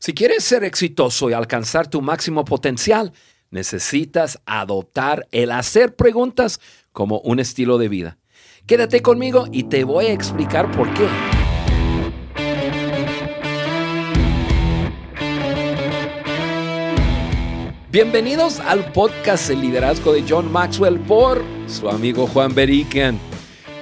Si 0.00 0.14
quieres 0.14 0.44
ser 0.44 0.62
exitoso 0.62 1.28
y 1.28 1.32
alcanzar 1.32 1.88
tu 1.88 2.00
máximo 2.00 2.44
potencial, 2.44 3.12
necesitas 3.50 4.40
adoptar 4.46 5.26
el 5.32 5.50
hacer 5.50 5.96
preguntas 5.96 6.60
como 6.92 7.18
un 7.18 7.40
estilo 7.40 7.78
de 7.78 7.88
vida. 7.88 8.18
Quédate 8.64 9.02
conmigo 9.02 9.48
y 9.50 9.64
te 9.64 9.82
voy 9.82 10.06
a 10.06 10.12
explicar 10.12 10.70
por 10.70 10.88
qué. 10.94 11.08
Bienvenidos 17.90 18.60
al 18.60 18.92
podcast 18.92 19.50
El 19.50 19.62
liderazgo 19.62 20.12
de 20.12 20.22
John 20.28 20.52
Maxwell 20.52 21.00
por 21.00 21.42
su 21.66 21.88
amigo 21.88 22.28
Juan 22.28 22.54
Beriken. 22.54 23.18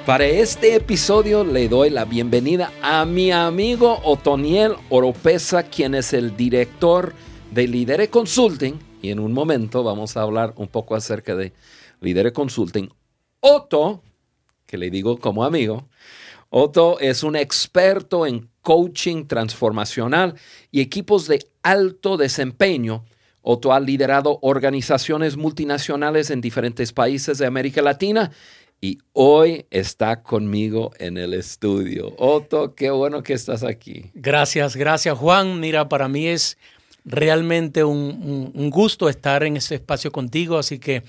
Para 0.07 0.25
este 0.27 0.77
episodio 0.77 1.43
le 1.43 1.69
doy 1.69 1.91
la 1.91 2.05
bienvenida 2.05 2.71
a 2.81 3.05
mi 3.05 3.33
amigo 3.33 3.99
Otoniel 4.05 4.77
Oropesa, 4.89 5.65
quien 5.65 5.97
es 5.97 6.13
el 6.13 6.37
director 6.37 7.13
de 7.51 7.67
Lidere 7.67 8.09
Consulting. 8.09 8.79
Y 9.03 9.11
en 9.11 9.19
un 9.19 9.33
momento 9.33 9.83
vamos 9.83 10.17
a 10.17 10.23
hablar 10.23 10.55
un 10.59 10.69
poco 10.69 10.95
acerca 10.95 11.35
de 11.35 11.53
Lidere 12.01 12.33
Consulting. 12.33 12.89
Otto, 13.41 14.05
que 14.65 14.79
le 14.79 14.91
digo 14.91 15.19
como 15.19 15.43
amigo, 15.43 15.89
Otto 16.51 17.01
es 17.01 17.25
un 17.25 17.35
experto 17.35 18.29
en 18.29 18.49
coaching 18.63 19.27
transformacional 19.27 20.37
y 20.71 20.83
equipos 20.83 21.27
de 21.27 21.45
alto 21.65 22.17
desempeño. 22.17 23.05
Otto 23.43 23.73
ha 23.73 23.81
liderado 23.81 24.39
organizaciones 24.43 25.37
multinacionales 25.37 26.31
en 26.31 26.41
diferentes 26.41 26.93
países 26.93 27.39
de 27.39 27.47
América 27.47 27.83
Latina 27.83 28.31
y 28.81 28.99
hoy 29.13 29.67
está 29.71 30.23
conmigo 30.23 30.93
en 30.99 31.17
el 31.17 31.35
estudio. 31.35 32.15
Otto, 32.19 32.75
qué 32.75 32.91
bueno 32.91 33.23
que 33.23 33.33
estás 33.33 33.63
aquí. 33.63 34.11
Gracias, 34.15 34.77
gracias 34.77 35.17
Juan. 35.19 35.61
Mira, 35.61 35.89
para 35.89 36.09
mí 36.09 36.27
es 36.27 36.59
realmente 37.05 37.85
un, 37.85 38.71
gusto 38.71 39.09
estar 39.09 39.45
en 39.45 39.57
este 39.57 39.77
espacio 39.77 40.13
contigo, 40.13 40.59
así 40.59 40.79
que... 40.79 41.03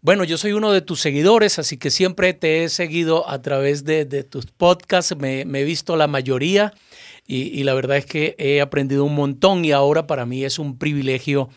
Bueno, 0.00 0.22
yo 0.22 0.38
soy 0.38 0.52
uno 0.52 0.70
de 0.70 0.80
tus 0.80 1.00
seguidores, 1.00 1.58
así 1.58 1.76
que 1.76 1.90
siempre 1.90 2.32
te 2.32 2.62
he 2.62 2.68
seguido 2.68 3.28
a 3.28 3.42
través 3.42 3.84
de, 3.84 4.04
tus 4.22 4.46
podcasts, 4.46 5.16
me, 5.16 5.40
he 5.40 5.64
visto 5.64 5.96
la 5.96 6.06
mayoría 6.06 6.72
y, 7.26 7.64
la 7.64 7.74
verdad 7.74 7.96
es 7.96 8.06
que 8.06 8.36
he 8.38 8.60
aprendido 8.60 9.04
un 9.04 9.16
montón 9.16 9.64
y 9.64 9.72
ahora 9.72 10.06
para 10.06 10.24
mí 10.24 10.44
es 10.44 10.60
un 10.60 10.78
privilegio 10.78 11.50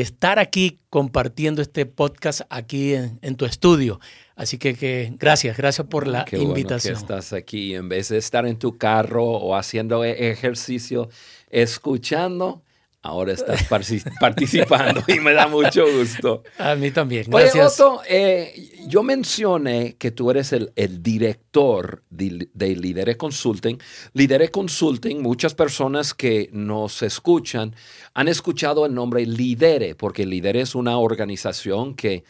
estar 0.00 0.38
aquí 0.38 0.80
compartiendo 0.90 1.62
este 1.62 1.86
podcast 1.86 2.42
aquí 2.50 2.94
en 2.94 3.36
tu 3.36 3.44
estudio. 3.44 4.00
Así 4.36 4.58
que, 4.58 5.14
gracias, 5.18 5.56
gracias 5.56 5.86
por 5.86 6.08
la 6.08 6.24
Qué 6.24 6.38
invitación. 6.38 6.94
Bueno 6.94 7.06
que 7.06 7.14
estás 7.14 7.32
aquí 7.32 7.74
en 7.74 7.88
vez 7.88 8.08
de 8.08 8.18
estar 8.18 8.46
en 8.46 8.58
tu 8.58 8.76
carro 8.76 9.24
o 9.24 9.54
haciendo 9.54 10.04
e-, 10.04 10.30
ejercicio, 10.30 11.08
escuchando 11.50 12.62
ahora 13.04 13.34
estás 13.34 13.64
participando 14.20 15.04
y 15.06 15.20
me 15.20 15.34
da 15.34 15.46
mucho 15.46 15.84
gusto. 15.92 16.42
A 16.58 16.74
mí 16.74 16.90
también, 16.90 17.26
gracias. 17.28 17.54
Oye, 17.54 17.64
Otto, 17.64 18.02
eh, 18.08 18.70
yo 18.88 19.02
mencioné 19.02 19.96
que 19.96 20.10
tú 20.10 20.30
eres 20.30 20.52
el, 20.52 20.72
director 21.02 22.02
de, 22.08 22.48
de, 22.52 22.76
Lidere 22.76 23.16
Consulting. 23.16 23.78
Lidere 24.14 24.50
Consulting, 24.50 25.20
muchas 25.20 25.54
personas 25.54 26.14
que 26.14 26.48
nos 26.52 27.02
escuchan 27.02 27.76
han 28.14 28.28
escuchado 28.28 28.86
el 28.86 28.94
nombre 28.94 29.26
Lidere, 29.26 29.94
porque 29.94 30.24
Lidere 30.24 30.62
es 30.62 30.74
una 30.74 30.96
organización 30.96 31.94
que 31.94 32.24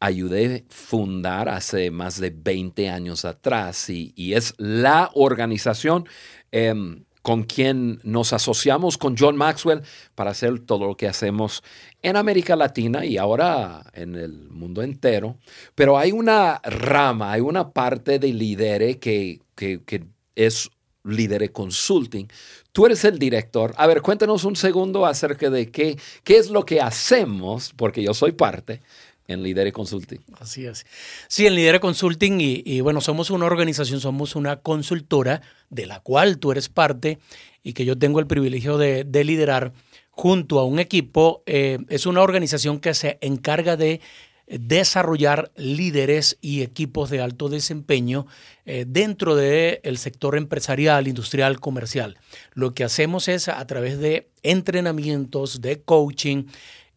ayudé 0.00 0.66
a 0.68 0.74
fundar 0.74 1.48
hace 1.48 1.92
más 1.92 2.20
de 2.20 2.30
20 2.30 2.90
años 2.90 3.24
atrás 3.24 3.88
y, 3.88 4.12
es 4.34 4.54
la 4.58 5.10
organización 5.14 6.08
em, 6.50 7.04
con 7.26 7.42
quien 7.42 7.98
nos 8.04 8.32
asociamos 8.32 8.98
con 8.98 9.16
John 9.18 9.36
Maxwell 9.36 9.82
para 10.14 10.30
hacer 10.30 10.60
todo 10.60 10.86
lo 10.86 10.96
que 10.96 11.08
hacemos 11.08 11.64
en 12.00 12.14
América 12.14 12.54
Latina 12.54 13.04
y 13.04 13.16
ahora 13.16 13.82
en 13.94 14.14
el 14.14 14.48
mundo 14.48 14.80
entero. 14.80 15.36
Pero 15.74 15.98
hay 15.98 16.12
una 16.12 16.60
rama, 16.62 17.32
hay 17.32 17.40
una 17.40 17.72
parte 17.72 18.20
de 18.20 18.32
Lidere 18.32 19.00
que, 19.00 19.40
que, 19.56 20.04
es 20.36 20.70
Lidere 21.02 21.50
Consulting. 21.50 22.28
Tú 22.70 22.86
eres 22.86 23.04
el 23.04 23.18
director. 23.18 23.74
A 23.76 23.88
ver, 23.88 24.02
cuéntanos 24.02 24.44
un 24.44 24.54
segundo 24.54 25.04
acerca 25.04 25.50
de 25.50 25.68
qué, 25.72 25.98
qué 26.22 26.36
es 26.36 26.48
lo 26.48 26.64
que 26.64 26.80
hacemos, 26.80 27.72
porque 27.76 28.04
yo 28.04 28.14
soy 28.14 28.30
parte 28.30 28.82
en 29.28 29.42
Lidere 29.42 29.72
Consulting. 29.72 30.20
Así 30.38 30.66
es. 30.66 30.86
Sí, 31.28 31.46
en 31.46 31.54
Lidere 31.54 31.80
Consulting 31.80 32.38
y, 32.40 32.80
bueno, 32.80 33.00
somos 33.00 33.30
una 33.30 33.46
organización, 33.46 34.00
somos 34.00 34.36
una 34.36 34.56
consultora 34.56 35.42
de 35.70 35.86
la 35.86 36.00
cual 36.00 36.38
tú 36.38 36.52
eres 36.52 36.68
parte 36.68 37.18
y 37.62 37.72
que 37.72 37.84
yo 37.84 37.98
tengo 37.98 38.20
el 38.20 38.26
privilegio 38.26 38.78
de, 38.78 39.24
liderar 39.24 39.72
junto 40.10 40.58
a 40.58 40.64
un 40.64 40.78
equipo. 40.78 41.42
Eh, 41.46 41.78
es 41.88 42.06
una 42.06 42.22
organización 42.22 42.80
que 42.80 42.94
se 42.94 43.18
encarga 43.20 43.76
de 43.76 44.00
desarrollar 44.46 45.50
líderes 45.56 46.38
y 46.40 46.62
equipos 46.62 47.10
de 47.10 47.20
alto 47.20 47.48
desempeño 47.48 48.26
eh, 48.64 48.84
dentro 48.86 49.34
del 49.34 49.98
sector 49.98 50.36
empresarial, 50.36 51.08
industrial, 51.08 51.58
comercial. 51.58 52.16
Lo 52.54 52.72
que 52.72 52.84
hacemos 52.84 53.28
es 53.28 53.48
a 53.48 53.66
través 53.66 53.98
de 53.98 54.28
entrenamientos, 54.42 55.60
de 55.60 55.82
coaching, 55.82 56.44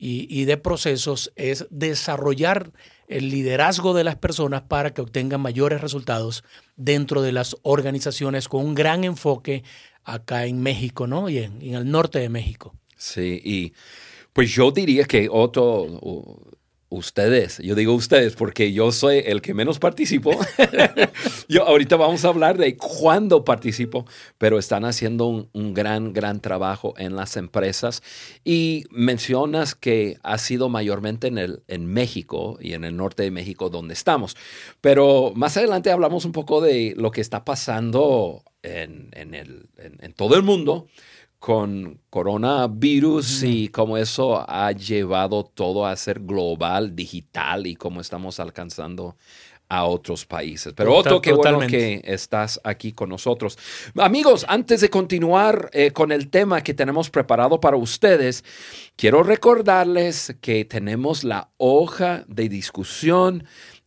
y, 0.01 0.45
de 0.45 0.55
procesos 0.55 1.31
es 1.35 1.67
desarrollar 1.69 2.71
el 3.09 3.29
liderazgo 3.29 3.93
de 3.93 4.05
las 4.05 4.15
personas 4.15 4.61
para 4.61 4.93
que 4.93 5.01
obtengan 5.01 5.41
mayores 5.41 5.81
resultados 5.81 6.45
dentro 6.77 7.21
de 7.21 7.33
las 7.33 7.57
organizaciones 7.63 8.47
con 8.47 8.65
un 8.65 8.75
gran 8.75 9.03
enfoque 9.03 9.63
acá 10.05 10.45
en 10.45 10.61
México, 10.61 11.05
¿no? 11.05 11.27
Y 11.27 11.39
en, 11.39 11.61
en 11.61 11.73
el 11.73 11.91
norte 11.91 12.19
de 12.19 12.29
México. 12.29 12.73
Sí, 12.95 13.41
y 13.43 13.73
pues 14.31 14.51
yo 14.51 14.71
diría 14.71 15.03
que 15.03 15.27
Otto, 15.29 16.39
ustedes, 16.89 17.59
yo 17.59 17.75
digo 17.75 17.93
ustedes 17.93 18.35
porque 18.35 18.73
yo 18.73 18.91
soy 18.91 19.21
el 19.25 19.41
que 19.41 19.53
menos 19.53 19.79
participo. 19.79 20.31
yo 21.47 21.67
ahorita 21.67 21.95
vamos 21.95 22.25
a 22.25 22.29
hablar 22.29 22.57
de 22.57 22.77
cuándo 22.77 23.45
participo, 23.45 24.05
pero 24.37 24.57
están 24.57 24.85
haciendo 24.85 25.27
un, 25.53 25.73
gran, 25.73 26.13
gran 26.13 26.41
trabajo 26.41 26.95
en 26.97 27.15
las 27.15 27.37
empresas. 27.37 28.01
Y 28.43 28.85
mencionas 28.89 29.75
que 29.75 30.17
ha 30.23 30.37
sido 30.39 30.69
mayormente 30.69 31.27
en, 31.27 31.37
el, 31.37 31.63
en 31.67 31.85
México 31.85 32.57
y 32.59 32.73
en 32.73 32.83
el 32.83 32.97
norte 32.97 33.23
de 33.23 33.31
México 33.31 33.69
donde 33.69 33.93
estamos, 33.93 34.35
pero 34.81 35.31
más 35.35 35.57
adelante 35.57 35.91
hablamos 35.91 36.25
un 36.25 36.31
poco 36.31 36.61
de 36.61 36.95
lo 36.97 37.11
que 37.11 37.21
está 37.21 37.45
pasando 37.45 38.43
en, 38.63 39.11
el, 39.13 39.69
en 39.77 40.13
todo 40.13 40.35
el 40.35 40.43
mundo 40.43 40.87
con 41.39 42.01
coronavirus 42.09 43.43
y 43.43 43.69
cómo 43.69 43.97
eso 43.97 44.45
ha 44.47 44.71
llevado 44.73 45.45
todo 45.45 45.85
a 45.85 45.95
ser 45.95 46.19
global, 46.19 46.95
digital 46.95 47.65
y 47.65 47.75
cómo 47.75 48.01
estamos 48.01 48.39
alcanzando 48.41 49.15
a 49.69 49.85
otros 49.85 50.25
países. 50.25 50.73
Pero 50.75 50.95
otro 50.95 51.21
que 51.21 51.31
bueno 51.31 51.59
que 51.59 52.01
estás 52.03 52.59
aquí 52.63 52.91
con 52.91 53.09
nosotros. 53.09 53.57
Amigos, 53.95 54.45
antes 54.49 54.81
de 54.81 54.89
continuar 54.89 55.69
eh, 55.71 55.91
con 55.91 56.11
el 56.11 56.29
tema 56.29 56.61
que 56.61 56.73
tenemos 56.73 57.09
preparado 57.09 57.59
para 57.59 57.77
ustedes, 57.77 58.43
quiero 58.97 59.23
recordarles 59.23 60.35
que 60.41 60.65
tenemos 60.65 61.23
la 61.23 61.51
hoja 61.57 62.25
de 62.27 62.49
discusión 62.49 63.45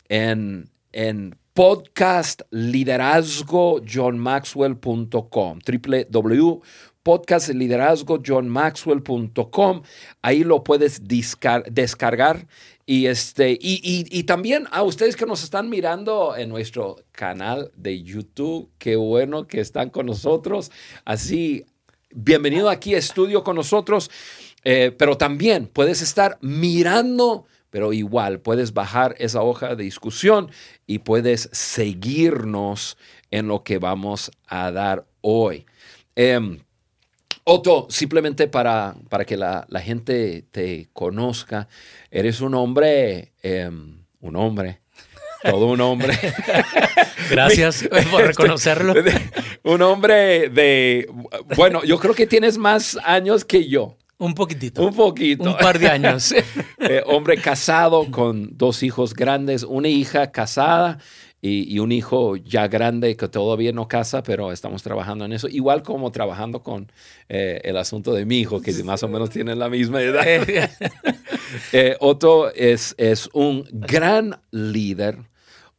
en, 0.08 0.70
en 0.92 1.36
podcast 1.52 2.42
liderazgo 2.50 3.82
johnmaxwell.com 3.84 5.58
www 5.66 6.62
podcast 7.02 7.48
de 7.48 7.54
liderazgo 7.54 8.22
johnmaxwell.com. 8.24 9.82
Ahí 10.22 10.44
lo 10.44 10.62
puedes 10.62 11.02
descargar. 11.06 12.46
Y, 12.84 13.06
este, 13.06 13.56
y, 13.60 14.22
también 14.24 14.66
a 14.72 14.82
ustedes 14.82 15.16
que 15.16 15.26
nos 15.26 15.44
están 15.44 15.68
mirando 15.68 16.36
en 16.36 16.48
nuestro 16.48 16.96
canal 17.12 17.70
de 17.76 18.02
YouTube, 18.02 18.70
qué 18.78 18.96
bueno 18.96 19.46
que 19.46 19.60
están 19.60 19.90
con 19.90 20.06
nosotros. 20.06 20.72
Así, 21.04 21.64
bienvenido 22.10 22.68
aquí 22.68 22.94
a 22.94 22.98
estudio 22.98 23.44
con 23.44 23.56
nosotros. 23.56 24.10
Eh, 24.64 24.94
pero 24.96 25.16
también 25.16 25.66
puedes 25.66 26.02
estar 26.02 26.38
mirando, 26.40 27.46
pero 27.70 27.92
igual 27.92 28.40
puedes 28.40 28.74
bajar 28.74 29.14
esa 29.18 29.42
hoja 29.42 29.74
de 29.74 29.84
discusión 29.84 30.50
y 30.86 31.00
puedes 31.00 31.48
seguirnos 31.52 32.96
en 33.30 33.48
lo 33.48 33.64
que 33.64 33.78
vamos 33.78 34.30
a 34.46 34.70
dar 34.70 35.06
hoy. 35.20 35.66
Em, 36.14 36.58
Otto, 37.44 37.86
simplemente 37.90 38.46
para, 38.46 38.94
para 39.08 39.24
que 39.24 39.36
la, 39.36 39.66
gente 39.82 40.44
te 40.50 40.88
conozca, 40.92 41.68
eres 42.10 42.40
un 42.40 42.54
hombre, 42.54 43.32
em, 43.42 43.98
un 44.20 44.36
hombre, 44.36 44.80
todo 45.42 45.66
un 45.66 45.80
hombre. 45.80 46.16
Gracias 47.30 47.88
por 48.10 48.22
reconocerlo. 48.22 48.94
un 49.64 49.82
hombre 49.82 50.50
de, 50.50 51.08
bueno, 51.56 51.82
yo 51.84 51.98
creo 51.98 52.14
que 52.14 52.26
tienes 52.28 52.58
más 52.58 52.96
años 53.04 53.44
que 53.44 53.68
yo. 53.68 53.96
Un 54.18 54.34
poquitito. 54.34 54.84
Un 54.86 54.94
poquito. 54.94 55.42
Un 55.42 55.56
par 55.56 55.78
de 55.78 55.88
años. 55.88 56.34
Eh, 56.84 57.00
hombre 57.06 57.40
casado 57.40 58.10
con 58.10 58.58
dos 58.58 58.82
hijos 58.82 59.14
grandes, 59.14 59.62
una 59.62 59.86
hija 59.86 60.32
casada 60.32 60.98
y, 61.44 61.80
un 61.80 61.90
hijo 61.90 62.36
ya 62.36 62.68
grande 62.68 63.16
que 63.16 63.26
todavía 63.26 63.72
no 63.72 63.88
casa, 63.88 64.22
pero 64.22 64.52
estamos 64.52 64.84
trabajando 64.84 65.24
en 65.24 65.32
eso. 65.32 65.48
Igual 65.48 65.82
como 65.82 66.12
trabajando 66.12 66.62
con 66.62 66.90
eh, 67.28 67.60
el 67.64 67.76
asunto 67.76 68.14
de 68.14 68.24
mi 68.24 68.38
hijo, 68.38 68.62
que 68.62 68.72
más 68.84 69.02
o 69.02 69.08
menos 69.08 69.30
tiene 69.30 69.56
la 69.56 69.68
misma 69.68 70.02
edad. 70.02 70.24
eh, 71.72 71.96
Otto 72.00 72.52
es, 72.54 72.94
es 72.96 73.28
un 73.32 73.66
gran 73.72 74.40
líder, 74.52 75.18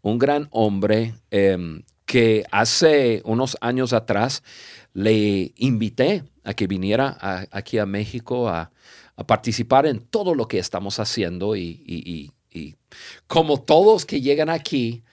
un 0.02 0.20
gran 0.20 0.50
hombre 0.52 1.16
em, 1.32 1.84
que 2.06 2.44
hace 2.52 3.22
unos 3.24 3.56
años 3.62 3.94
atrás 3.94 4.44
le 4.94 5.54
invité 5.56 6.26
a 6.44 6.54
que 6.54 6.68
viniera 6.68 7.48
aquí 7.52 7.78
a 7.78 7.86
México 7.86 8.50
a, 8.50 8.70
participar 9.28 9.86
en 9.86 10.00
todo 10.00 10.34
lo 10.34 10.48
que 10.48 10.58
estamos 10.58 11.00
haciendo 11.00 11.56
y 11.56 12.33
como 13.28 13.62
todos 13.62 14.06
que 14.06 14.22
llegan 14.22 14.50
aquí, 14.50 15.04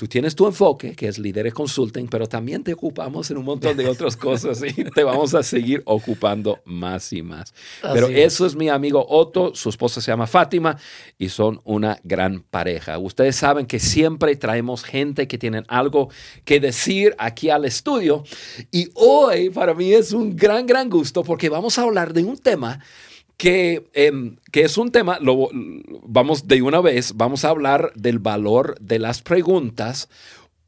tú 0.00 0.08
tienes 0.08 0.34
tu 0.34 0.46
enfoque, 0.46 0.94
que 0.96 1.08
es 1.08 1.18
líder 1.18 1.52
consulting, 1.52 2.08
pero 2.08 2.26
también 2.26 2.64
te 2.64 2.72
ocupamos 2.72 3.30
en 3.30 3.36
un 3.36 3.44
montón 3.44 3.76
de 3.76 3.86
otras 3.86 4.16
cosas 4.28 4.62
y 4.62 4.84
te 4.84 5.04
vamos 5.04 5.34
a 5.34 5.42
seguir 5.42 5.82
ocupando 5.84 6.60
más 6.64 7.12
y 7.12 7.20
más. 7.20 7.52
pero 7.82 8.08
eso 8.08 8.46
es 8.46 8.56
mi 8.56 8.70
amigo 8.70 9.04
Otto, 9.06 9.54
su 9.54 9.68
esposa 9.68 10.00
se 10.00 10.10
llama 10.10 10.26
Fátima 10.26 10.78
y 11.18 11.28
son 11.28 11.60
una 11.64 11.98
gran 12.02 12.40
pareja. 12.40 12.98
Ustedes 12.98 13.36
saben 13.36 13.66
que 13.66 13.78
siempre 13.78 14.36
traemos 14.36 14.84
gente 14.84 15.28
que 15.28 15.36
tienen 15.36 15.64
algo 15.68 16.08
que 16.46 16.60
decir 16.60 17.14
aquí 17.18 17.50
al 17.50 17.66
estudio 17.66 18.24
y 18.70 18.88
hoy 18.94 19.50
para 19.50 19.74
mí 19.74 19.92
es 19.92 20.12
un 20.12 20.34
gran, 20.34 20.66
gran 20.66 20.88
gusto 20.88 21.22
porque 21.22 21.50
vamos 21.50 21.78
a 21.78 21.82
hablar 21.82 22.14
de 22.14 22.24
un 22.24 22.38
tema 22.38 22.80
que, 23.40 23.88
em, 23.94 24.36
que, 24.52 24.64
es 24.64 24.76
un 24.76 24.92
tema, 24.92 25.18
lo, 25.18 25.48
vamos 26.02 26.46
de 26.46 26.60
una 26.60 26.82
vez, 26.82 27.14
vamos 27.16 27.42
a 27.46 27.48
hablar 27.48 27.90
del 27.94 28.18
valor 28.18 28.78
de 28.82 28.98
las 28.98 29.22
preguntas, 29.22 30.10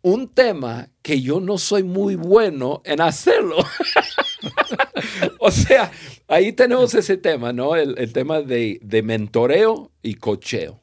un 0.01 0.27
tema 0.29 0.89
que 1.03 1.21
yo 1.21 1.39
no 1.39 1.59
soy 1.59 1.83
muy 1.83 2.15
bueno 2.15 2.81
en 2.87 3.03
hacerlo. 3.03 3.59
o 5.39 5.51
sea, 5.51 5.93
ahí 6.29 6.55
tenemos 6.55 6.95
ese 6.95 7.19
tema, 7.19 7.53
¿no? 7.53 7.77
El, 7.77 8.11
tema 8.15 8.41
de, 8.41 8.81
de, 8.83 9.03
mentoreo 9.03 9.91
y 10.03 10.15
cocheo. 10.15 10.81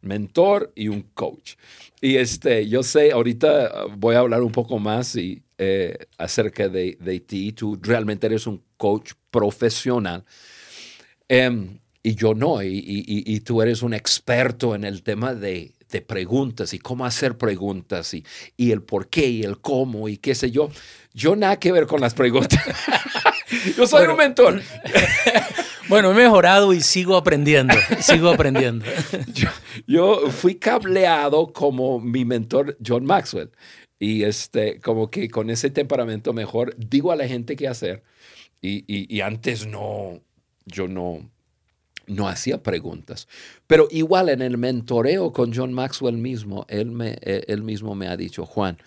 Mentor 0.00 0.70
y 0.76 0.86
un 0.86 1.02
coach. 1.12 1.54
Y 2.00 2.18
este, 2.18 2.68
yo 2.68 2.84
sé, 2.84 3.10
ahorita 3.10 3.86
voy 3.96 4.14
a 4.14 4.20
hablar 4.20 4.42
un 4.42 4.52
poco 4.52 4.78
más 4.78 5.16
y, 5.16 5.42
eh, 5.58 6.06
acerca 6.18 6.68
de, 6.68 6.96
de 7.00 7.18
ti. 7.18 7.50
Tú 7.50 7.76
realmente 7.82 8.28
eres 8.28 8.46
un 8.46 8.62
coach 8.76 9.14
profesional. 9.32 10.24
Em, 11.34 11.78
y 12.02 12.14
yo 12.14 12.34
no, 12.34 12.62
y, 12.62 13.40
tú 13.40 13.62
eres 13.62 13.80
un 13.80 13.94
experto 13.94 14.74
en 14.74 14.84
el 14.84 15.02
tema 15.02 15.34
de, 15.34 15.72
preguntas 16.06 16.74
y 16.74 16.78
cómo 16.78 17.06
hacer 17.06 17.38
preguntas 17.38 18.12
y, 18.12 18.24
el 18.58 18.82
por 18.82 19.08
qué 19.08 19.28
y 19.28 19.42
el 19.42 19.58
cómo 19.58 20.10
y 20.10 20.18
qué 20.18 20.34
sé 20.34 20.50
yo. 20.50 20.68
Yo 21.14 21.34
nada 21.34 21.58
que 21.58 21.72
ver 21.72 21.86
con 21.86 22.02
las 22.02 22.12
preguntas. 22.12 22.62
yo 23.78 23.86
soy 23.86 24.08
un 24.08 24.16
mentor. 24.18 24.60
bueno, 25.88 26.10
he 26.10 26.14
mejorado 26.14 26.74
y 26.74 26.82
sigo 26.82 27.16
aprendiendo, 27.16 27.76
sigo 28.00 28.28
aprendiendo. 28.28 28.84
yo, 29.32 29.48
yo, 29.86 30.30
fui 30.30 30.56
cableado 30.56 31.50
como 31.54 31.98
mi 31.98 32.26
mentor 32.26 32.76
John 32.86 33.06
Maxwell 33.06 33.50
y 33.98 34.24
este, 34.24 34.80
como 34.80 35.10
que 35.10 35.30
con 35.30 35.48
ese 35.48 35.70
temperamento 35.70 36.34
mejor 36.34 36.76
digo 36.76 37.10
a 37.10 37.16
la 37.16 37.26
gente 37.26 37.56
qué 37.56 37.68
hacer 37.68 38.02
y 38.60 39.20
antes 39.22 39.66
no 39.66 40.20
yo 40.66 40.88
no, 40.88 41.30
no 42.06 42.28
hacía 42.28 42.62
preguntas. 42.62 43.28
Pero 43.66 43.88
igual 43.90 44.28
en 44.28 44.42
el 44.42 44.58
mentoreo 44.58 45.32
con 45.32 45.52
John 45.54 45.72
Maxwell 45.72 46.16
mismo, 46.16 46.66
él, 46.68 46.90
me, 46.90 47.18
eh, 47.22 47.44
él 47.48 47.62
mismo 47.62 47.94
me 47.94 48.08
ha 48.08 48.16
dicho, 48.16 48.46
Juan, 48.46 48.78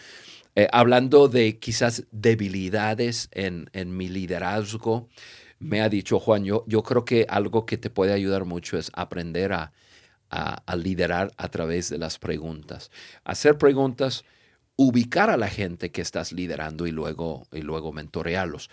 eh, 0.56 0.68
hablando 0.72 1.28
de 1.28 1.60
quizás 1.60 2.06
debilidades 2.12 3.30
en, 3.32 3.70
en, 3.74 3.96
mi 3.96 4.08
liderazgo, 4.08 5.10
me 5.60 5.82
ha 5.82 5.90
dicho, 5.90 6.20
Juan, 6.20 6.46
yo, 6.46 6.64
yo 6.68 6.84
creo 6.84 7.04
que 7.04 7.26
algo 7.30 7.66
que 7.66 7.78
te 7.78 7.90
puede 7.90 8.14
ayudar 8.14 8.46
mucho 8.46 8.78
es 8.78 8.90
aprender 8.94 9.52
a, 9.54 9.74
a, 10.30 10.76
liderar 10.76 11.32
a 11.38 11.50
través 11.50 11.90
de 11.90 11.98
las 11.98 12.20
preguntas. 12.20 12.92
Hacer 13.24 13.58
preguntas, 13.58 14.26
ubicar 14.76 15.30
a 15.30 15.38
la 15.38 15.48
gente 15.48 15.92
que 15.92 16.02
estás 16.02 16.32
liderando 16.32 16.88
y 16.88 16.92
luego, 16.92 17.48
y 17.52 17.62
luego 17.62 17.94
mentorearlos. 17.94 18.70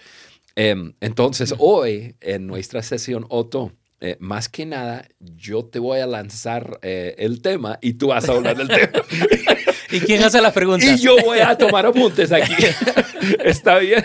Em, 0.55 0.95
entonces, 1.01 1.55
hoy 1.59 2.17
en 2.21 2.47
nuestra 2.47 2.83
sesión, 2.83 3.27
Otto, 3.29 3.73
eh, 4.01 4.17
más 4.19 4.49
que 4.49 4.67
nada, 4.67 5.07
yo 5.21 5.65
te 5.65 5.79
voy 5.79 6.01
a 6.01 6.07
lanzar 6.07 6.81
eh, 6.83 7.15
el 7.19 7.41
tema 7.41 7.79
y 7.81 7.95
tú 7.95 8.09
vas 8.09 8.29
a 8.29 8.33
hablar 8.33 8.57
del 8.57 8.67
tema. 8.67 9.05
¿Y 9.93 10.01
quién 10.01 10.23
hace 10.25 10.41
las 10.41 10.53
preguntas? 10.53 11.01
Y 11.01 11.03
yo 11.03 11.17
voy 11.25 11.39
a 11.39 11.57
tomar 11.57 11.87
apuntes 11.87 12.33
aquí. 12.33 12.53
¿Está 13.45 13.79
bien? 13.79 14.05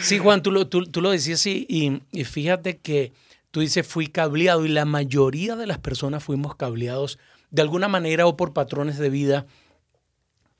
sí, 0.00 0.18
Juan, 0.18 0.42
tú 0.42 0.52
lo, 0.52 0.68
tú, 0.68 0.84
lo 1.00 1.10
decías 1.10 1.44
y, 1.46 1.66
y, 2.12 2.24
fíjate 2.24 2.78
que 2.78 3.12
tú 3.50 3.60
dices 3.60 3.86
fui 3.86 4.06
cableado 4.06 4.64
y 4.64 4.68
la 4.68 4.84
mayoría 4.84 5.56
de 5.56 5.66
las 5.66 5.78
personas 5.78 6.22
fuimos 6.22 6.54
cableados 6.54 7.18
de 7.50 7.62
alguna 7.62 7.88
manera 7.88 8.26
o 8.26 8.36
por 8.36 8.52
patrones 8.52 8.98
de 8.98 9.10
vida 9.10 9.46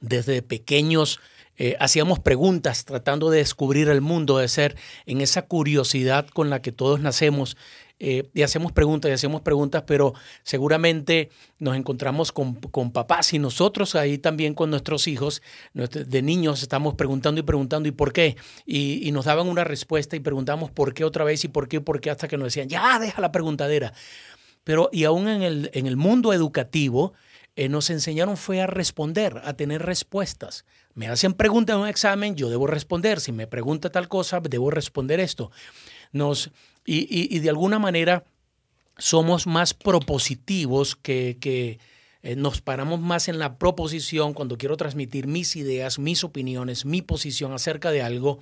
desde 0.00 0.42
pequeños 0.42 1.20
eh, 1.58 1.76
hacíamos 1.80 2.18
preguntas 2.18 2.84
tratando 2.84 3.30
de 3.30 3.38
descubrir 3.38 3.88
el 3.88 4.00
mundo, 4.00 4.38
de 4.38 4.48
ser 4.48 4.76
en 5.06 5.20
esa 5.20 5.42
curiosidad 5.42 6.26
con 6.28 6.50
la 6.50 6.62
que 6.62 6.72
todos 6.72 7.00
nacemos. 7.00 7.56
Eh, 7.98 8.28
y 8.34 8.42
hacemos 8.42 8.72
preguntas 8.72 9.08
y 9.08 9.14
hacemos 9.14 9.40
preguntas, 9.40 9.84
pero 9.86 10.12
seguramente 10.42 11.30
nos 11.58 11.76
encontramos 11.76 12.30
con, 12.30 12.54
papás 12.92 13.32
y 13.32 13.38
nosotros 13.38 13.94
ahí 13.94 14.18
también 14.18 14.52
con 14.52 14.68
nuestros 14.68 15.08
hijos, 15.08 15.40
de 15.72 16.20
niños 16.20 16.60
estamos 16.60 16.94
preguntando 16.94 17.40
y 17.40 17.44
preguntando 17.44 17.88
y 17.88 17.92
por 17.92 18.12
qué. 18.12 18.36
Y, 18.66 19.10
nos 19.12 19.24
daban 19.24 19.48
una 19.48 19.64
respuesta 19.64 20.14
y 20.14 20.20
preguntamos 20.20 20.70
por 20.70 20.92
qué 20.92 21.04
otra 21.04 21.24
vez 21.24 21.44
y 21.44 21.48
por 21.48 21.68
qué, 21.68 21.80
por 21.80 22.02
qué, 22.02 22.10
hasta 22.10 22.28
que 22.28 22.36
nos 22.36 22.48
decían, 22.48 22.68
ya, 22.68 22.98
deja 22.98 23.22
la 23.22 23.32
preguntadera. 23.32 23.94
Pero 24.62 24.90
y 24.92 25.04
aún 25.04 25.28
en 25.28 25.42
el, 25.42 25.70
en 25.72 25.86
el 25.86 25.96
mundo 25.96 26.34
educativo, 26.34 27.14
eh, 27.56 27.70
nos 27.70 27.88
enseñaron 27.88 28.36
fue 28.36 28.60
a 28.60 28.66
responder, 28.66 29.40
a 29.42 29.54
tener 29.54 29.82
respuestas. 29.82 30.66
Me 30.96 31.08
hacen 31.08 31.34
preguntas 31.34 31.76
en 31.76 31.82
un 31.82 31.88
examen, 31.88 32.36
yo 32.36 32.48
debo 32.48 32.66
responder. 32.66 33.20
Si 33.20 33.30
me 33.30 33.46
pregunta 33.46 33.90
tal 33.90 34.08
cosa, 34.08 34.40
debo 34.40 34.70
responder 34.70 35.20
esto. 35.20 35.50
Nos, 36.10 36.50
y, 36.86 37.38
de 37.38 37.50
alguna 37.50 37.78
manera 37.78 38.24
somos 38.96 39.46
más 39.46 39.74
propositivos 39.74 40.96
que, 40.96 41.36
que 41.38 41.78
eh, 42.22 42.34
nos 42.34 42.62
paramos 42.62 42.98
más 42.98 43.28
en 43.28 43.38
la 43.38 43.58
proposición 43.58 44.32
cuando 44.32 44.56
quiero 44.56 44.78
transmitir 44.78 45.26
mis 45.26 45.54
ideas, 45.54 45.98
mis 45.98 46.24
opiniones, 46.24 46.86
mi 46.86 47.02
posición 47.02 47.52
acerca 47.52 47.90
de 47.90 48.00
algo, 48.00 48.38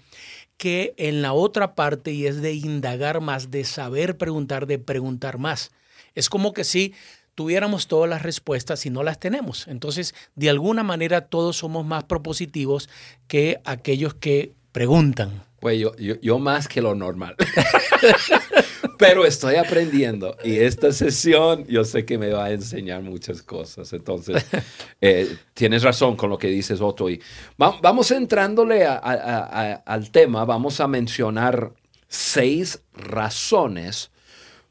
que 0.57 0.95
en 0.97 1.23
la 1.23 1.33
otra 1.33 1.75
parte 1.75 2.13
y 2.13 2.29
es 2.29 2.41
de 2.41 2.53
indagar 2.53 3.21
más, 3.21 3.51
de 3.51 3.65
saber 3.65 4.17
preguntar, 4.17 4.69
de 4.69 4.79
preguntar 4.79 5.39
más. 5.39 5.73
Es 6.15 6.29
como 6.31 6.53
que 6.53 6.63
si 6.63 6.95
tuviéramos 7.35 7.89
todas 7.89 8.09
las 8.09 8.23
respuestas 8.23 8.87
y 8.87 8.91
no 8.91 9.03
las 9.03 9.19
tenemos. 9.19 9.67
Entonces, 9.69 10.15
de 10.35 10.51
alguna 10.51 10.83
manera, 10.83 11.23
todos 11.23 11.57
somos 11.57 11.85
más 11.85 12.05
propositivos 12.05 12.89
que 13.27 13.61
aquellos 13.65 14.15
que 14.15 14.55
preguntan. 14.73 15.43
Pues 15.61 15.79
yo, 15.79 15.95
yo, 15.97 16.39
más 16.39 16.69
que 16.69 16.83
lo 16.83 16.95
normal. 16.95 17.37
Pero 18.99 19.25
estoy 19.25 19.57
aprendiendo 19.57 20.37
y 20.45 20.57
esta 20.57 20.93
sesión 20.93 21.65
yo 21.67 21.85
sé 21.85 22.05
que 22.05 22.19
me 22.19 22.31
va 22.31 22.45
a 22.45 22.51
enseñar 22.51 23.03
muchas 23.03 23.43
cosas. 23.43 23.93
Entonces, 23.93 24.45
eh, 25.01 25.37
tienes 25.55 25.83
razón 25.83 26.17
con 26.17 26.29
lo 26.29 26.39
que 26.39 26.49
dices, 26.49 26.81
Otto. 26.81 27.09
Y 27.09 27.21
vamos 27.57 28.11
entrándole 28.11 28.85
al 28.87 30.11
tema, 30.11 30.45
vamos 30.45 30.81
a 30.81 30.87
mencionar 30.87 31.73
seis 32.09 32.83
razones 32.93 34.11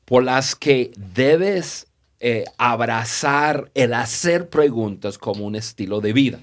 por 0.06 0.24
las 0.24 0.56
que 0.56 0.92
debes 0.96 1.88
eh, 2.26 2.46
abrazar 2.58 3.70
el 3.74 3.94
hacer 3.94 4.48
preguntas 4.48 5.18
como 5.18 5.46
un 5.46 5.58
estilo 5.58 6.00
de 6.00 6.14
vida. 6.14 6.40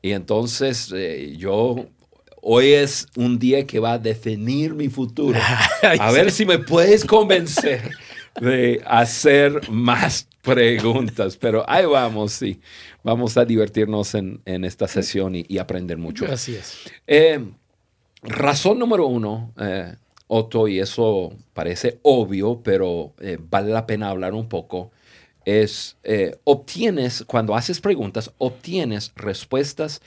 Y 0.00 0.12
entonces 0.12 0.92
eh, 0.94 1.34
yo, 1.36 1.86
hoy 2.42 2.68
es 2.68 3.08
un 3.16 3.36
día 3.36 3.66
que 3.66 3.80
va 3.80 3.94
a 3.94 3.98
definir 3.98 4.74
mi 4.74 4.88
futuro. 4.88 5.36
A 5.98 6.12
ver 6.12 6.30
si 6.30 6.46
me 6.46 6.60
puedes 6.60 7.04
convencer 7.04 7.90
de 8.40 8.80
hacer 8.86 9.68
más 9.68 10.28
preguntas. 10.42 11.36
Pero 11.36 11.68
ahí 11.68 11.86
vamos, 11.86 12.30
sí. 12.30 12.60
Vamos 13.02 13.36
a 13.36 13.44
divertirnos 13.44 14.14
en, 14.14 14.40
esta 14.44 14.86
sesión 14.86 15.34
y, 15.34 15.58
aprender 15.58 15.98
mucho. 15.98 16.24
Así 16.30 16.54
es. 16.54 16.82
Eh, 17.04 17.44
razón 18.22 18.78
número 18.78 19.08
uno, 19.08 19.52
Otto, 20.28 20.68
y 20.68 20.78
eso 20.78 21.32
parece 21.52 21.98
obvio, 22.02 22.60
pero 22.62 23.12
vale 23.50 23.72
la 23.72 23.88
pena 23.88 24.10
hablar 24.10 24.32
un 24.32 24.48
poco 24.48 24.92
es, 25.46 25.96
eh, 26.02 26.36
obtienes, 26.44 27.24
cuando 27.26 27.54
haces 27.54 27.80
preguntas, 27.80 28.32
obtienes 28.36 29.12
respuestas 29.14 30.02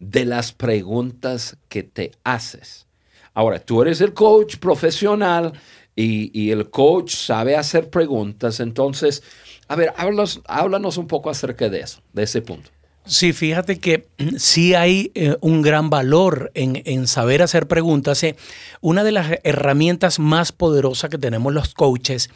de 0.00 0.24
las 0.24 0.52
preguntas 0.52 1.56
que 1.68 1.84
te 1.84 2.12
haces. 2.24 2.86
Ahora, 3.34 3.60
tú 3.60 3.82
eres 3.82 4.00
el 4.00 4.14
coach 4.14 4.56
profesional 4.56 5.52
y, 5.94 6.50
el 6.50 6.70
coach 6.70 7.14
sabe 7.14 7.56
hacer 7.56 7.90
preguntas, 7.90 8.60
entonces, 8.60 9.22
a 9.66 9.76
ver, 9.76 9.92
háblanos, 9.96 10.40
háblanos 10.46 10.96
un 10.96 11.06
poco 11.06 11.28
acerca 11.28 11.68
de 11.68 11.80
eso, 11.80 12.00
de 12.12 12.22
ese 12.22 12.40
punto. 12.40 12.70
Sí, 13.04 13.32
fíjate 13.32 13.78
que 13.78 14.06
sí 14.38 14.74
hay 14.74 15.10
eh, 15.14 15.36
un 15.40 15.60
gran 15.62 15.90
valor 15.90 16.50
en, 16.54 17.06
saber 17.06 17.42
hacer 17.42 17.66
preguntas. 17.66 18.22
Eh, 18.22 18.36
una 18.80 19.02
de 19.02 19.12
las 19.12 19.32
herramientas 19.44 20.18
más 20.18 20.52
poderosas 20.52 21.10
que 21.10 21.18
tenemos 21.18 21.52
los 21.52 21.74
coaches 21.74 22.30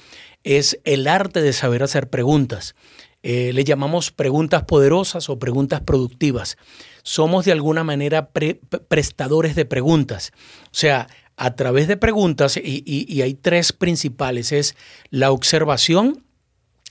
es 0.45 0.81
el 0.85 1.07
arte 1.07 1.43
de 1.43 1.53
saber 1.53 1.83
hacer 1.83 2.11
preguntas. 2.11 2.75
Eh, 3.23 3.53
le 3.53 3.65
llamamos 3.65 4.11
preguntas 4.11 4.65
poderosas 4.65 5.29
o 5.29 5.39
preguntas 5.39 5.81
productivas. 5.81 6.57
Somos 7.03 7.45
de 7.45 7.53
alguna 7.53 7.85
manera 7.85 8.31
prestadores 8.31 9.55
de 9.55 9.65
preguntas. 9.65 10.33
O 10.67 10.75
sea, 10.75 11.09
a 11.37 11.55
través 11.55 11.89
de 11.89 11.97
preguntas, 11.97 12.57
y, 12.57 12.83
y 12.85 13.23
hay 13.23 13.35
tres 13.35 13.73
principales, 13.73 14.53
es 14.53 14.77
la 15.11 15.31
observación, 15.31 16.25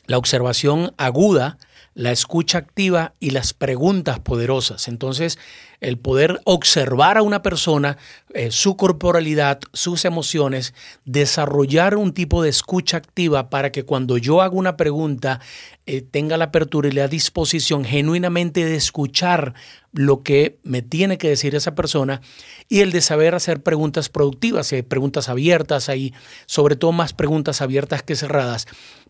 la 0.08 0.18
observación 0.18 0.94
aguda, 0.98 1.58
la 1.94 2.12
escucha 2.12 2.58
activa 2.58 3.14
y 3.20 3.32
las 3.32 3.54
preguntas 3.54 4.20
poderosas. 4.20 4.88
Entonces, 4.88 5.38
el 5.82 5.98
poder 5.98 6.40
observar 6.46 7.18
a 7.18 7.22
una 7.22 7.42
persona, 7.42 7.98
eh, 8.34 8.52
su 8.52 8.78
corporalidad, 8.78 9.60
sus 9.74 10.06
emociones, 10.06 10.74
desarrollar 11.06 11.98
un 11.98 12.14
tipo 12.14 12.44
de 12.44 12.50
escucha 12.50 12.98
activa 12.98 13.50
para 13.50 13.72
que 13.72 13.84
cuando 13.84 14.18
yo 14.18 14.42
haga 14.42 14.56
una 14.56 14.78
pregunta 14.78 15.42
eh, 15.86 16.02
tenga 16.02 16.38
la 16.38 16.46
apertura 16.46 16.88
y 16.88 16.92
la 16.92 17.08
disposición 17.08 17.84
genuinamente 17.84 18.64
de 18.64 18.76
escuchar 18.76 19.54
lo 19.92 20.22
que 20.24 20.60
me 20.64 20.82
tiene 20.82 21.18
que 21.18 21.30
decir 21.30 21.56
esa 21.56 21.76
persona 21.76 22.22
y 22.70 22.80
el 22.80 22.92
de 22.92 23.02
saber 23.02 23.36
hacer 23.36 23.62
preguntas 23.62 24.08
productivas, 24.08 24.72
hay 24.72 24.84
preguntas 24.84 25.28
abiertas, 25.28 25.90
hay 25.90 26.14
sobre 26.46 26.76
todo 26.76 26.94
más 26.94 27.12
preguntas 27.14 27.62
abiertas 27.62 28.04
que 28.04 28.16
cerradas, 28.16 28.68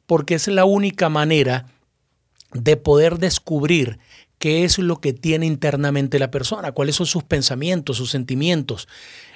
porque 0.07 0.35
es 0.35 0.47
la 0.47 0.65
única 0.65 1.09
manera 1.09 1.65
de 2.53 2.77
poder 2.77 3.17
descubrir 3.17 3.99
qué 4.41 4.63
es 4.63 4.79
lo 4.79 4.99
que 4.99 5.13
tiene 5.13 5.45
internamente 5.45 6.17
la 6.17 6.31
persona, 6.31 6.71
cuáles 6.71 6.95
son 6.95 7.05
sus 7.05 7.23
pensamientos, 7.23 7.97
sus 7.97 8.09
sentimientos. 8.09 8.87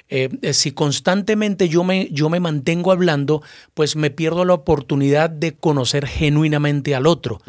Eh, 0.08 0.28
eh, 0.42 0.52
si 0.52 0.70
constantemente 0.72 1.68
yo 1.68 1.82
me, 1.82 2.08
yo 2.10 2.28
me 2.28 2.40
mantengo 2.40 2.92
hablando, 2.92 3.42
pues 3.74 3.96
me 3.96 4.10
pierdo 4.10 4.44
la 4.44 4.54
oportunidad 4.54 5.30
de 5.30 5.54
conocer 5.54 6.06
genuinamente 6.06 6.94
al 6.94 7.06
otro. 7.06 7.40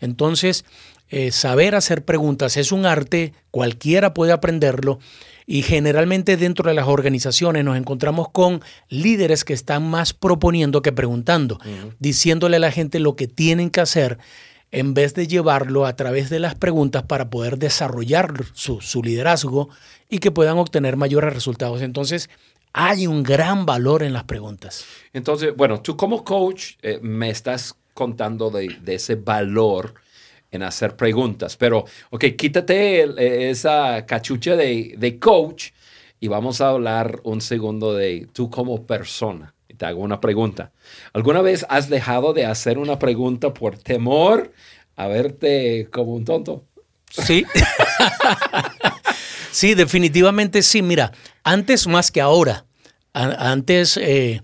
Entonces, 0.00 0.64
eh, 1.08 1.30
saber 1.30 1.74
hacer 1.74 2.04
preguntas 2.04 2.56
es 2.56 2.72
un 2.72 2.84
arte, 2.84 3.32
cualquiera 3.50 4.14
puede 4.14 4.32
aprenderlo. 4.32 4.98
Y 5.46 5.62
generalmente 5.62 6.36
dentro 6.36 6.68
de 6.68 6.74
las 6.74 6.88
organizaciones 6.88 7.64
nos 7.64 7.76
encontramos 7.76 8.28
con 8.30 8.60
líderes 8.88 9.44
que 9.44 9.52
están 9.52 9.88
más 9.88 10.12
proponiendo 10.12 10.82
que 10.82 10.90
preguntando, 10.90 11.60
diciéndole 12.00 12.56
a 12.56 12.60
la 12.60 12.72
gente 12.72 12.98
lo 12.98 13.14
que 13.14 13.28
tienen 13.28 13.70
que 13.70 13.80
hacer 13.80 14.18
en 14.72 14.94
vez 14.94 15.14
de 15.14 15.26
llevarlo 15.26 15.86
a 15.86 15.96
través 15.96 16.30
de 16.30 16.40
las 16.40 16.54
preguntas 16.54 17.04
para 17.04 17.30
poder 17.30 17.58
desarrollar 17.58 18.32
su, 18.52 19.02
liderazgo 19.02 19.68
y 20.08 20.18
que 20.18 20.30
puedan 20.30 20.58
obtener 20.58 20.96
mayores 20.96 21.32
resultados. 21.32 21.82
Entonces, 21.82 22.28
hay 22.72 23.06
un 23.06 23.22
gran 23.22 23.64
valor 23.64 24.02
en 24.02 24.12
las 24.12 24.24
preguntas. 24.24 24.84
Entonces, 25.12 25.54
bueno, 25.56 25.80
tú 25.80 25.96
como 25.96 26.24
coach 26.24 26.74
eh, 26.82 26.98
me 27.02 27.30
estás 27.30 27.74
contando 27.94 28.50
de, 28.50 28.76
ese 28.86 29.14
valor 29.14 29.94
en 30.50 30.62
hacer 30.62 30.96
preguntas, 30.96 31.56
pero, 31.56 31.84
ok, 32.10 32.24
quítate 32.36 33.50
esa 33.50 34.04
cachucha 34.06 34.54
de 34.54 35.18
coach 35.20 35.70
y 36.20 36.28
vamos 36.28 36.60
a 36.60 36.70
hablar 36.70 37.20
un 37.24 37.40
segundo 37.40 37.94
de 37.94 38.28
tú 38.32 38.50
como 38.50 38.84
persona 38.84 39.55
te 39.76 39.86
hago 39.86 40.02
una 40.02 40.20
pregunta. 40.20 40.72
¿Alguna 41.12 41.42
vez 41.42 41.66
has 41.68 41.88
dejado 41.88 42.32
de 42.32 42.46
hacer 42.46 42.78
una 42.78 42.98
pregunta 42.98 43.52
por 43.52 43.78
temor 43.78 44.52
a 44.96 45.06
verte 45.06 45.88
como 45.90 46.14
un 46.14 46.24
tonto? 46.24 46.64
Sí. 47.10 47.44
sí, 49.50 49.74
definitivamente 49.74 50.62
sí. 50.62 50.82
Mira, 50.82 51.12
antes 51.44 51.86
más 51.86 52.10
que 52.10 52.20
ahora. 52.20 52.64
antes, 53.12 53.96
eh, 53.96 54.42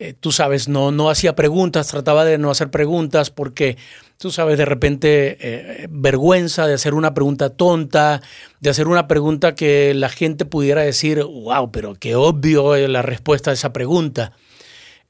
eh, 0.00 0.14
tú 0.18 0.32
sabes, 0.32 0.68
no, 0.68 0.90
no 0.92 1.10
hacía 1.10 1.34
preguntas, 1.34 1.88
trataba 1.88 2.24
de 2.24 2.38
no 2.38 2.50
hacer 2.50 2.70
preguntas 2.70 3.30
porque, 3.30 3.76
tú 4.16 4.30
sabes, 4.30 4.58
de 4.58 4.64
repente 4.64 5.36
eh, 5.40 5.86
vergüenza 5.90 6.66
de 6.66 6.74
hacer 6.74 6.94
una 6.94 7.14
pregunta 7.14 7.50
tonta, 7.50 8.20
de 8.60 8.70
hacer 8.70 8.88
una 8.88 9.08
pregunta 9.08 9.54
que 9.54 9.94
la 9.94 10.08
gente 10.08 10.44
pudiera 10.44 10.82
decir, 10.82 11.22
wow, 11.22 11.70
pero 11.70 11.94
qué 11.94 12.14
obvio 12.14 12.76
la 12.88 13.02
respuesta 13.02 13.50
a 13.50 13.54
esa 13.54 13.72
pregunta. 13.72 14.32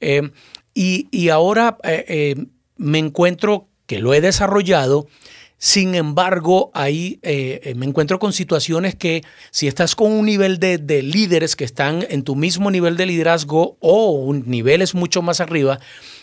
Eh, 0.01 0.31
y, 0.75 1.29
ahora 1.29 1.77
eh, 1.83 2.05
eh, 2.09 2.47
me 2.77 2.99
encuentro 2.99 3.69
que 3.87 3.99
lo 3.99 4.15
he 4.15 4.21
desarrollado. 4.21 5.09
Sin 5.61 5.97
embargo, 5.97 6.71
ahí 6.73 7.19
me 7.75 7.85
encuentro 7.85 8.21
con 8.21 8.33
situaciones 8.33 8.95
que 8.95 9.25
si 9.51 9.67
estás 9.67 9.97
con 9.97 10.13
un 10.13 10.25
nivel 10.25 10.61
de, 10.61 11.03
líderes 11.03 11.57
que 11.57 11.65
están 11.65 12.07
en 12.11 12.23
tu 12.23 12.37
mismo 12.37 12.71
nivel 12.71 12.97
de 12.97 13.07
liderazgo 13.07 13.77
o 13.81 14.33
niveles 14.33 14.95
mucho 14.95 15.21
más 15.21 15.41
arriba, 15.41 15.81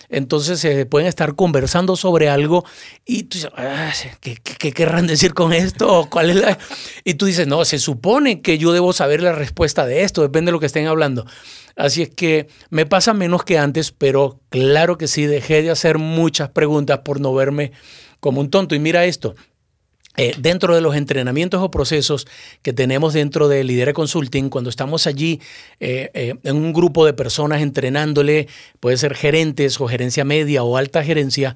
entonces 0.09 0.59
se 0.59 0.85
pueden 0.85 1.07
estar 1.07 1.35
conversando 1.35 1.95
sobre 1.95 2.29
algo 2.29 2.65
y 3.05 3.23
tú 3.23 3.37
dices, 3.37 3.51
ah, 3.55 3.91
¿qué, 4.19 4.37
querrán 4.71 5.07
decir 5.07 5.33
con 5.33 5.53
esto? 5.53 6.07
¿Cuál 6.09 6.31
es 6.31 6.35
la? 6.37 6.57
Y 7.03 7.15
tú 7.15 7.25
dices, 7.25 7.47
no, 7.47 7.65
se 7.65 7.79
supone 7.79 8.41
que 8.41 8.57
yo 8.57 8.71
debo 8.71 8.93
saber 8.93 9.21
la 9.21 9.31
respuesta 9.31 9.85
de 9.85 10.03
esto, 10.03 10.21
depende 10.21 10.49
de 10.49 10.53
lo 10.53 10.59
que 10.59 10.67
estén 10.67 10.87
hablando. 10.87 11.25
Así 11.75 12.03
es 12.03 12.09
que 12.09 12.47
me 12.69 12.85
pasa 12.85 13.13
menos 13.13 13.43
que 13.43 13.57
antes, 13.57 13.91
pero 13.91 14.39
claro 14.49 14.97
que 14.97 15.07
sí, 15.07 15.25
dejé 15.25 15.61
de 15.61 15.71
hacer 15.71 15.97
muchas 15.97 16.49
preguntas 16.49 16.99
por 16.99 17.19
no 17.19 17.33
verme 17.33 17.73
como 18.19 18.39
un 18.41 18.49
tonto. 18.49 18.75
Y 18.75 18.79
mira 18.79 19.05
esto, 19.05 19.35
eh, 20.17 20.33
dentro 20.37 20.73
de 20.73 20.81
los 20.81 20.95
entrenamientos 20.95 21.61
o 21.61 21.69
procesos 21.69 22.25
que 22.61 22.71
tenemos 22.71 23.13
dentro 23.13 23.47
de 23.47 23.63
Lidera 23.63 23.93
Consulting, 23.93 24.49
cuando 24.49 24.69
estamos 24.69 25.07
allí 25.07 25.41
eh, 25.79 26.09
eh, 26.13 26.35
en 26.43 26.55
un 26.55 26.71
grupo 26.71 27.05
de 27.05 27.13
personas 27.13 27.61
entrenándole, 27.61 28.47
puede 28.79 28.97
ser 28.97 29.13
gerentes 29.15 29.79
o 29.81 29.87
gerencia 29.87 30.23
media 30.23 30.63
o 30.63 30.77
alta 30.77 31.03
gerencia, 31.03 31.55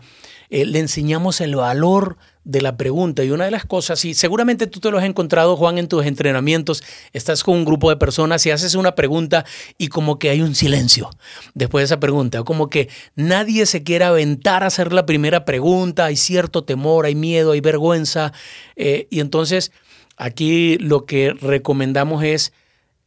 le 0.50 0.80
enseñamos 0.80 1.42
el 1.42 1.56
valor 1.56 2.18
de 2.50 2.62
la 2.62 2.78
pregunta. 2.78 3.24
Y 3.24 3.30
una 3.30 3.46
de 3.46 3.52
las 3.52 3.66
cosas, 3.66 4.04
y 4.06 4.16
seguramente 4.16 4.66
tú 4.66 4.80
te 4.80 4.90
lo 4.90 4.98
has 4.98 5.06
encontrado, 5.06 5.56
Juan, 5.56 5.78
en 5.78 5.88
tus 5.88 6.06
entrenamientos, 6.06 6.84
estás 7.14 7.44
con 7.44 7.56
un 7.56 7.66
grupo 7.66 7.92
de 7.92 7.98
personas 7.98 8.44
y 8.46 8.52
haces 8.52 8.74
una 8.74 8.96
pregunta 8.96 9.46
y 9.78 9.90
como 9.90 10.18
que 10.18 10.32
hay 10.32 10.42
un 10.42 10.56
silencio 10.56 11.12
después 11.54 11.84
de 11.84 11.86
esa 11.86 12.00
pregunta, 12.00 12.44
como 12.44 12.70
que 12.70 12.90
nadie 13.16 13.68
se 13.68 13.84
quiere 13.84 14.06
aventar 14.06 14.64
a 14.64 14.68
hacer 14.68 14.94
la 14.94 15.06
primera 15.06 15.46
pregunta, 15.46 16.06
hay 16.06 16.16
cierto 16.16 16.64
temor, 16.64 17.06
hay 17.06 17.14
miedo, 17.14 17.52
hay 17.52 17.62
vergüenza. 17.62 18.34
Eh, 18.76 19.08
y 19.12 19.20
entonces 19.20 19.72
aquí 20.18 20.78
lo 20.80 21.06
que 21.06 21.34
recomendamos 21.34 22.24
es 22.24 22.52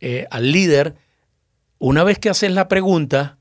eh, 0.00 0.26
al 0.30 0.52
líder, 0.52 0.94
una 1.78 2.04
vez 2.04 2.20
que 2.20 2.30
haces 2.30 2.52
la 2.52 2.68
pregunta, 2.68 3.38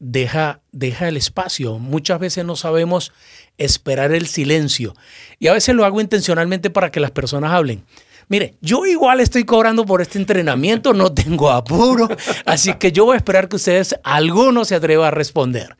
deja, 0.00 0.60
deja 0.72 1.06
el 1.06 1.16
espacio. 1.16 1.78
Muchas 1.78 2.18
veces 2.18 2.44
no 2.44 2.56
sabemos 2.56 3.12
esperar 3.58 4.12
el 4.12 4.26
silencio. 4.26 4.94
Y 5.38 5.46
a 5.46 5.52
veces 5.52 5.76
lo 5.76 5.84
hago 5.84 6.00
intencionalmente 6.00 6.70
para 6.70 6.90
que 6.90 6.98
las 6.98 7.12
personas 7.12 7.52
hablen. 7.52 7.84
Mire, 8.30 8.54
yo 8.60 8.86
igual 8.86 9.18
estoy 9.18 9.42
cobrando 9.42 9.84
por 9.84 10.00
este 10.00 10.16
entrenamiento, 10.16 10.92
no 10.92 11.12
tengo 11.12 11.50
apuro, 11.50 12.08
así 12.46 12.74
que 12.74 12.92
yo 12.92 13.04
voy 13.04 13.14
a 13.14 13.16
esperar 13.16 13.48
que 13.48 13.56
ustedes, 13.56 13.96
alguno 14.04 14.64
se 14.64 14.76
atreva 14.76 15.08
a 15.08 15.10
responder, 15.10 15.76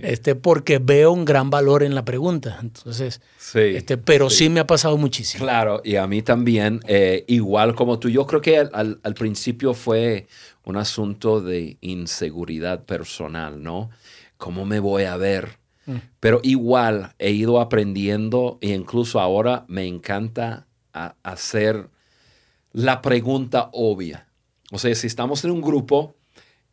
este, 0.00 0.34
porque 0.34 0.78
veo 0.78 1.12
un 1.12 1.26
gran 1.26 1.50
valor 1.50 1.82
en 1.82 1.94
la 1.94 2.02
pregunta. 2.02 2.58
Entonces, 2.62 3.20
este, 3.54 3.98
pero 3.98 4.30
sí. 4.30 4.48
me 4.48 4.60
ha 4.60 4.66
pasado 4.66 4.96
muchísimo. 4.96 5.44
Claro, 5.44 5.82
y 5.84 5.96
a 5.96 6.06
mí 6.06 6.22
también, 6.22 6.80
eh, 6.86 7.26
igual 7.28 7.74
como 7.74 7.98
tú, 7.98 8.08
yo 8.08 8.26
creo 8.26 8.40
que 8.40 8.56
al, 8.56 8.98
al 9.02 9.14
principio 9.14 9.74
fue 9.74 10.26
un 10.64 10.76
asunto 10.76 11.40
de 11.40 11.78
inseguridad 11.80 12.84
personal, 12.84 13.62
¿no? 13.62 13.90
¿Cómo 14.36 14.64
me 14.64 14.80
voy 14.80 15.04
a 15.04 15.16
ver? 15.16 15.58
Mm. 15.86 15.96
Pero 16.20 16.40
igual 16.42 17.14
he 17.18 17.30
ido 17.30 17.60
aprendiendo 17.60 18.58
e 18.60 18.68
incluso 18.68 19.20
ahora 19.20 19.64
me 19.68 19.86
encanta 19.86 20.66
hacer 21.22 21.88
la 22.72 23.00
pregunta 23.00 23.70
obvia. 23.72 24.26
O 24.70 24.78
sea, 24.78 24.94
si 24.94 25.06
estamos 25.06 25.44
en 25.44 25.50
un 25.50 25.60
grupo 25.60 26.14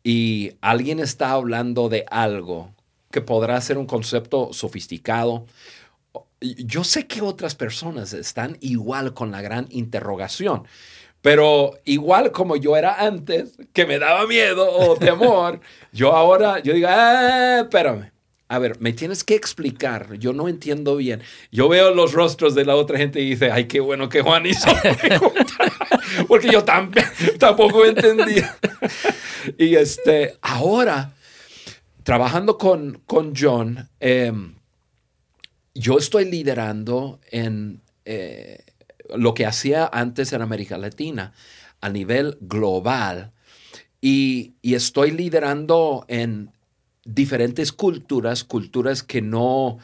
y 0.02 0.52
alguien 0.60 1.00
está 1.00 1.32
hablando 1.32 1.88
de 1.88 2.04
algo 2.10 2.74
que 3.10 3.20
podrá 3.20 3.60
ser 3.60 3.78
un 3.78 3.86
concepto 3.86 4.52
sofisticado, 4.52 5.46
yo 6.40 6.84
sé 6.84 7.06
que 7.06 7.20
otras 7.20 7.54
personas 7.54 8.12
están 8.12 8.56
igual 8.60 9.14
con 9.14 9.32
la 9.32 9.42
gran 9.42 9.66
interrogación. 9.70 10.64
Pero 11.22 11.78
igual 11.84 12.30
como 12.32 12.56
yo 12.56 12.76
era 12.76 13.04
antes, 13.04 13.56
que 13.72 13.86
me 13.86 13.98
daba 13.98 14.26
miedo 14.26 14.70
o 14.70 14.96
temor, 14.96 15.60
yo 15.92 16.12
ahora, 16.12 16.60
yo 16.60 16.72
digo, 16.72 16.88
ah, 16.90 17.60
espérame. 17.62 18.12
A 18.50 18.58
ver, 18.58 18.80
me 18.80 18.94
tienes 18.94 19.24
que 19.24 19.34
explicar, 19.34 20.14
yo 20.14 20.32
no 20.32 20.48
entiendo 20.48 20.96
bien. 20.96 21.20
Yo 21.52 21.68
veo 21.68 21.94
los 21.94 22.14
rostros 22.14 22.54
de 22.54 22.64
la 22.64 22.76
otra 22.76 22.96
gente 22.96 23.20
y 23.20 23.30
dice, 23.30 23.50
ay, 23.50 23.66
qué 23.66 23.78
bueno 23.78 24.08
que 24.08 24.22
Juan 24.22 24.46
hizo 24.46 24.66
porque 26.28 26.50
yo 26.50 26.64
tampoco 26.64 27.84
entendía. 27.84 28.56
y 29.58 29.74
este, 29.74 30.36
ahora, 30.40 31.14
trabajando 32.04 32.56
con, 32.56 33.02
con 33.04 33.34
John, 33.36 33.90
em, 34.00 34.54
yo 35.74 35.98
estoy 35.98 36.24
liderando 36.24 37.20
en... 37.30 37.82
Eh, 38.06 38.64
lo 39.16 39.34
que 39.34 39.46
hacía 39.46 39.88
antes 39.92 40.32
en 40.32 40.42
América 40.42 40.78
Latina 40.78 41.32
a 41.80 41.88
nivel 41.88 42.38
global 42.40 43.32
y, 44.00 44.54
estoy 44.62 45.10
liderando 45.10 46.04
en 46.08 46.52
diferentes 47.04 47.72
culturas, 47.72 48.44
culturas 48.44 49.02
que 49.02 49.22
no, 49.22 49.78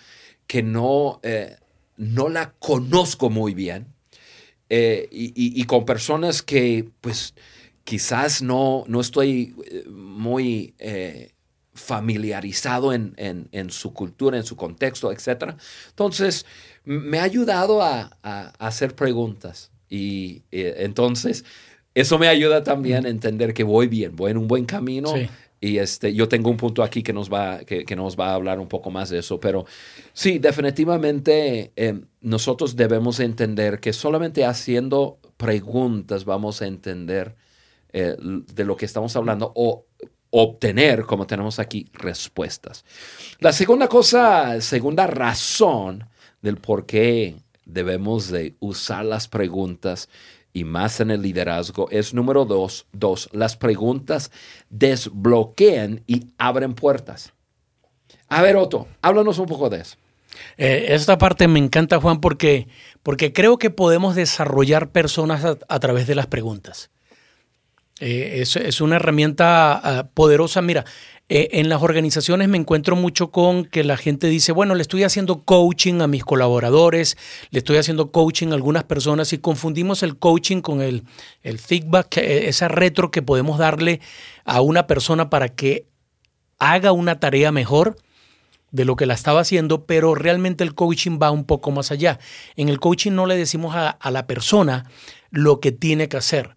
que 0.46 0.62
no, 0.62 1.20
eh, 1.22 1.56
no 1.96 2.28
la 2.28 2.52
conozco 2.52 3.30
muy 3.30 3.54
bien 3.54 3.86
eh, 4.68 5.08
y, 5.10 5.64
con 5.64 5.84
personas 5.84 6.42
que 6.42 6.88
pues 7.00 7.34
quizás 7.82 8.42
no, 8.42 8.84
no 8.86 9.00
estoy 9.00 9.54
eh, 9.66 9.84
muy 9.88 10.74
familiarizado 11.74 12.92
en, 12.92 13.70
su 13.70 13.92
cultura, 13.92 14.36
en 14.36 14.44
su 14.44 14.54
contexto, 14.54 15.10
etc. 15.10 15.54
Entonces, 15.88 16.46
me 16.84 17.18
ha 17.18 17.22
ayudado 17.22 17.82
a, 17.82 18.10
hacer 18.58 18.94
preguntas 18.94 19.70
y 19.88 20.42
entonces 20.50 21.44
eso 21.94 22.18
me 22.18 22.26
ayuda 22.28 22.64
también 22.64 23.06
a 23.06 23.08
entender 23.08 23.54
que 23.54 23.62
voy 23.62 23.86
bien, 23.86 24.16
voy 24.16 24.32
en 24.32 24.38
un 24.38 24.48
buen 24.48 24.64
camino. 24.64 25.14
Y 25.60 25.78
este, 25.78 26.12
yo 26.12 26.28
tengo 26.28 26.50
un 26.50 26.58
punto 26.58 26.82
aquí 26.82 27.02
que 27.02 27.14
nos, 27.14 27.32
va, 27.32 27.60
que, 27.60 27.96
nos 27.96 28.18
va 28.20 28.30
a 28.30 28.34
hablar 28.34 28.60
un 28.60 28.68
poco 28.68 28.90
más 28.90 29.08
de 29.08 29.20
eso. 29.20 29.40
Pero 29.40 29.64
sí, 30.12 30.38
definitivamente 30.38 31.72
eh, 31.76 32.00
nosotros 32.20 32.76
debemos 32.76 33.18
entender 33.20 33.80
que 33.80 33.94
solamente 33.94 34.44
haciendo 34.44 35.18
preguntas 35.38 36.26
vamos 36.26 36.60
a 36.60 36.66
entender 36.66 37.34
eh, 37.92 38.14
de 38.18 38.64
lo 38.64 38.76
que 38.76 38.84
estamos 38.84 39.16
hablando 39.16 39.52
o 39.54 39.86
obtener, 40.30 41.04
como 41.04 41.26
tenemos 41.26 41.58
aquí, 41.60 41.88
respuestas. 41.94 42.84
La 43.38 43.52
segunda 43.52 43.88
cosa, 43.88 44.60
segunda 44.60 45.06
razón 45.06 46.04
del 46.44 46.58
por 46.58 46.84
qué 46.84 47.36
debemos 47.64 48.28
de 48.28 48.54
usar 48.60 49.04
las 49.04 49.28
preguntas 49.28 50.10
y 50.52 50.64
más 50.64 51.00
en 51.00 51.10
el 51.10 51.22
liderazgo 51.22 51.88
es 51.90 52.12
número 52.12 52.44
dos, 52.44 52.86
dos, 52.92 53.30
las 53.32 53.56
preguntas 53.56 54.30
desbloquean 54.68 56.02
y 56.06 56.28
abren 56.36 56.74
puertas. 56.74 57.32
A 58.28 58.42
ver, 58.42 58.56
Otto, 58.56 58.86
háblanos 59.00 59.38
un 59.38 59.46
poco 59.46 59.70
de 59.70 59.80
eso. 59.80 59.96
Eh, 60.58 60.88
esta 60.90 61.16
parte 61.16 61.48
me 61.48 61.58
encanta, 61.58 61.98
Juan, 61.98 62.20
porque, 62.20 62.68
porque 63.02 63.32
creo 63.32 63.56
que 63.56 63.70
podemos 63.70 64.14
desarrollar 64.14 64.90
personas 64.90 65.44
a, 65.44 65.80
través 65.80 66.06
de 66.06 66.14
las 66.14 66.26
preguntas. 66.26 66.90
Eh, 68.00 68.40
es, 68.42 68.56
es, 68.56 68.80
una 68.82 68.96
herramienta 68.96 69.80
ah, 69.82 70.08
poderosa. 70.12 70.60
Mira, 70.60 70.84
eh, 71.30 71.48
en 71.52 71.70
las 71.70 71.82
organizaciones 71.82 72.50
me 72.50 72.58
encuentro 72.58 72.96
mucho 72.96 73.30
con 73.30 73.64
que 73.64 73.82
la 73.82 73.96
gente 73.96 74.26
dice, 74.28 74.52
bueno, 74.52 74.74
le 74.74 74.82
estoy 74.82 75.04
haciendo 75.04 75.40
coaching 75.40 76.02
a 76.02 76.06
mis 76.06 76.22
colaboradores, 76.22 77.16
le 77.50 77.60
estoy 77.60 77.78
haciendo 77.78 78.12
coaching 78.12 78.48
a 78.48 78.54
algunas 78.54 78.84
personas 78.84 79.32
y 79.32 79.38
confundimos 79.38 80.02
el 80.02 80.18
coaching 80.18 80.60
con 80.60 80.82
el, 80.82 81.04
el 81.42 81.58
feedback, 81.58 82.18
eh, 82.18 82.48
esa 82.48 82.68
retro 82.68 83.10
que 83.10 83.22
podemos 83.22 83.56
darle 83.58 84.00
a 84.44 84.60
una 84.60 84.86
persona 84.86 85.30
para 85.30 85.48
que 85.48 85.86
haga 86.58 86.92
una 86.92 87.18
tarea 87.18 87.52
mejor 87.52 87.96
de 88.70 88.84
lo 88.84 88.94
que 88.94 89.06
la 89.06 89.14
estaba 89.14 89.40
haciendo, 89.40 89.86
pero 89.86 90.14
realmente 90.14 90.62
el 90.62 90.74
coaching 90.74 91.18
va 91.22 91.30
un 91.30 91.44
poco 91.44 91.70
más 91.70 91.90
allá. 91.90 92.18
En 92.54 92.68
el 92.68 92.80
coaching 92.80 93.12
no 93.12 93.24
le 93.24 93.36
decimos 93.36 93.74
a, 93.76 93.88
a 93.88 94.10
la 94.10 94.26
persona 94.26 94.90
lo 95.30 95.58
que 95.60 95.72
tiene 95.72 96.08
que 96.10 96.18
hacer 96.18 96.54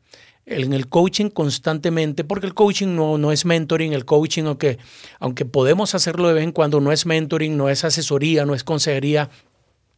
en 0.48 0.72
el 0.72 0.88
coaching 0.88 1.30
constantemente, 1.30 2.24
porque 2.24 2.48
el 2.48 2.54
coaching 2.54 2.96
no, 2.96 3.18
no 3.18 3.32
es 3.32 3.46
mentoring, 3.46 3.92
el 3.94 4.06
coaching, 4.06 4.46
aunque, 4.46 4.78
aunque 5.20 5.46
podemos 5.46 5.94
hacerlo 5.94 6.30
de 6.30 6.36
vez 6.36 6.44
en 6.46 6.54
cuando, 6.54 6.80
no 6.80 6.92
es 6.94 7.06
mentoring, 7.06 7.58
no 7.58 7.70
es 7.70 7.84
asesoría, 7.84 8.46
no 8.46 8.56
es 8.56 8.64
consejería. 8.64 9.30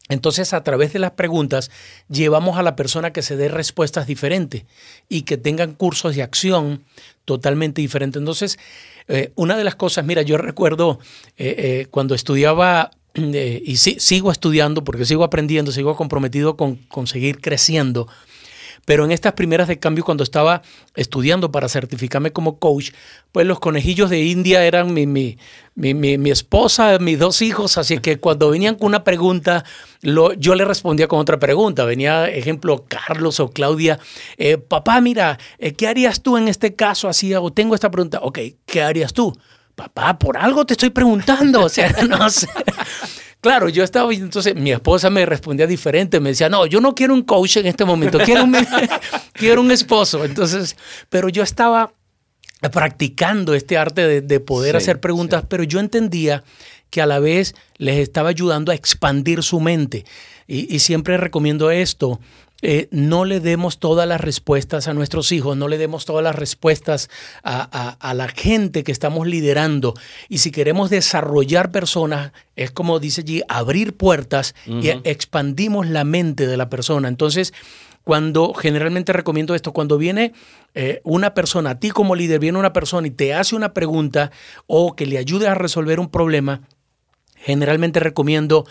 Entonces, 0.10 0.54
a 0.54 0.64
través 0.64 0.92
de 0.92 0.98
las 0.98 1.12
preguntas, 1.12 1.70
llevamos 2.10 2.58
a 2.58 2.64
la 2.64 2.76
persona 2.76 3.14
que 3.14 3.22
se 3.22 3.38
dé 3.38 3.48
respuestas 3.48 4.08
diferentes 4.08 4.66
y 5.08 5.22
que 5.22 5.38
tengan 5.38 5.76
cursos 5.76 6.16
de 6.16 6.24
acción 6.24 6.84
totalmente 7.26 7.82
diferentes. 7.82 8.20
Entonces, 8.20 8.58
eh, 9.08 9.32
una 9.36 9.56
de 9.56 9.64
las 9.64 9.76
cosas, 9.76 10.04
mira, 10.04 10.24
yo 10.24 10.38
recuerdo 10.38 11.00
eh, 11.38 11.56
eh, 11.58 11.88
cuando 11.92 12.16
estudiaba 12.16 12.90
y 13.14 13.78
sigo 13.78 14.32
estudiando 14.32 14.84
porque 14.84 15.04
sigo 15.04 15.24
aprendiendo, 15.24 15.72
sigo 15.72 15.96
comprometido 15.96 16.56
con, 16.56 16.76
con 16.76 17.06
seguir 17.06 17.42
creciendo. 17.42 18.08
Pero 18.86 19.06
en 19.06 19.12
estas 19.12 19.34
primeras 19.34 19.68
de 19.68 19.80
cambio, 19.80 20.04
cuando 20.04 20.24
estaba 20.24 20.62
estudiando 20.96 21.52
para 21.52 21.70
certificarme 21.70 22.32
como 22.32 22.60
coach, 22.60 22.92
pues 23.32 23.46
los 23.46 23.60
conejillos 23.60 24.10
de 24.10 24.24
India 24.24 24.66
eran 24.66 24.94
mi, 24.94 25.06
mi, 25.06 25.38
mi, 25.76 25.94
mi 25.94 26.32
esposa, 26.32 26.98
mis 27.00 27.20
dos 27.20 27.42
hijos, 27.42 27.78
así 27.78 28.00
que 28.00 28.20
cuando 28.20 28.50
venían 28.50 28.76
con 28.76 28.88
una 28.88 29.04
pregunta, 29.04 29.64
lo, 30.02 30.34
yo 30.34 30.56
le 30.56 30.66
respondía 30.66 31.08
con 31.08 31.20
otra 31.20 31.40
pregunta. 31.40 31.86
Venía, 31.86 32.30
ejemplo, 32.30 32.86
Carlos 32.88 33.40
o 33.40 33.52
Claudia, 33.52 34.00
eh, 34.38 34.58
papá, 34.58 35.00
mira, 35.02 35.38
eh, 35.58 35.74
¿qué 35.74 35.88
harías 35.88 36.22
tú 36.22 36.38
en 36.38 36.48
este 36.48 36.76
caso? 36.76 37.08
Así, 37.08 37.34
o 37.36 37.52
tengo 37.52 37.76
esta 37.76 37.92
pregunta, 37.92 38.20
ok, 38.22 38.40
¿qué 38.66 38.82
harías 38.82 39.14
tú? 39.14 39.38
Papá, 39.76 40.20
por 40.20 40.38
algo 40.38 40.66
te 40.66 40.74
estoy 40.74 40.90
preguntando, 40.90 41.64
o 41.64 41.70
sea, 41.70 41.96
no 42.10 42.30
sé. 42.30 42.50
Claro, 43.42 43.70
yo 43.70 43.84
estaba, 43.84 44.14
entonces 44.14 44.54
mi 44.56 44.72
esposa 44.72 45.10
me 45.10 45.26
respondía 45.26 45.66
diferente, 45.66 46.20
me 46.20 46.30
decía, 46.30 46.50
no, 46.50 46.66
yo 46.66 46.82
no 46.82 46.94
quiero 46.94 47.14
un 47.14 47.22
coach 47.22 47.58
en 47.58 47.68
este 47.68 47.86
momento, 47.86 48.20
quiero 48.20 48.44
un, 48.44 48.56
quiero 49.34 49.62
un 49.62 49.72
esposo. 49.72 50.26
Entonces, 50.26 50.76
pero 51.10 51.30
yo 51.30 51.42
estaba 51.42 51.94
practicando 52.74 53.54
este 53.54 53.78
arte 53.78 54.22
de, 54.22 54.40
poder 54.42 54.76
hacer 54.76 55.00
preguntas, 55.00 55.46
pero 55.48 55.64
yo 55.64 55.80
entendía 55.80 56.44
que 56.90 57.02
a 57.02 57.06
la 57.06 57.20
vez 57.20 57.56
les 57.78 58.00
estaba 58.00 58.30
ayudando 58.30 58.74
a 58.74 58.76
expandir 58.76 59.42
su 59.44 59.62
mente. 59.62 60.06
Y, 60.46 60.74
y 60.76 60.80
siempre 60.80 61.16
recomiendo 61.16 61.72
esto, 61.72 62.20
eh, 62.62 62.90
no 62.92 63.24
le 63.24 63.40
demos 63.40 63.80
todas 63.80 64.08
las 64.08 64.20
respuestas 64.20 64.88
a 64.88 64.94
nuestros 64.94 65.32
hijos, 65.32 65.56
no 65.56 65.68
le 65.68 65.78
demos 65.78 66.06
todas 66.06 66.24
las 66.24 66.36
respuestas 66.36 67.10
a, 67.44 68.14
la 68.14 68.28
gente 68.28 68.84
que 68.84 68.92
estamos 68.92 69.28
liderando. 69.28 69.94
Y 70.28 70.40
si 70.40 70.52
queremos 70.52 70.90
desarrollar 70.90 71.72
personas, 71.72 72.34
es 72.56 72.72
como 72.72 73.00
dice 73.00 73.22
allí, 73.22 73.42
abrir 73.48 73.96
puertas 73.96 74.56
y 74.66 74.90
expandimos 75.04 75.88
la 75.88 76.04
mente 76.04 76.48
de 76.48 76.58
la 76.58 76.70
persona. 76.70 77.08
Entonces, 77.08 77.54
cuando 78.04 78.54
generalmente 78.54 79.14
recomiendo 79.14 79.56
esto, 79.56 79.72
cuando 79.72 79.98
viene 79.98 80.34
eh, 80.74 81.00
una 81.04 81.34
persona, 81.34 81.72
a 81.72 81.80
ti 81.80 81.92
como 81.92 82.16
líder, 82.16 82.40
viene 82.40 82.58
una 82.58 82.74
persona 82.74 83.08
y 83.08 83.12
te 83.12 83.34
hace 83.34 83.56
una 83.56 83.74
pregunta 83.74 84.32
o 84.68 84.96
que 84.96 85.06
le 85.06 85.18
ayude 85.18 85.48
a 85.48 85.54
resolver 85.54 86.00
un 86.00 86.10
problema, 86.10 86.62
generalmente 87.36 88.00
recomiendo 88.00 88.66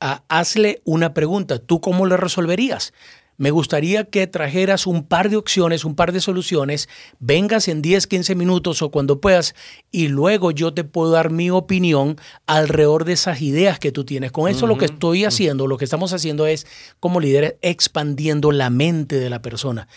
ah, 0.00 0.22
hazle 0.28 0.82
una 0.84 1.14
pregunta. 1.14 1.58
¿Tú 1.58 1.80
cómo 1.80 2.06
le 2.06 2.16
resolverías? 2.16 2.92
Me 3.36 3.50
gustaría 3.50 4.04
que 4.04 4.26
trajeras 4.26 4.86
un 4.86 5.04
par 5.06 5.30
de 5.30 5.36
opciones, 5.36 5.84
un 5.84 5.94
par 5.94 6.12
de 6.12 6.20
soluciones, 6.20 6.88
vengas 7.18 7.68
en 7.68 7.82
10, 7.82 8.06
15 8.06 8.34
minutos 8.34 8.82
o 8.82 8.90
cuando 8.90 9.20
puedas 9.20 9.54
y 9.90 10.08
luego 10.08 10.50
yo 10.50 10.72
te 10.72 10.84
puedo 10.84 11.10
dar 11.10 11.30
mi 11.30 11.50
opinión 11.50 12.16
alrededor 12.46 13.04
de 13.04 13.12
esas 13.12 13.42
ideas 13.42 13.78
que 13.78 13.92
tú 13.92 14.04
tienes. 14.04 14.32
Con 14.32 14.50
eso 14.50 14.66
lo 14.66 14.78
que 14.78 14.86
estoy 14.86 15.24
haciendo, 15.24 15.66
lo 15.66 15.76
que 15.76 15.84
estamos 15.84 16.12
haciendo 16.12 16.46
es 16.46 16.66
como 17.00 17.20
líderes 17.20 17.56
expandiendo 17.62 18.52
la 18.52 18.70
mente 18.70 19.18
de 19.18 19.30
la 19.30 19.42
persona. 19.42 19.88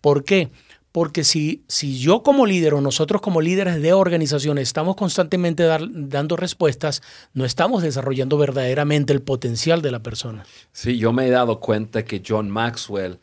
¿Por 0.00 0.24
qué? 0.24 0.50
Porque 0.92 1.22
si, 1.22 1.62
si 1.68 1.98
yo 1.98 2.22
como 2.22 2.46
líder 2.46 2.74
o 2.74 2.80
nosotros 2.80 3.20
como 3.20 3.40
líderes 3.40 3.80
de 3.80 3.92
organizaciones 3.92 4.68
estamos 4.68 4.96
constantemente 4.96 5.62
dando 5.62 6.36
respuestas, 6.36 7.00
no 7.32 7.44
estamos 7.44 7.82
desarrollando 7.82 8.38
verdaderamente 8.38 9.12
el 9.12 9.22
potencial 9.22 9.82
de 9.82 9.92
la 9.92 10.02
persona. 10.02 10.44
Sí, 10.72 10.98
yo 10.98 11.12
me 11.12 11.26
he 11.26 11.30
dado 11.30 11.60
cuenta 11.60 12.04
que 12.04 12.22
John 12.26 12.50
Maxwell 12.50 13.20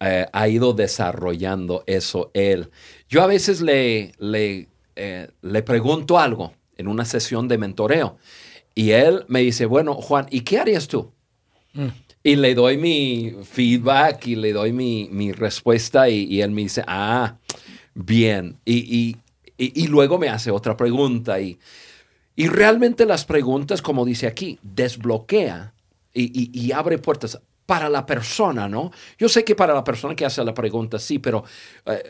eh, 0.00 0.26
ha 0.32 0.48
ido 0.48 0.74
desarrollando 0.74 1.82
eso 1.86 2.30
él. 2.34 2.70
Yo 3.08 3.22
a 3.22 3.26
veces 3.26 3.60
le, 3.60 4.12
le, 4.18 4.68
eh, 4.94 5.28
le 5.42 5.62
pregunto 5.62 6.18
algo 6.18 6.52
en 6.76 6.88
una 6.88 7.04
sesión 7.04 7.48
de 7.48 7.58
mentoreo 7.58 8.18
y 8.74 8.92
él 8.92 9.24
me 9.28 9.40
dice, 9.40 9.66
bueno, 9.66 9.94
Juan, 9.94 10.26
¿y 10.30 10.42
qué 10.42 10.58
harías 10.58 10.86
tú? 10.86 11.10
Mm. 11.72 11.88
Y 12.22 12.36
le 12.36 12.54
doy 12.54 12.76
mi 12.76 13.34
feedback 13.44 14.26
y 14.26 14.36
le 14.36 14.52
doy 14.52 14.72
mi, 14.72 15.32
respuesta 15.32 16.08
y, 16.08 16.40
él 16.40 16.50
me 16.50 16.62
dice, 16.62 16.82
ah, 16.86 17.36
bien. 17.94 18.56
Y, 18.64 19.16
luego 19.88 20.18
me 20.18 20.28
hace 20.28 20.50
otra 20.50 20.76
pregunta 20.76 21.40
y, 21.40 21.58
y 22.36 22.46
realmente 22.48 23.06
las 23.06 23.24
preguntas, 23.24 23.82
como 23.82 24.04
dice 24.04 24.26
aquí, 24.26 24.58
desbloquea 24.62 25.72
y, 26.14 26.72
abre 26.72 26.98
puertas 26.98 27.40
para 27.66 27.88
la 27.88 28.06
persona, 28.06 28.68
¿no? 28.68 28.90
Yo 29.18 29.28
sé 29.28 29.44
que 29.44 29.54
para 29.54 29.74
la 29.74 29.84
persona 29.84 30.14
que 30.14 30.24
hace 30.24 30.42
la 30.44 30.54
pregunta 30.54 30.98
sí, 30.98 31.18
pero 31.18 31.44
eh, 31.84 32.02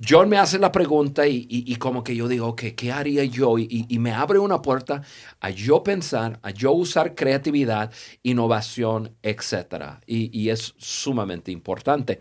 John 0.00 0.28
me 0.28 0.38
hace 0.38 0.58
la 0.58 0.72
pregunta 0.72 1.26
y, 1.26 1.76
como 1.76 2.02
que 2.02 2.16
yo 2.16 2.26
digo, 2.26 2.56
¿qué 2.56 2.92
haría 2.92 3.24
yo? 3.24 3.58
Y, 3.58 3.86
me 3.98 4.12
abre 4.12 4.38
una 4.38 4.62
puerta 4.62 5.02
a 5.40 5.50
yo 5.50 5.82
pensar, 5.82 6.38
a 6.42 6.50
yo 6.50 6.72
usar 6.72 7.14
creatividad, 7.14 7.92
innovación, 8.22 9.14
etc. 9.22 10.00
Y, 10.06 10.48
es 10.48 10.74
sumamente 10.78 11.52
importante. 11.52 12.20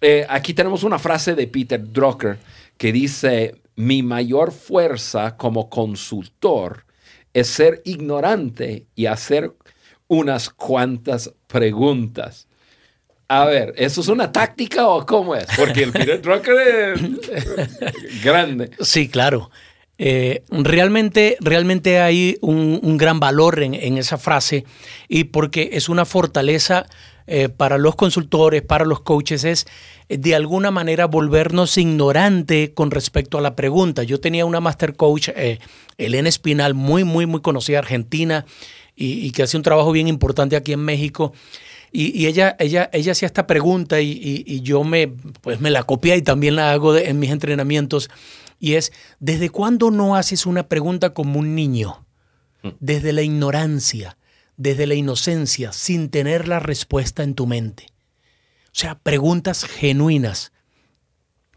Eh, 0.00 0.26
aquí 0.28 0.54
tenemos 0.54 0.82
una 0.82 0.98
frase 0.98 1.34
de 1.34 1.46
Peter 1.46 1.82
Drucker 1.92 2.38
que 2.78 2.92
dice, 2.92 3.60
mi 3.76 4.02
mayor 4.02 4.52
fuerza 4.52 5.36
como 5.36 5.68
consultor 5.68 6.84
es 7.34 7.48
ser 7.48 7.82
ignorante 7.84 8.86
y 8.94 9.06
hacer 9.06 9.52
unas 10.08 10.50
cuantas 10.50 11.32
preguntas. 11.46 12.48
A 13.32 13.44
ver, 13.44 13.74
¿eso 13.76 14.00
es 14.00 14.08
una 14.08 14.32
táctica 14.32 14.88
o 14.88 15.06
cómo 15.06 15.36
es? 15.36 15.46
Porque 15.56 15.84
el 15.84 15.92
Peter 15.92 16.20
Drucker 16.20 16.96
es 17.30 18.24
grande. 18.24 18.70
Sí, 18.80 19.08
claro. 19.08 19.52
Eh, 19.98 20.42
realmente, 20.50 21.36
realmente 21.38 22.00
hay 22.00 22.38
un, 22.40 22.98
gran 22.98 23.20
valor 23.20 23.62
en, 23.62 23.98
esa 23.98 24.18
frase 24.18 24.64
y 25.08 25.24
porque 25.24 25.70
es 25.74 25.88
una 25.88 26.06
fortaleza 26.06 26.86
eh, 27.28 27.48
para 27.48 27.78
los 27.78 27.94
consultores, 27.94 28.62
para 28.62 28.84
los 28.84 28.98
coaches, 28.98 29.44
es 29.44 29.68
eh, 30.08 30.18
de 30.18 30.34
alguna 30.34 30.72
manera 30.72 31.06
volvernos 31.06 31.78
ignorante 31.78 32.72
con 32.74 32.90
respecto 32.90 33.38
a 33.38 33.42
la 33.42 33.54
pregunta. 33.54 34.02
Yo 34.02 34.18
tenía 34.18 34.44
una 34.44 34.58
master 34.58 34.96
coach, 34.96 35.28
Elena 35.98 36.28
Espinal, 36.28 36.74
muy, 36.74 37.04
muy, 37.04 37.26
muy 37.26 37.42
conocida, 37.42 37.78
argentina, 37.78 38.44
y, 38.96 39.30
que 39.30 39.44
hace 39.44 39.56
un 39.56 39.62
trabajo 39.62 39.92
bien 39.92 40.08
importante 40.08 40.56
aquí 40.56 40.72
en 40.72 40.80
México. 40.80 41.32
Y, 41.92 42.26
ella, 42.26 42.54
ella, 42.60 42.88
ella 42.92 43.12
hacía 43.12 43.26
esta 43.26 43.46
pregunta 43.46 44.00
y, 44.00 44.60
yo 44.62 44.84
me, 44.84 45.08
pues 45.40 45.60
me 45.60 45.70
la 45.70 45.82
copié 45.82 46.16
y 46.16 46.22
también 46.22 46.56
la 46.56 46.72
hago 46.72 46.96
en 46.96 47.18
mis 47.18 47.30
entrenamientos. 47.30 48.10
Y 48.60 48.74
es, 48.74 48.92
¿desde 49.18 49.50
cuándo 49.50 49.90
no 49.90 50.14
haces 50.14 50.46
una 50.46 50.68
pregunta 50.68 51.12
como 51.12 51.40
un 51.40 51.54
niño? 51.54 52.06
Mm. 52.62 52.68
Desde 52.78 53.12
la 53.12 53.22
ignorancia, 53.22 54.16
desde 54.56 54.86
la 54.86 54.94
inocencia, 54.94 55.72
sin 55.72 56.10
tener 56.10 56.46
la 56.46 56.60
respuesta 56.60 57.22
en 57.22 57.34
tu 57.34 57.46
mente. 57.46 57.86
O 58.66 58.74
sea, 58.74 58.96
preguntas 58.98 59.64
genuinas. 59.64 60.52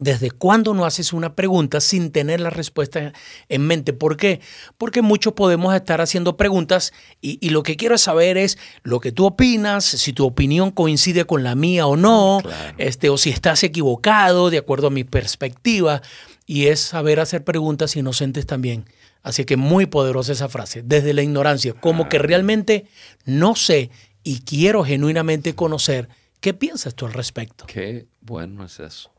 ¿Desde 0.03 0.31
cuándo 0.31 0.73
no 0.73 0.83
haces 0.83 1.13
una 1.13 1.33
pregunta 1.33 1.79
sin 1.79 2.11
tener 2.11 2.41
la 2.41 2.49
respuesta 2.49 3.13
en 3.47 3.61
mente? 3.61 3.93
¿Por 3.93 4.17
qué? 4.17 4.41
Porque 4.77 5.01
muchos 5.01 5.31
podemos 5.31 5.73
estar 5.73 6.01
haciendo 6.01 6.35
preguntas 6.35 6.91
y, 7.21 7.49
lo 7.51 7.63
que 7.63 7.77
quiero 7.77 7.97
saber 7.97 8.35
es 8.35 8.57
lo 8.83 8.99
que 8.99 9.13
tú 9.13 9.25
opinas, 9.25 9.85
si 9.85 10.11
tu 10.11 10.25
opinión 10.25 10.71
coincide 10.71 11.23
con 11.23 11.41
la 11.41 11.55
mía 11.55 11.87
o 11.87 11.95
no, 11.95 12.39
este, 12.77 13.09
o 13.09 13.17
si 13.17 13.29
estás 13.29 13.63
equivocado 13.63 14.49
de 14.49 14.57
acuerdo 14.57 14.87
a 14.87 14.89
mi 14.89 15.05
perspectiva. 15.05 16.01
Y 16.45 16.65
es 16.65 16.81
saber 16.81 17.21
hacer 17.21 17.45
preguntas 17.45 17.95
inocentes 17.95 18.45
también. 18.45 18.83
Así 19.21 19.45
que 19.45 19.55
muy 19.55 19.85
poderosa 19.85 20.33
esa 20.33 20.49
frase, 20.49 20.83
desde 20.83 21.13
la 21.13 21.21
ignorancia, 21.21 21.71
como 21.71 22.09
que 22.09 22.19
realmente 22.19 22.87
no 23.23 23.55
sé 23.55 23.89
y 24.21 24.41
quiero 24.41 24.83
genuinamente 24.83 25.55
conocer 25.55 26.09
qué 26.41 26.53
piensas 26.53 26.93
tú 26.93 27.05
al 27.05 27.13
respecto. 27.13 27.65
Qué 27.67 28.07
bueno 28.19 28.65
es 28.65 28.81
eso. 28.81 29.12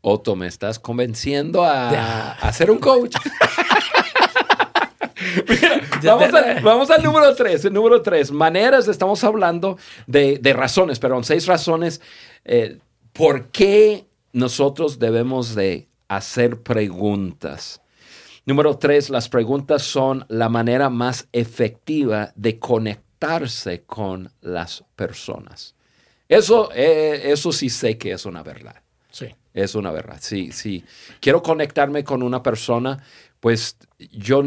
Otto, 0.00 0.36
me 0.36 0.46
estás 0.46 0.78
convenciendo 0.78 1.64
a, 1.64 2.32
a 2.32 2.52
ser 2.52 2.70
un 2.70 2.78
coach. 2.78 3.16
vamos, 6.62 6.90
al 6.90 7.02
número 7.02 7.34
tres. 7.34 7.64
El 7.64 7.72
número 7.72 8.02
tres, 8.02 8.30
maneras, 8.30 8.88
estamos 8.88 9.22
hablando 9.24 9.78
de, 10.06 10.40
razones, 10.54 10.98
perdón, 10.98 11.24
seis 11.24 11.46
razones 11.46 12.00
eh, 12.44 12.78
por 13.12 13.48
qué 13.48 14.06
nosotros 14.32 14.98
debemos 14.98 15.54
de 15.54 15.88
hacer 16.08 16.62
preguntas. 16.62 17.80
Número 18.44 18.78
tres, 18.78 19.10
las 19.10 19.28
preguntas 19.28 19.82
son 19.82 20.24
la 20.28 20.48
manera 20.48 20.88
más 20.88 21.28
efectiva 21.32 22.32
de 22.34 22.58
conectarse 22.58 23.82
con 23.82 24.32
las 24.40 24.84
personas. 24.96 25.74
Eso, 26.28 26.70
eh, 26.74 27.32
eso 27.32 27.52
sí 27.52 27.68
sé 27.68 27.98
que 27.98 28.12
es 28.12 28.24
una 28.24 28.42
verdad. 28.42 28.76
Es 29.54 29.74
una 29.74 29.90
verdad. 29.90 30.18
Sí, 30.20 30.52
sí. 30.52 30.84
Quiero 31.20 31.42
conectarme 31.42 32.04
con 32.04 32.22
una 32.22 32.42
persona, 32.42 33.02
pues 33.40 33.76
yo 33.98 34.42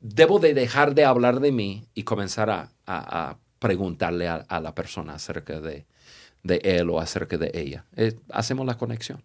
debo 0.00 0.38
de 0.38 0.54
dejar 0.54 0.94
de 0.94 1.04
hablar 1.04 1.40
de 1.40 1.52
mí 1.52 1.86
y 1.94 2.04
comenzar 2.04 2.50
a, 2.86 3.36
preguntarle 3.58 4.28
a, 4.28 4.60
la 4.60 4.74
persona 4.74 5.14
acerca 5.14 5.60
de, 5.60 5.86
él 6.42 6.90
o 6.90 7.00
acerca 7.00 7.38
de 7.38 7.50
ella. 7.54 7.84
Eh, 7.96 8.14
hacemos 8.30 8.66
la 8.66 8.76
conexión. 8.76 9.22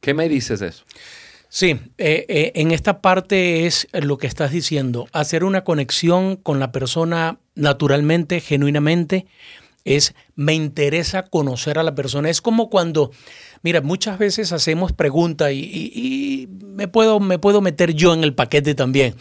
¿Qué 0.00 0.14
me 0.14 0.28
dices 0.28 0.60
de 0.60 0.68
eso? 0.68 0.84
Sí, 1.48 1.78
eh, 1.98 2.24
eh, 2.28 2.52
en 2.54 2.70
esta 2.70 3.02
parte 3.02 3.66
es 3.66 3.86
lo 3.92 4.16
que 4.16 4.26
estás 4.26 4.52
diciendo, 4.52 5.06
hacer 5.12 5.44
una 5.44 5.64
conexión 5.64 6.36
con 6.36 6.58
la 6.58 6.72
persona 6.72 7.40
naturalmente, 7.54 8.40
genuinamente, 8.40 9.26
es 9.84 10.14
me 10.34 10.54
interesa 10.54 11.22
conocer 11.24 11.78
a 11.78 11.82
la 11.82 11.94
persona. 11.94 12.30
Es 12.30 12.40
como 12.40 12.70
cuando, 12.70 13.10
mira, 13.62 13.80
muchas 13.80 14.18
veces 14.18 14.52
hacemos 14.52 14.92
preguntas 14.92 15.52
y, 15.52 16.48
me, 16.50 16.88
puedo, 16.88 17.20
me 17.20 17.38
puedo 17.38 17.60
meter 17.60 17.94
yo 17.94 18.14
en 18.14 18.24
el 18.24 18.34
paquete 18.34 18.74
también. 18.74 19.14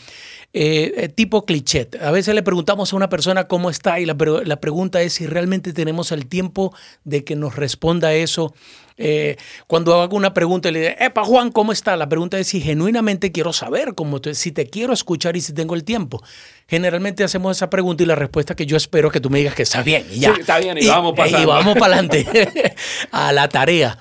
Eh, 0.53 0.93
eh, 0.97 1.07
tipo 1.07 1.45
cliché. 1.45 1.87
A 2.01 2.11
veces 2.11 2.35
le 2.35 2.43
preguntamos 2.43 2.91
a 2.91 2.95
una 2.97 3.07
persona 3.07 3.47
cómo 3.47 3.69
está 3.69 4.01
y 4.01 4.05
la, 4.05 4.17
la, 4.43 4.59
pregunta 4.59 5.01
es 5.01 5.13
si 5.13 5.25
realmente 5.25 5.71
tenemos 5.71 6.11
el 6.11 6.27
tiempo 6.27 6.75
de 7.05 7.23
que 7.23 7.37
nos 7.37 7.55
responda 7.55 8.13
eso. 8.13 8.53
Eh, 8.97 9.37
cuando 9.67 10.01
hago 10.01 10.17
una 10.17 10.33
pregunta 10.33 10.67
y 10.67 10.73
le 10.73 10.81
digo, 10.81 10.93
Epa 10.99 11.23
Juan, 11.23 11.53
¿cómo 11.53 11.71
está? 11.71 11.95
La 11.95 12.09
pregunta 12.09 12.37
es 12.37 12.47
si 12.47 12.59
genuinamente 12.59 13.31
quiero 13.31 13.53
saber, 13.53 13.95
cómo 13.95 14.19
si 14.33 14.51
te 14.51 14.67
quiero 14.67 14.91
escuchar 14.91 15.37
y 15.37 15.41
si 15.41 15.53
tengo 15.53 15.73
el 15.73 15.85
tiempo. 15.85 16.21
Generalmente 16.67 17.23
hacemos 17.23 17.55
esa 17.55 17.69
pregunta 17.69 18.03
y 18.03 18.05
la 18.05 18.15
respuesta 18.15 18.53
que 18.53 18.65
yo 18.65 18.75
espero 18.75 19.07
es 19.07 19.13
que 19.13 19.21
tú 19.21 19.29
me 19.29 19.39
digas 19.39 19.55
que 19.55 19.63
está 19.63 19.83
bien. 19.83 20.05
Y 20.11 20.19
ya. 20.19 20.33
está 20.33 20.59
bien 20.59 20.77
y, 20.77 20.85
vamos 20.85 21.13
Y 21.29 21.45
vamos 21.45 21.75
para 21.75 21.93
adelante 21.93 22.27
a 23.11 23.31
la 23.31 23.47
tarea. 23.47 23.97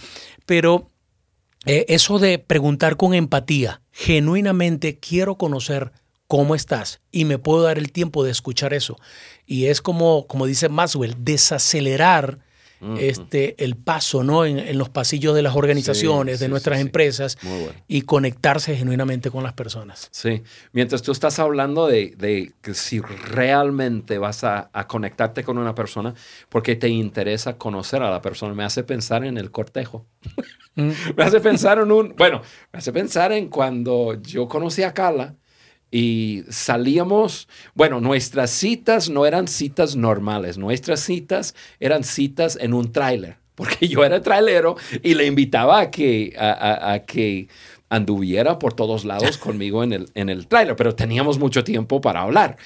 Pero 0.46 0.90
eso 1.64 2.18
de 2.18 2.40
preguntar 2.40 2.96
con 2.96 3.14
empatía, 3.14 3.82
genuinamente 3.92 4.98
quiero 4.98 5.36
conocer 5.36 5.92
¿cómo 6.30 6.54
estás? 6.54 7.00
Y 7.10 7.24
me 7.24 7.38
puedo 7.38 7.62
dar 7.62 7.76
el 7.76 7.90
tiempo 7.90 8.22
de 8.22 8.30
escuchar 8.30 8.72
eso. 8.72 8.96
Y 9.46 9.66
es 9.66 9.82
como, 9.82 10.28
como 10.28 10.46
dice 10.46 10.68
Maxwell, 10.68 11.16
desacelerar 11.18 12.38
este, 12.98 13.62
el 13.62 13.76
paso 13.76 14.22
¿no? 14.22 14.46
En, 14.46 14.78
los 14.78 14.88
pasillos 14.88 15.34
de 15.34 15.42
las 15.42 15.56
organizaciones, 15.56 16.38
de 16.38 16.48
nuestras 16.48 16.78
empresas 16.78 17.36
y 17.88 18.02
conectarse 18.02 18.76
genuinamente 18.76 19.32
con 19.32 19.42
las 19.42 19.54
personas. 19.54 20.08
Sí, 20.12 20.44
mientras 20.72 21.02
tú 21.02 21.10
estás 21.10 21.40
hablando 21.40 21.88
de, 21.88 22.52
que 22.62 22.74
si 22.74 23.00
realmente 23.00 24.16
vas 24.18 24.44
a, 24.44 24.70
conectarte 24.86 25.42
con 25.42 25.58
una 25.58 25.74
persona 25.74 26.14
porque 26.48 26.76
te 26.76 26.88
interesa 26.88 27.58
conocer 27.58 28.02
a 28.02 28.10
la 28.10 28.22
persona, 28.22 28.54
me 28.54 28.62
hace 28.62 28.84
pensar 28.84 29.24
en 29.24 29.36
el 29.36 29.50
cortejo. 29.50 30.06
Mm. 30.76 30.90
me 31.16 31.24
hace 31.24 31.40
pensar 31.40 31.80
en 31.80 31.90
un, 31.90 32.14
bueno, 32.16 32.40
me 32.72 32.78
hace 32.78 32.92
pensar 32.92 33.32
en 33.32 33.48
cuando 33.48 34.14
yo 34.22 34.46
conocí 34.46 34.84
a 34.84 34.94
Carla 34.94 35.34
y 35.90 36.44
salíamos, 36.48 37.48
bueno, 37.74 38.00
nuestras 38.00 38.50
citas 38.50 39.08
no 39.08 39.26
eran 39.26 39.48
citas 39.48 39.96
normales, 39.96 40.56
nuestras 40.56 41.00
citas 41.00 41.54
eran 41.80 42.04
citas 42.04 42.56
en 42.60 42.74
un 42.74 42.92
tráiler, 42.92 43.38
porque 43.54 43.88
yo 43.88 44.04
era 44.04 44.22
trailero 44.22 44.76
y 45.02 45.14
le 45.14 45.26
invitaba 45.26 45.80
a 45.80 45.90
que, 45.90 46.34
a, 46.38 47.00
que 47.06 47.48
anduviera 47.88 48.58
por 48.58 48.74
todos 48.74 49.04
lados 49.04 49.36
conmigo 49.38 49.82
en 49.82 49.92
el, 49.92 50.10
en 50.14 50.28
el 50.28 50.46
tráiler, 50.46 50.76
pero 50.76 50.94
teníamos 50.94 51.38
mucho 51.38 51.64
tiempo 51.64 52.00
para 52.00 52.22
hablar. 52.22 52.56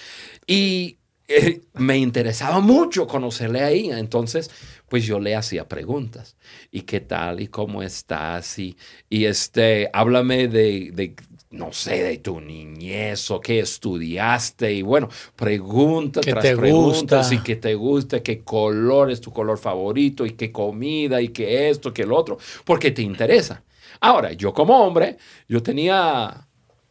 Y 0.46 0.98
eh, 1.26 1.62
me 1.72 1.96
interesaba 1.96 2.60
mucho 2.60 3.06
conocerle 3.06 3.62
ahí, 3.62 3.90
entonces 3.90 4.50
pues 4.88 5.06
yo 5.06 5.18
le 5.18 5.34
hacía 5.34 5.66
preguntas. 5.66 6.36
¿Y 6.70 6.82
qué 6.82 7.00
tal? 7.00 7.40
¿Y 7.40 7.48
cómo 7.48 7.82
estás? 7.82 8.58
Y, 8.58 8.76
y 9.08 9.24
este, 9.24 9.88
háblame 9.92 10.48
de, 10.48 10.90
de, 10.92 11.16
no 11.54 11.72
sé, 11.72 12.02
de 12.02 12.18
tu 12.18 12.40
niñez 12.40 13.30
o 13.30 13.40
qué 13.40 13.60
estudiaste 13.60 14.72
y 14.72 14.82
bueno, 14.82 15.08
preguntas 15.36 16.24
tras 16.24 16.44
preguntas 16.44 17.32
y 17.32 17.38
qué 17.38 17.56
te 17.56 17.74
gusta, 17.74 18.22
qué 18.22 18.42
color 18.42 19.10
es 19.10 19.20
tu 19.20 19.32
color 19.32 19.58
favorito 19.58 20.26
y 20.26 20.32
qué 20.32 20.50
comida 20.50 21.20
y 21.20 21.28
qué 21.28 21.70
esto, 21.70 21.92
qué 21.92 22.02
el 22.02 22.12
otro, 22.12 22.38
porque 22.64 22.90
te 22.90 23.02
interesa. 23.02 23.62
Ahora, 24.00 24.32
yo 24.32 24.52
como 24.52 24.84
hombre, 24.84 25.16
yo 25.48 25.62
tenía 25.62 26.46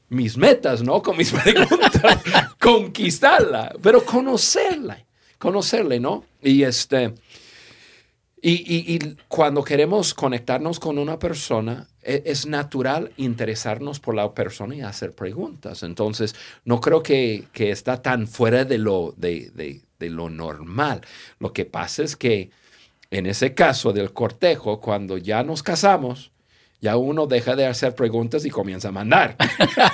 mis 0.09 0.37
metas, 0.37 0.81
¿no? 0.81 1.01
Con 1.01 1.17
mis 1.17 1.31
preguntas, 1.43 2.23
conquistarla, 2.59 3.75
pero 3.81 4.05
conocerla, 4.05 5.05
conocerle, 5.37 5.99
¿no? 5.99 6.23
Y 6.41 6.63
este, 6.63 7.13
y, 8.41 8.99
cuando 9.27 9.63
queremos 9.63 10.13
conectarnos 10.13 10.79
con 10.79 10.97
una 10.97 11.17
persona, 11.17 11.87
es, 12.03 12.45
natural 12.45 13.11
interesarnos 13.17 13.99
por 13.99 14.15
la 14.15 14.33
persona 14.33 14.75
y 14.75 14.81
hacer 14.81 15.13
preguntas. 15.13 15.83
Entonces, 15.83 16.35
no 16.65 16.81
creo 16.81 17.03
que, 17.03 17.47
está 17.55 18.01
tan 18.01 18.27
fuera 18.27 18.65
de 18.65 18.77
lo, 18.77 19.13
de, 19.17 19.81
de 19.99 20.09
lo 20.09 20.29
normal. 20.29 21.01
Lo 21.39 21.53
que 21.53 21.65
pasa 21.65 22.03
es 22.03 22.15
que 22.15 22.51
en 23.13 23.27
ese 23.27 23.53
caso 23.53 23.93
del 23.93 24.11
cortejo, 24.11 24.81
cuando 24.81 25.17
ya 25.19 25.43
nos 25.43 25.61
casamos, 25.61 26.32
ya 26.83 26.97
uno 26.97 27.27
deja 27.27 27.55
de 27.55 27.65
hacer 27.65 27.95
preguntas 27.95 28.43
y 28.43 28.49
comienza 28.49 28.89
a 28.89 28.91
mandar. 28.91 29.37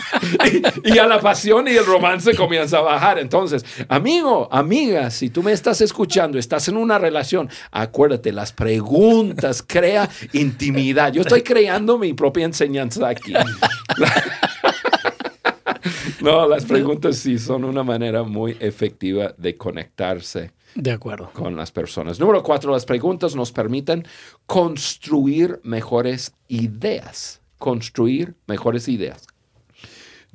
y, 0.83 0.97
a 0.97 1.05
la 1.05 1.19
pasión 1.19 1.67
y 1.67 1.77
el 1.77 1.85
romance 1.85 2.35
comienza 2.35 2.79
a 2.79 2.81
bajar. 2.81 3.19
Entonces, 3.19 3.63
amigo, 3.87 4.49
amiga, 4.51 5.11
si 5.11 5.29
tú 5.29 5.43
me 5.43 5.51
estás 5.51 5.81
escuchando, 5.81 6.39
estás 6.39 6.67
en 6.67 6.77
una 6.77 6.97
relación, 6.97 7.47
acuérdate, 7.69 8.31
las 8.31 8.53
preguntas 8.53 9.61
crea 9.61 10.09
intimidad. 10.33 11.13
Yo 11.13 11.21
estoy 11.21 11.43
creando 11.43 11.99
mi 11.99 12.13
propia 12.13 12.45
enseñanza 12.45 13.07
aquí. 13.07 13.33
no, 16.21 16.47
las 16.47 16.65
preguntas 16.65 17.17
sí 17.17 17.37
son 17.37 17.65
una 17.65 17.83
manera 17.83 18.23
muy 18.23 18.57
efectiva 18.59 19.35
de 19.37 19.55
conectarse. 19.55 20.53
De 20.75 20.91
acuerdo. 20.91 21.31
Con 21.33 21.55
las 21.55 21.71
personas. 21.71 22.19
Número 22.19 22.43
cuatro, 22.43 22.71
las 22.71 22.85
preguntas 22.85 23.35
nos 23.35 23.51
permiten 23.51 24.05
construir 24.45 25.59
mejores 25.63 26.33
ideas. 26.47 27.41
Construir 27.57 28.35
mejores 28.47 28.87
ideas. 28.87 29.27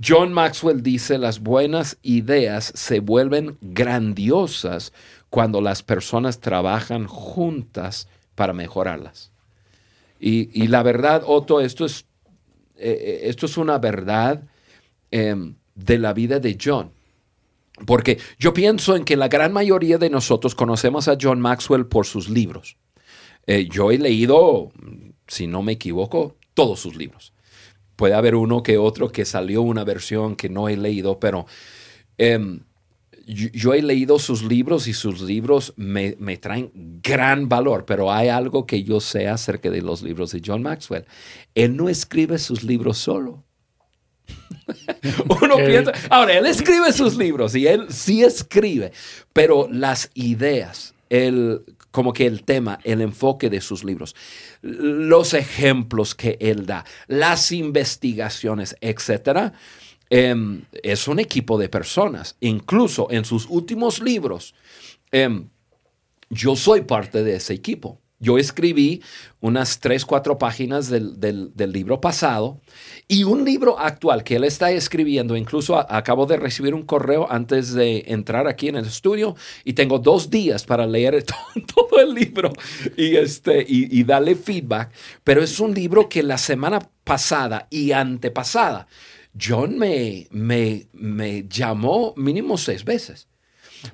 John 0.03 0.33
Maxwell 0.33 0.83
dice, 0.83 1.19
las 1.19 1.41
buenas 1.41 1.99
ideas 2.03 2.73
se 2.75 3.01
vuelven 3.01 3.59
grandiosas 3.61 4.93
cuando 5.31 5.61
las 5.61 5.83
personas 5.83 6.41
trabajan 6.41 7.07
juntas 7.07 8.09
para 8.35 8.53
mejorarlas. 8.53 9.31
Y, 10.21 10.69
la 10.69 10.83
verdad, 10.83 11.23
Otto, 11.27 11.61
esto 11.61 11.85
es, 11.85 12.07
eh, 12.77 12.97
eh, 12.99 13.21
esto 13.25 13.45
es 13.45 13.59
una 13.59 13.79
verdad 13.79 14.43
em, 15.11 15.55
de 15.75 15.99
la 15.99 16.15
vida 16.15 16.41
de 16.41 16.57
John. 16.61 16.91
Porque 17.87 18.19
yo 18.39 18.55
pienso 18.55 18.95
en 18.95 19.05
que 19.05 19.17
la 19.17 19.29
gran 19.29 19.53
mayoría 19.53 19.99
de 19.99 20.11
nosotros 20.11 20.55
conocemos 20.55 21.09
a 21.09 21.19
John 21.21 21.41
Maxwell 21.41 21.87
por 21.87 22.07
sus 22.07 22.29
libros. 22.29 22.77
Eh, 23.47 23.69
yo 23.71 23.91
he 23.91 23.99
leído, 23.99 24.73
si 25.27 25.47
no 25.47 25.63
me 25.63 25.73
equivoco, 25.73 26.37
todos 26.55 26.81
sus 26.81 26.97
libros. 26.97 27.33
Puede 27.97 28.15
haber 28.15 28.35
uno 28.35 28.63
que 28.63 28.79
otro 28.79 29.11
que 29.11 29.25
salió 29.25 29.63
una 29.63 29.85
versión 29.85 30.37
que 30.37 30.49
no 30.49 30.69
he 30.69 30.77
leído, 30.77 31.19
pero 31.21 31.47
em, 32.19 32.61
yo, 33.27 33.75
he 33.75 33.83
leído 33.83 34.19
sus 34.19 34.43
libros 34.43 34.87
y 34.87 34.93
sus 34.93 35.21
libros 35.21 35.73
me, 35.77 36.13
traen 36.37 37.01
gran 37.03 37.49
valor, 37.49 37.85
pero 37.87 38.13
hay 38.13 38.29
algo 38.29 38.67
que 38.67 38.83
yo 38.83 39.01
sé 39.01 39.29
acerca 39.29 39.71
de 39.71 39.83
los 39.83 40.03
libros 40.03 40.33
de 40.33 40.43
John 40.45 40.63
Maxwell. 40.63 41.07
Él 41.55 41.77
no 41.77 41.89
escribe 41.89 42.39
sus 42.39 42.63
libros 42.63 42.99
solo. 42.99 43.45
Uno 45.43 45.57
piensa, 45.57 45.93
ahora, 46.11 46.39
él 46.39 46.47
escribe 46.47 46.93
sus 46.93 47.17
libros 47.17 47.55
y 47.55 47.67
él 47.67 47.87
sí 47.91 48.25
escribe, 48.25 48.93
pero 49.33 49.69
las 49.71 50.11
ideas, 50.15 50.95
el, 51.11 51.63
como 51.91 52.13
que 52.13 52.27
el 52.27 52.45
tema, 52.45 52.79
el 52.85 53.01
enfoque 53.01 53.51
de 53.51 53.61
sus 53.61 53.85
libros, 53.85 54.17
los 54.63 55.35
ejemplos 55.35 56.15
que 56.15 56.37
él 56.41 56.67
da, 56.67 56.85
las 57.07 57.53
investigaciones, 57.53 58.77
etcétera, 58.81 59.53
em, 60.11 60.63
es 60.83 61.09
un 61.09 61.19
equipo 61.19 61.59
de 61.59 61.69
personas. 61.69 62.37
Incluso 62.41 63.09
en 63.11 63.25
sus 63.25 63.47
últimos 63.49 64.01
libros, 64.01 64.55
em, 65.13 65.49
yo 66.31 66.57
soy 66.57 66.83
parte 66.83 67.23
de 67.23 67.37
ese 67.37 67.55
equipo. 67.55 68.01
Yo 68.25 68.39
escribí 68.39 69.03
unas 69.41 69.81
tres, 69.81 70.07
cuatro 70.07 70.39
páginas 70.39 70.89
del, 70.89 71.53
libro 71.73 72.01
pasado 72.01 72.59
y 73.07 73.25
un 73.25 73.45
libro 73.45 73.79
actual 73.79 74.25
que 74.25 74.37
él 74.37 74.45
está 74.45 74.71
escribiendo. 74.71 75.37
Incluso 75.37 75.79
acabo 75.79 76.25
de 76.25 76.39
recibir 76.39 76.73
un 76.73 76.85
correo 76.85 77.31
antes 77.31 77.75
de 77.75 78.05
entrar 78.07 78.49
aquí 78.49 78.69
en 78.69 78.77
el 78.77 78.87
estudio 78.87 79.37
y 79.63 79.75
tengo 79.75 79.99
dos 79.99 80.31
días 80.31 80.65
para 80.65 80.87
leer 80.87 81.23
todo, 81.75 82.01
el 82.01 82.15
libro 82.15 82.51
y, 82.97 83.17
este, 83.17 83.63
y, 83.69 84.03
darle 84.05 84.37
feedback. 84.37 84.91
Pero 85.23 85.43
es 85.43 85.61
un 85.61 85.75
libro 85.75 86.09
que 86.09 86.23
la 86.23 86.39
semana 86.39 86.79
pasada 87.05 87.69
y 87.71 87.93
antepasada 87.93 88.89
John 89.39 89.79
me, 89.79 90.29
me, 90.31 90.87
me 90.95 91.47
llamó 91.47 92.15
mínimo 92.17 92.57
seis 92.57 92.85
veces 92.85 93.29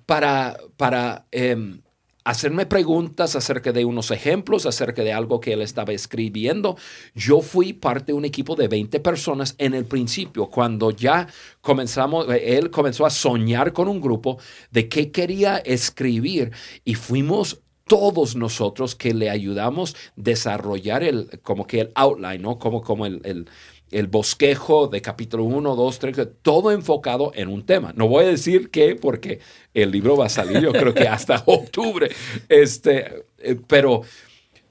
para, 0.06 0.56
para 0.76 1.26
em, 1.32 1.80
hacerme 2.24 2.66
preguntas 2.66 3.36
acerca 3.36 3.72
de 3.72 3.84
unos 3.84 4.10
ejemplos, 4.10 4.66
acerca 4.66 5.02
de 5.02 5.12
algo 5.12 5.40
que 5.40 5.52
él 5.52 5.62
estaba 5.62 5.92
escribiendo. 5.92 6.76
Yo 7.14 7.40
fui 7.40 7.72
parte 7.72 8.12
de 8.12 8.18
un 8.18 8.24
equipo 8.24 8.56
de 8.56 8.68
20 8.68 9.00
personas 9.00 9.54
en 9.58 9.74
el 9.74 9.84
principio, 9.84 10.46
cuando 10.46 10.90
ya 10.90 11.28
comenzamos, 11.60 12.26
él 12.28 12.70
comenzó 12.70 13.06
a 13.06 13.10
soñar 13.10 13.72
con 13.72 13.88
un 13.88 14.00
grupo 14.00 14.38
de 14.70 14.88
qué 14.88 15.10
quería 15.10 15.58
escribir 15.58 16.52
y 16.84 16.94
fuimos 16.94 17.60
todos 17.86 18.36
nosotros 18.36 18.94
que 18.94 19.12
le 19.12 19.30
ayudamos 19.30 19.94
a 19.94 19.98
desarrollar 20.14 21.02
el, 21.02 21.40
como 21.42 21.66
que 21.66 21.80
el 21.80 21.92
outline, 21.96 22.40
¿no? 22.40 22.56
Como, 22.56 22.82
como 22.82 23.04
el 23.04 23.20
el 23.24 23.48
bosquejo 24.06 24.88
de 24.88 25.02
capítulo 25.02 25.44
1, 25.44 25.74
2, 25.74 25.98
3, 25.98 26.28
todo 26.42 26.70
enfocado 26.70 27.32
en 27.34 27.48
un 27.48 27.64
tema. 27.64 27.92
No 27.96 28.08
voy 28.08 28.24
a 28.24 28.28
decir 28.28 28.70
qué, 28.70 28.94
porque 28.94 29.40
el 29.74 29.90
libro 29.90 30.16
va 30.16 30.26
a 30.26 30.30
salir 30.30 30.60
yo 30.60 30.72
creo 30.72 30.94
que 30.94 31.08
hasta 31.08 31.42
octubre. 31.46 32.10
Este, 32.48 33.24
eh, 33.38 33.58
pero 33.66 34.02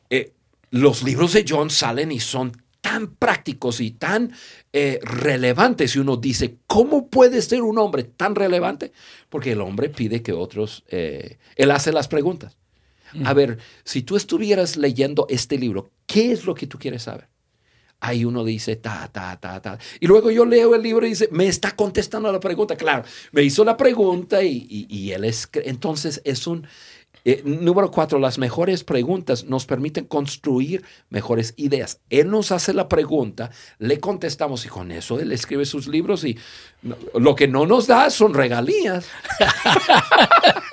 eh, 0.10 0.34
los 0.72 1.04
libros 1.04 1.34
de 1.34 1.46
John 1.48 1.70
salen 1.70 2.12
y 2.12 2.20
son 2.20 2.52
tan 2.82 3.16
prácticos 3.16 3.82
y 3.82 3.92
tan 3.92 4.32
eh, 4.72 5.00
relevantes. 5.04 5.96
Y 5.96 6.00
uno 6.00 6.16
dice, 6.16 6.58
¿cómo 6.66 7.08
puede 7.08 7.42
ser 7.42 7.62
un 7.62 7.78
hombre 7.78 8.04
tan 8.04 8.36
relevante? 8.36 8.94
Porque 9.30 9.52
el 9.52 9.62
hombre 9.62 9.90
pide 9.90 10.22
que 10.22 10.32
otros, 10.32 10.84
él 10.88 11.72
hace 11.72 11.92
las 11.92 12.08
preguntas. 12.08 12.58
A 13.26 13.34
ver, 13.34 13.58
si 13.84 14.04
tú 14.04 14.16
estuvieras 14.16 14.78
leyendo 14.78 15.26
este 15.30 15.58
libro, 15.58 15.90
¿qué 16.06 16.32
es 16.32 16.46
lo 16.46 16.54
que 16.54 16.68
tú 16.68 16.78
quieres 16.78 17.04
saber? 17.04 17.28
Ahí 18.00 18.26
uno 18.26 18.44
dice 18.44 18.76
ta, 18.76 19.10
ta, 19.12 19.38
ta, 19.40 19.62
ta. 19.62 19.78
Y 20.00 20.08
luego 20.08 20.32
yo 20.32 20.46
leo 20.46 20.76
el 20.76 20.82
libro 20.82 21.06
y 21.06 21.10
dice, 21.10 21.30
me 21.32 21.48
está 21.48 21.76
contestando 21.76 22.32
la 22.32 22.40
pregunta. 22.40 22.76
Claro, 22.76 23.04
me 23.32 23.44
hizo 23.44 23.64
la 23.64 23.78
pregunta 23.78 24.42
y, 24.44 25.12
él 25.12 25.26
es, 25.26 25.50
entonces 25.54 26.22
es 26.24 26.48
un, 26.48 26.68
eh, 27.26 27.42
número 27.44 27.92
cuatro, 27.92 28.18
las 28.18 28.38
mejores 28.38 28.84
preguntas 28.84 29.44
nos 29.44 29.66
permiten 29.66 30.06
construir 30.06 30.84
mejores 31.10 31.54
ideas. 31.58 32.00
Él 32.10 32.30
nos 32.30 32.52
hace 32.52 32.74
la 32.74 32.88
pregunta, 32.88 33.52
le 33.78 34.00
contestamos 34.00 34.66
y 34.66 34.70
con 34.70 34.92
eso 34.92 35.20
él 35.20 35.32
escribe 35.32 35.66
sus 35.66 35.88
libros 35.88 36.24
y 36.24 36.38
lo 37.14 37.36
que 37.36 37.48
no 37.48 37.66
nos 37.66 37.88
da 37.88 38.10
son 38.10 38.34
regalías. 38.34 39.08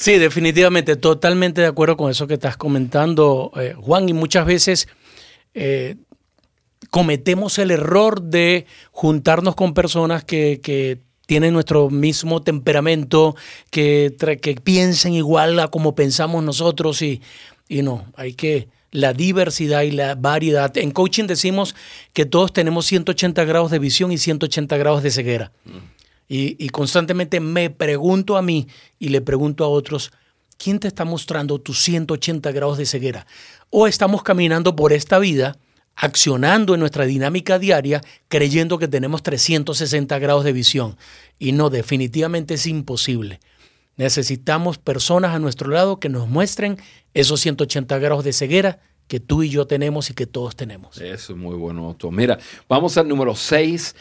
Sí, 0.00 0.16
definitivamente, 0.16 0.96
totalmente 0.96 1.60
de 1.60 1.66
acuerdo 1.66 1.98
con 1.98 2.10
eso 2.10 2.26
que 2.26 2.32
estás 2.32 2.56
comentando, 2.56 3.52
eh, 3.56 3.74
Juan, 3.78 4.08
y 4.08 4.14
muchas 4.14 4.46
veces 4.46 4.88
eh, 5.54 5.96
cometemos 6.90 7.58
el 7.58 7.70
error 7.70 8.22
de 8.22 8.66
juntarnos 8.92 9.54
con 9.54 9.74
personas 9.74 10.24
que, 10.24 11.00
tienen 11.26 11.52
nuestro 11.52 11.90
mismo 11.90 12.42
temperamento, 12.42 13.36
que, 13.70 14.16
que, 14.42 14.54
piensen 14.56 15.14
igual 15.14 15.60
a 15.60 15.68
como 15.68 15.94
pensamos 15.94 16.42
nosotros 16.42 17.02
y, 17.02 17.22
y 17.68 17.82
no, 17.82 18.04
hay 18.16 18.34
que 18.34 18.66
la 18.90 19.12
diversidad 19.12 19.82
y 19.82 19.92
la 19.92 20.16
variedad. 20.16 20.76
En 20.76 20.90
coaching 20.90 21.28
decimos 21.28 21.76
que 22.12 22.26
todos 22.26 22.52
tenemos 22.52 22.86
180 22.86 23.44
grados 23.44 23.70
de 23.70 23.78
visión 23.78 24.10
y 24.10 24.18
180 24.18 24.76
grados 24.76 25.04
de 25.04 25.12
ceguera. 25.12 25.52
Mm. 25.64 25.78
Y, 26.28 26.64
y, 26.64 26.68
constantemente 26.68 27.40
me 27.40 27.70
pregunto 27.70 28.36
a 28.36 28.42
mí 28.42 28.68
y 28.98 29.08
le 29.08 29.20
pregunto 29.20 29.64
a 29.64 29.68
otros, 29.68 30.12
¿quién 30.62 30.78
te 30.78 30.88
está 30.88 31.04
mostrando 31.04 31.58
tus 31.58 31.80
180 31.82 32.52
grados 32.52 32.78
de 32.78 32.86
ceguera? 32.86 33.26
o 33.70 33.86
estamos 33.86 34.22
caminando 34.22 34.76
por 34.76 34.92
esta 34.92 35.18
vida 35.18 35.56
accionando 35.96 36.74
en 36.74 36.80
nuestra 36.80 37.04
dinámica 37.04 37.58
diaria 37.58 38.00
creyendo 38.28 38.78
que 38.78 38.88
tenemos 38.88 39.22
360 39.22 40.18
grados 40.18 40.44
de 40.44 40.52
visión. 40.52 40.96
Y 41.38 41.52
no, 41.52 41.70
definitivamente 41.70 42.54
es 42.54 42.66
imposible. 42.66 43.40
Necesitamos 43.96 44.78
personas 44.78 45.34
a 45.34 45.38
nuestro 45.38 45.70
lado 45.70 46.00
que 46.00 46.08
nos 46.08 46.26
muestren 46.28 46.78
esos 47.12 47.40
180 47.40 47.98
grados 47.98 48.24
de 48.24 48.32
ceguera 48.32 48.80
que 49.08 49.20
tú 49.20 49.42
y 49.42 49.50
yo 49.50 49.66
tenemos 49.66 50.08
y 50.08 50.14
que 50.14 50.26
todos 50.26 50.56
tenemos. 50.56 50.96
Eso 50.98 51.32
es 51.32 51.38
muy 51.38 51.56
bueno, 51.56 51.88
Otto. 51.88 52.10
Mira, 52.10 52.38
vamos 52.68 52.96
al 52.96 53.08
número 53.08 53.34
6. 53.34 53.94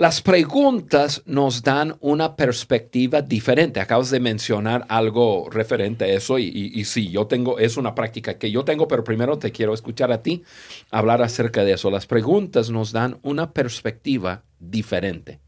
Las 0.00 0.22
preguntas 0.22 1.22
nos 1.26 1.62
dan 1.62 1.98
una 2.00 2.34
perspectiva 2.34 3.20
diferente. 3.20 3.80
Acabas 3.80 4.08
de 4.08 4.18
mencionar 4.18 4.86
algo 4.88 5.50
referente 5.50 6.06
a 6.06 6.08
eso 6.08 6.38
y, 6.38 6.82
sí, 6.86 7.10
yo 7.10 7.26
tengo, 7.26 7.58
es 7.58 7.76
una 7.76 7.94
práctica 7.94 8.38
que 8.38 8.50
yo 8.50 8.64
tengo, 8.64 8.88
pero 8.88 9.04
primero 9.04 9.36
te 9.36 9.52
quiero 9.52 9.74
escuchar 9.74 10.10
a 10.10 10.22
ti 10.22 10.42
hablar 10.90 11.20
acerca 11.20 11.64
de 11.64 11.74
eso. 11.74 11.90
Las 11.90 12.06
preguntas 12.06 12.70
nos 12.70 12.92
dan 12.92 13.18
una 13.20 13.52
perspectiva 13.52 14.42
diferente. 14.58 15.38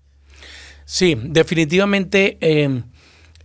Sí, 0.84 1.16
definitivamente 1.18 2.36
eh, 2.42 2.82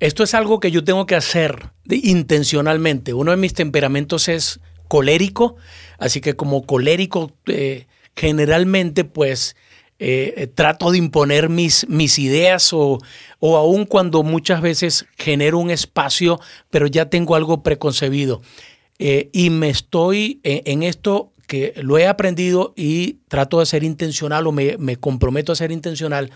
esto 0.02 0.24
es 0.26 0.34
algo 0.34 0.60
que 0.60 0.72
yo 0.72 0.84
tengo 0.84 1.06
que 1.06 1.16
hacer 1.16 1.70
intencionalmente. 1.86 3.14
Uno 3.14 3.32
de 3.32 3.38
mis 3.38 3.54
temperamentos 3.54 4.28
es 4.28 4.60
colérico, 4.90 5.56
así 6.00 6.20
que 6.20 6.36
como 6.36 6.66
colérico 6.66 7.32
eh, 7.46 7.88
generalmente 8.14 9.06
pues 9.06 9.56
eh, 10.00 10.48
trato 10.54 10.92
de 10.92 11.00
imponer 11.00 11.50
mis, 11.50 11.88
mis 11.90 12.20
ideas 12.20 12.72
o, 12.74 13.00
o 13.40 13.58
aun 13.58 13.86
cuando 13.86 14.24
muchas 14.24 14.62
veces 14.62 15.06
genero 15.18 15.58
un 15.58 15.72
espacio, 15.72 16.40
pero 16.70 16.88
ya 16.88 17.10
tengo 17.10 17.36
algo 17.36 17.64
preconcebido. 17.64 18.42
Eh, 19.00 19.30
y 19.32 19.50
me 19.50 19.70
estoy 19.70 20.40
en, 20.44 20.82
esto 20.82 21.32
que 21.46 21.74
lo 21.78 21.98
he 21.98 22.08
aprendido 22.08 22.74
y 22.76 23.20
trato 23.28 23.60
de 23.60 23.68
ser 23.68 23.84
intencional 23.84 24.48
o 24.48 24.52
me, 24.52 24.78
me, 24.78 24.98
comprometo 24.98 25.52
a 25.52 25.56
ser 25.56 25.72
intencional 25.72 26.32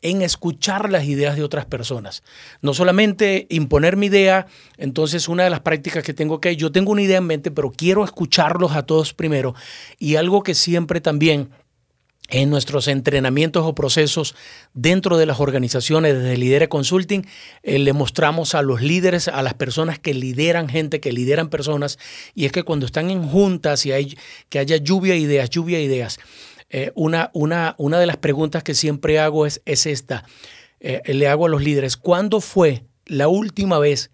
en 0.00 0.22
escuchar 0.22 0.90
las 0.90 1.04
ideas 1.04 1.36
de 1.36 1.42
otras 1.42 1.66
personas. 1.66 2.22
No 2.62 2.72
solamente 2.72 3.46
imponer 3.50 3.96
mi 3.96 4.06
idea, 4.06 4.46
entonces 4.78 5.28
una 5.28 5.44
de 5.44 5.50
las 5.50 5.60
prácticas 5.60 6.02
que 6.02 6.14
tengo 6.14 6.40
que, 6.40 6.56
yo 6.56 6.72
tengo 6.72 6.92
una 6.92 7.02
idea 7.02 7.18
en 7.18 7.26
mente, 7.26 7.50
pero 7.50 7.70
quiero 7.70 8.02
escucharlos 8.02 8.72
a 8.72 8.84
todos 8.84 9.12
primero. 9.12 9.54
Y 9.98 10.16
algo 10.16 10.42
que 10.42 10.54
siempre 10.54 11.00
también 11.00 11.50
en 12.28 12.50
nuestros 12.50 12.88
entrenamientos 12.88 13.64
o 13.64 13.74
procesos 13.74 14.34
dentro 14.74 15.16
de 15.16 15.26
las 15.26 15.40
organizaciones 15.40 16.14
desde 16.14 16.36
Lidere 16.36 16.68
Consulting, 16.68 17.26
eh, 17.62 17.78
le 17.78 17.92
mostramos 17.92 18.54
a 18.54 18.62
los 18.62 18.82
líderes, 18.82 19.28
a 19.28 19.42
las 19.42 19.54
personas 19.54 19.98
que 19.98 20.14
lideran 20.14 20.68
gente, 20.68 21.00
que 21.00 21.12
lideran 21.12 21.48
personas, 21.48 21.98
y 22.34 22.46
es 22.46 22.52
que 22.52 22.62
cuando 22.62 22.86
están 22.86 23.10
en 23.10 23.26
juntas 23.26 23.86
y 23.86 23.92
hay 23.92 24.18
que 24.48 24.58
haya 24.58 24.76
lluvia 24.76 25.14
de 25.14 25.20
ideas, 25.20 25.50
lluvia 25.50 25.78
de 25.78 25.84
ideas, 25.84 26.18
eh, 26.70 26.90
una, 26.94 27.30
una, 27.32 27.74
una, 27.78 28.00
de 28.00 28.06
las 28.06 28.16
preguntas 28.16 28.62
que 28.62 28.74
siempre 28.74 29.20
hago 29.20 29.46
es, 29.46 29.62
es 29.66 29.86
esta. 29.86 30.24
Eh, 30.80 31.00
le 31.14 31.28
hago 31.28 31.46
a 31.46 31.48
los 31.48 31.62
líderes, 31.62 31.96
¿cuándo 31.96 32.40
fue 32.40 32.84
la 33.06 33.28
última 33.28 33.78
vez 33.78 34.10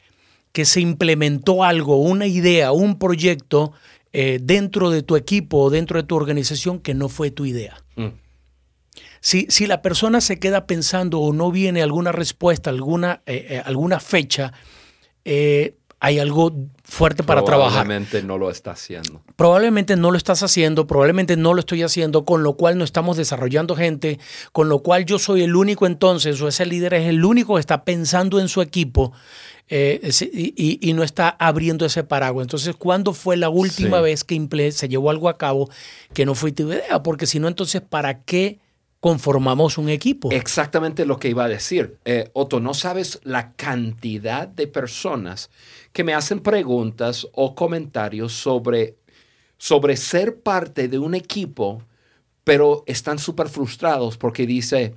que 0.53 0.67
se 0.67 0.81
implementó 0.81 1.65
algo, 1.65 1.97
una 1.97 2.27
idea, 2.27 2.73
un 2.73 2.99
proyecto 2.99 3.73
dentro 4.13 4.91
de 4.91 5.03
tu 5.03 5.17
equipo 5.17 5.59
o 5.59 5.71
dentro 5.71 6.01
de 6.01 6.07
tu 6.07 6.17
organización 6.17 6.81
que 6.81 6.95
no 6.95 7.09
fue 7.09 7.31
tu 7.31 7.45
idea? 7.45 7.83
Mm. 7.97 8.09
Si, 9.25 9.47
si, 9.49 9.67
la 9.67 9.83
persona 9.83 10.21
se 10.21 10.41
queda 10.41 10.67
pensando 10.67 11.21
o 11.21 11.33
no 11.33 11.53
viene 11.53 11.81
alguna 11.81 12.11
respuesta, 12.11 12.71
alguna, 12.71 13.23
eh, 13.27 13.47
eh, 13.51 13.63
alguna 13.65 14.01
fecha, 14.01 14.53
eh, 15.25 15.77
hay 16.01 16.19
algo 16.19 16.53
fuerte 16.83 17.23
para 17.23 17.45
trabajar. 17.45 17.85
Probablemente 17.85 18.25
no 18.25 18.37
lo 18.37 18.51
está 18.51 18.73
haciendo. 18.73 19.23
Probablemente 19.37 19.95
no 19.95 20.11
lo 20.11 20.17
estás 20.17 20.43
haciendo, 20.43 20.89
probablemente 20.89 21.37
no 21.37 21.55
lo 21.55 21.61
estoy 21.61 21.85
haciendo, 21.85 22.25
con 22.25 22.43
lo 22.43 22.55
cual 22.55 22.77
no 22.77 22.83
estamos 22.83 23.17
desarrollando 23.17 23.77
gente, 23.77 24.19
con 24.51 24.69
lo 24.69 24.81
cual 24.81 25.05
yo 25.05 25.21
soy 25.21 25.43
el 25.43 25.55
único 25.55 25.87
entonces, 25.87 26.43
o 26.43 26.49
ese 26.49 26.67
líder 26.67 26.95
es 26.95 27.07
el 27.07 27.25
único 27.25 27.55
que 27.55 27.61
está 27.61 27.85
pensando 27.85 28.41
en 28.41 28.49
su 28.49 28.61
equipo 28.61 29.13
y, 29.73 30.93
no 30.95 31.03
está 31.03 31.31
abriendo 31.31 31.87
ese 31.87 32.05
paraguas. 32.05 32.45
Entonces, 32.45 32.77
¿cuándo 32.77 33.15
fue 33.15 33.37
la 33.37 33.49
última 33.49 34.01
vez 34.01 34.25
que 34.25 34.73
se 34.73 34.89
llevó 34.89 35.11
algo 35.11 35.29
a 35.29 35.39
cabo 35.39 35.71
que 36.13 36.27
no 36.27 36.35
fue 36.35 36.53
tu 36.53 36.69
idea? 36.71 37.03
Porque 37.03 37.27
si 37.27 37.41
no, 37.41 37.49
entonces, 37.49 37.81
¿para 37.81 38.23
qué 38.23 38.61
conformamos 39.03 39.79
un 39.79 39.89
equipo. 39.89 40.31
Exactamente 40.31 41.05
lo 41.05 41.19
que 41.19 41.29
iba 41.29 41.43
a 41.43 41.49
decir. 41.49 41.99
Eh, 42.05 42.31
Otto, 42.35 42.61
no 42.61 42.73
sabes 42.73 43.19
la 43.25 43.53
cantidad 43.55 44.47
de 44.47 44.69
personas 44.69 45.51
que 45.93 46.05
me 46.05 46.15
hacen 46.15 46.39
preguntas 46.39 47.27
o 47.33 47.57
comentarios 47.57 48.33
sobre, 48.33 48.99
sobre 49.59 49.97
ser 49.97 50.41
parte 50.41 50.87
de 50.87 51.01
un 51.01 51.17
equipo, 51.17 51.83
pero 52.45 52.85
están 52.87 53.19
súper 53.19 53.49
frustrados 53.49 54.17
porque 54.17 54.47
dice, 54.47 54.95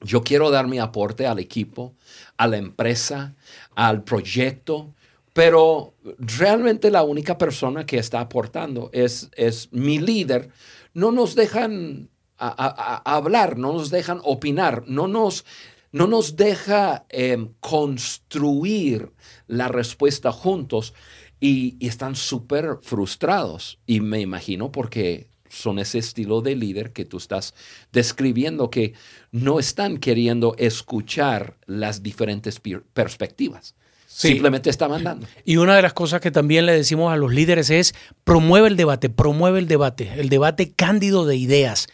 yo 0.00 0.22
quiero 0.22 0.50
dar 0.50 0.68
mi 0.68 0.78
aporte 0.78 1.26
al 1.26 1.38
equipo, 1.38 1.94
a 2.36 2.46
la 2.46 2.56
empresa, 2.56 3.34
al 3.74 4.04
proyecto, 4.04 4.94
pero 5.32 5.94
realmente 6.18 6.90
la 6.90 7.02
única 7.02 7.38
persona 7.38 7.86
que 7.86 7.98
está 7.98 8.20
aportando 8.20 8.90
es, 8.92 9.30
es 9.36 9.72
mi 9.72 9.98
líder. 9.98 10.50
No 10.94 11.12
nos 11.12 11.34
dejan 11.34 12.08
hablar, 12.38 13.58
no 13.58 13.72
nos 13.72 13.90
dejan 13.90 14.20
opinar, 14.24 14.84
no 14.86 15.08
nos, 15.08 15.44
no 15.92 16.06
nos 16.06 16.36
deja 16.36 17.04
em, 17.08 17.52
construir 17.60 19.12
la 19.46 19.68
respuesta 19.68 20.32
juntos 20.32 20.94
y, 21.40 21.76
están 21.86 22.16
súper 22.16 22.78
frustrados. 22.82 23.78
Y 23.86 24.00
me 24.00 24.20
imagino 24.20 24.72
porque 24.72 25.28
son 25.50 25.78
ese 25.78 25.98
estilo 25.98 26.40
de 26.40 26.56
líder 26.56 26.92
que 26.92 27.04
tú 27.04 27.16
estás 27.16 27.54
describiendo, 27.92 28.70
que 28.70 28.94
no 29.32 29.58
están 29.58 29.98
queriendo 29.98 30.54
escuchar 30.58 31.56
las 31.66 32.02
diferentes 32.02 32.60
perspectivas. 32.92 33.74
Simplemente 34.06 34.70
está 34.70 34.88
mandando. 34.88 35.26
Y 35.44 35.58
una 35.58 35.76
de 35.76 35.82
las 35.82 35.92
cosas 35.92 36.20
que 36.20 36.30
también 36.30 36.66
le 36.66 36.72
decimos 36.72 37.12
a 37.12 37.16
los 37.16 37.32
líderes 37.32 37.70
es 37.70 37.94
promueve 38.24 38.68
el 38.68 38.76
debate, 38.76 39.10
promueve 39.10 39.58
el 39.58 39.68
debate, 39.68 40.10
el 40.16 40.28
debate 40.28 40.72
cándido 40.72 41.26
de 41.26 41.36
ideas. 41.36 41.88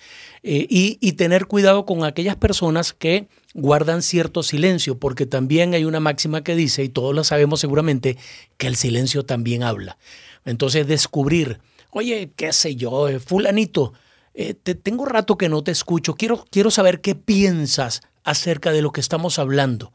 Eh, 0.46 0.66
y, 0.68 1.12
tener 1.12 1.46
cuidado 1.46 1.86
con 1.86 2.04
aquellas 2.04 2.36
personas 2.36 2.92
que 2.92 3.28
guardan 3.54 4.02
cierto 4.02 4.42
silencio, 4.42 4.98
porque 4.98 5.24
también 5.24 5.72
hay 5.72 5.86
una 5.86 6.00
máxima 6.00 6.44
que 6.44 6.54
dice, 6.54 6.84
y 6.84 6.90
todos 6.90 7.14
lo 7.14 7.24
sabemos 7.24 7.60
seguramente, 7.60 8.18
que 8.58 8.66
el 8.66 8.76
silencio 8.76 9.24
también 9.24 9.62
habla. 9.62 9.96
Entonces 10.44 10.86
descubrir, 10.86 11.60
oye, 11.94 12.32
qué 12.36 12.52
sé 12.52 12.76
yo, 12.76 13.08
eh, 13.08 13.20
fulanito, 13.20 13.92
eh, 14.34 14.54
te, 14.54 14.74
tengo 14.74 15.04
rato 15.04 15.38
que 15.38 15.48
no 15.48 15.62
te 15.62 15.70
escucho, 15.70 16.14
quiero, 16.14 16.44
quiero 16.50 16.70
saber 16.70 17.00
qué 17.00 17.14
piensas 17.14 18.02
acerca 18.24 18.72
de 18.72 18.82
lo 18.82 18.92
que 18.92 19.00
estamos 19.00 19.38
hablando. 19.38 19.92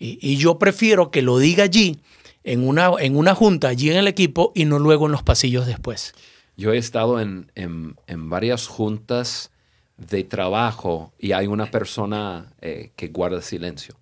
Y, 0.00 0.36
yo 0.36 0.58
prefiero 0.58 1.10
que 1.10 1.22
lo 1.22 1.38
diga 1.38 1.64
allí, 1.64 1.98
en 2.44 2.66
una, 2.66 2.92
en 3.00 3.16
una 3.16 3.34
junta, 3.34 3.68
allí 3.68 3.90
en 3.90 3.96
el 3.96 4.06
equipo, 4.06 4.52
y 4.54 4.64
no 4.64 4.78
luego 4.78 5.06
en 5.06 5.12
los 5.12 5.24
pasillos 5.24 5.66
después. 5.66 6.14
Yo 6.56 6.72
he 6.72 6.78
estado 6.78 7.20
en, 7.20 7.50
en, 7.56 7.96
en 8.06 8.30
varias 8.30 8.68
juntas 8.68 9.50
de 9.96 10.22
trabajo 10.22 11.12
y 11.18 11.32
hay 11.32 11.48
una 11.48 11.70
persona 11.70 12.52
eh, 12.60 12.92
que 12.96 13.08
guarda 13.08 13.42
silencio. 13.42 13.96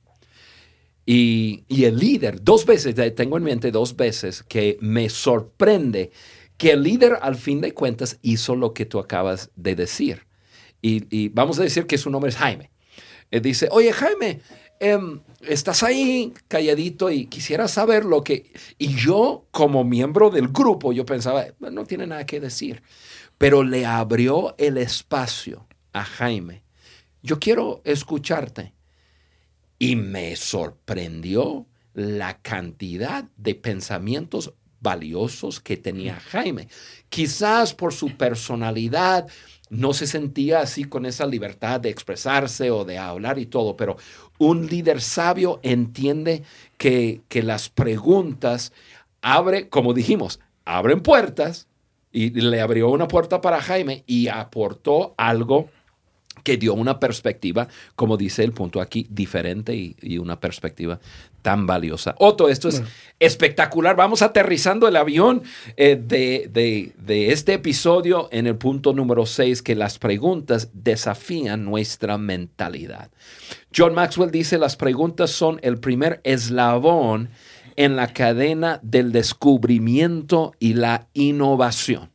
Y, 1.09 1.65
el 1.69 1.99
líder, 1.99 2.43
dos 2.43 2.67
veces, 2.67 2.97
tengo 3.15 3.37
en 3.37 3.45
mente 3.45 3.71
dos 3.71 3.95
veces 3.95 4.43
que 4.43 4.77
me 4.81 5.09
sorprende 5.09 6.11
que 6.57 6.73
el 6.73 6.83
líder 6.83 7.19
al 7.21 7.37
fin 7.37 7.61
de 7.61 7.73
cuentas 7.73 8.19
hizo 8.23 8.57
lo 8.57 8.73
que 8.73 8.87
tú 8.87 8.99
acabas 8.99 9.51
de 9.57 9.75
decir. 9.75 10.27
Y, 10.83 11.29
vamos 11.31 11.59
a 11.59 11.63
decir 11.63 11.87
que 11.87 11.99
su 11.99 12.11
nombre 12.11 12.31
es 12.31 12.37
Jaime. 12.37 12.71
Él 13.31 13.43
dice, 13.43 13.69
oye 13.73 13.93
Jaime, 13.93 14.41
em, 14.79 15.21
estás 15.41 15.83
ahí 15.83 16.33
calladito 16.47 17.11
y 17.11 17.27
quisiera 17.27 17.67
saber 17.67 18.05
lo 18.05 18.23
que... 18.23 18.53
Y 18.79 18.95
yo 18.95 19.47
como 19.51 19.83
miembro 19.83 20.31
del 20.31 20.49
grupo, 20.49 20.93
yo 20.93 21.05
pensaba, 21.05 21.47
no 21.59 21.85
tiene 21.87 22.07
nada 22.07 22.25
que 22.25 22.39
decir. 22.39 22.83
Pero 23.37 23.65
le 23.65 23.85
abrió 23.85 24.55
el 24.59 24.79
espacio 24.79 25.67
a 25.93 26.05
Jaime, 26.05 26.63
yo 27.23 27.41
quiero 27.41 27.83
escucharte. 27.85 28.75
Y 29.79 29.97
me 29.97 30.37
sorprendió 30.37 31.67
la 31.93 32.41
cantidad 32.41 33.25
de 33.37 33.55
pensamientos 33.55 34.55
valiosos 34.81 35.61
que 35.61 35.77
tenía 35.77 36.21
Jaime. 36.21 36.69
Quizás 37.09 37.75
por 37.75 37.93
su 37.93 38.17
personalidad 38.17 39.27
no 39.69 39.93
se 39.93 40.07
sentía 40.07 40.61
así 40.61 40.85
con 40.85 41.07
esa 41.07 41.27
libertad 41.27 41.81
de 41.81 41.91
expresarse 41.91 42.71
o 42.71 42.85
de 42.85 42.99
hablar 42.99 43.39
y 43.39 43.47
todo, 43.47 43.77
pero 43.77 43.97
un 44.39 44.67
líder 44.67 45.01
sabio 45.01 45.61
entiende 45.63 46.43
que, 46.77 47.23
que 47.29 47.43
las 47.43 47.69
preguntas 47.69 48.73
abre, 49.23 49.69
como 49.69 49.93
dijimos, 49.93 50.41
abren 50.65 51.01
puertas 51.01 51.69
y 52.13 52.31
le 52.31 52.61
abrió 52.61 52.91
una 52.91 53.09
puerta 53.09 53.41
para 53.41 53.61
Jaime 53.61 54.05
y 54.07 54.29
aportó 54.29 55.15
algo 55.17 55.69
que 56.43 56.57
dio 56.57 56.75
una 56.75 57.01
perspectiva, 57.01 57.67
como 57.97 58.17
dice 58.17 58.45
el 58.45 58.53
punto 58.53 58.81
aquí, 58.81 59.07
diferente 59.11 59.75
y, 59.75 60.19
una 60.19 60.39
perspectiva 60.39 61.01
tan 61.47 61.65
valiosa. 61.65 62.17
Otto, 62.19 62.49
esto 62.49 62.69
es 62.69 62.83
espectacular. 63.21 63.95
Vamos 63.95 64.21
aterrizando 64.21 64.89
el 64.89 64.97
avión 64.97 65.45
eh, 65.77 65.95
de, 65.95 66.51
de, 66.99 67.33
este 67.33 67.53
episodio 67.53 68.29
en 68.33 68.49
el 68.49 68.57
punto 68.57 68.93
número 68.93 69.27
6, 69.27 69.63
que 69.63 69.77
las 69.77 70.01
preguntas 70.01 70.71
desafían 70.73 71.65
nuestra 71.65 72.19
mentalidad. 72.19 73.13
John 73.73 73.95
Maxwell 73.95 74.33
dice, 74.33 74.59
las 74.59 74.75
preguntas 74.75 75.31
son 75.31 75.61
el 75.63 75.79
primer 75.79 76.21
eslabón 76.25 77.29
en 77.77 77.95
la 77.95 78.13
cadena 78.13 78.81
del 78.83 79.13
descubrimiento 79.13 80.53
y 80.59 80.75
la 80.75 81.07
innovación. 81.15 82.11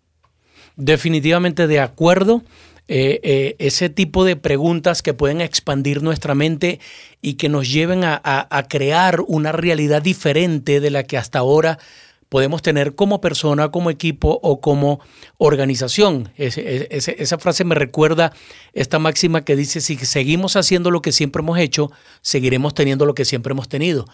Definitivamente 0.75 1.67
de 1.67 1.79
acuerdo. 1.79 2.43
Eh, 2.87 3.19
eh, 3.23 3.55
ese 3.59 3.89
tipo 3.89 4.25
de 4.25 4.35
preguntas 4.35 5.01
que 5.01 5.13
pueden 5.13 5.39
expandir 5.39 6.03
nuestra 6.03 6.35
mente 6.35 6.79
y 7.21 7.35
que 7.35 7.47
nos 7.47 7.71
lleven 7.71 8.01
a, 8.03 8.65
crear 8.69 9.21
una 9.27 9.51
realidad 9.51 10.01
diferente 10.01 10.79
de 10.81 10.89
la 10.89 11.03
que 11.03 11.17
hasta 11.17 11.39
ahora 11.39 11.79
podemos 12.27 12.61
tener 12.61 12.95
como 12.95 13.21
persona, 13.21 13.71
como 13.71 13.91
equipo 13.91 14.39
o 14.41 14.59
como 14.59 14.99
organización. 15.37 16.33
esa 16.37 17.37
frase 17.37 17.63
me 17.63 17.75
recuerda 17.75 18.33
esta 18.73 18.99
máxima 18.99 19.45
que 19.45 19.55
dice, 19.55 19.79
si 19.79 19.95
seguimos 19.97 20.55
haciendo 20.55 20.91
lo 20.91 21.01
que 21.01 21.11
siempre 21.11 21.41
hemos 21.41 21.59
hecho, 21.59 21.91
seguiremos 22.21 22.73
teniendo 22.73 23.05
lo 23.05 23.13
que 23.13 23.25
siempre 23.25 23.51
hemos 23.51 23.69
tenido. 23.69 24.05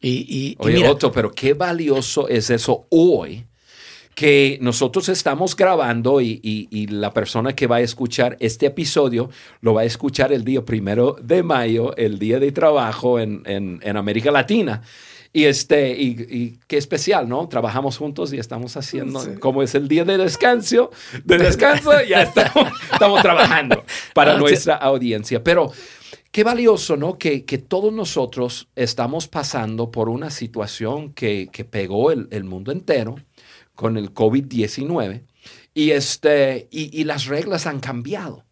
Y, 0.00 0.56
Oye, 0.58 0.88
Otto, 0.88 1.10
pero 1.10 1.32
qué 1.32 1.54
valioso 1.54 2.28
es 2.28 2.50
eso 2.50 2.86
hoy 2.90 3.44
que 4.18 4.58
nosotros 4.60 5.08
estamos 5.10 5.54
grabando 5.54 6.20
y, 6.20 6.88
la 6.90 7.12
persona 7.14 7.54
que 7.54 7.68
va 7.68 7.76
a 7.76 7.82
escuchar 7.82 8.36
este 8.40 8.66
episodio 8.66 9.30
lo 9.60 9.74
va 9.74 9.82
a 9.82 9.84
escuchar 9.84 10.32
el 10.32 10.44
día 10.44 10.64
primero 10.64 11.16
de 11.22 11.44
mayo, 11.44 11.94
el 11.96 12.18
día 12.18 12.40
de 12.40 12.50
trabajo 12.50 13.20
en, 13.20 13.80
América 13.96 14.32
Latina. 14.32 14.82
Y, 15.32 15.44
este, 15.44 15.92
y, 15.96 16.58
qué 16.66 16.78
especial, 16.78 17.28
¿no? 17.28 17.46
Trabajamos 17.48 17.96
juntos 17.96 18.32
y 18.32 18.38
estamos 18.38 18.76
haciendo, 18.76 19.22
como 19.38 19.62
es 19.62 19.76
el 19.76 19.86
día 19.86 20.04
de 20.04 20.18
descanso, 20.18 20.90
de 21.22 21.38
descanso, 21.38 21.92
ya 22.02 22.22
estamos, 22.22 22.72
estamos 22.92 23.22
trabajando 23.22 23.84
para 24.14 24.36
nuestra 24.36 24.74
audiencia. 24.74 25.44
Pero 25.44 25.70
qué 26.32 26.42
valioso, 26.42 26.96
¿no? 26.96 27.18
Que, 27.18 27.42
todos 27.68 27.92
nosotros 27.92 28.68
estamos 28.74 29.28
pasando 29.28 29.92
por 29.92 30.08
una 30.08 30.30
situación 30.30 31.12
que, 31.12 31.48
pegó 31.70 32.10
el, 32.10 32.26
el 32.32 32.42
mundo 32.42 32.72
entero 32.72 33.14
con 33.78 33.96
el 33.96 34.12
COVID-19 34.12 35.22
y, 35.72 35.92
este, 35.92 36.66
y, 36.72 37.04
las 37.04 37.26
reglas 37.26 37.64
han 37.68 37.78
cambiado. 37.78 38.44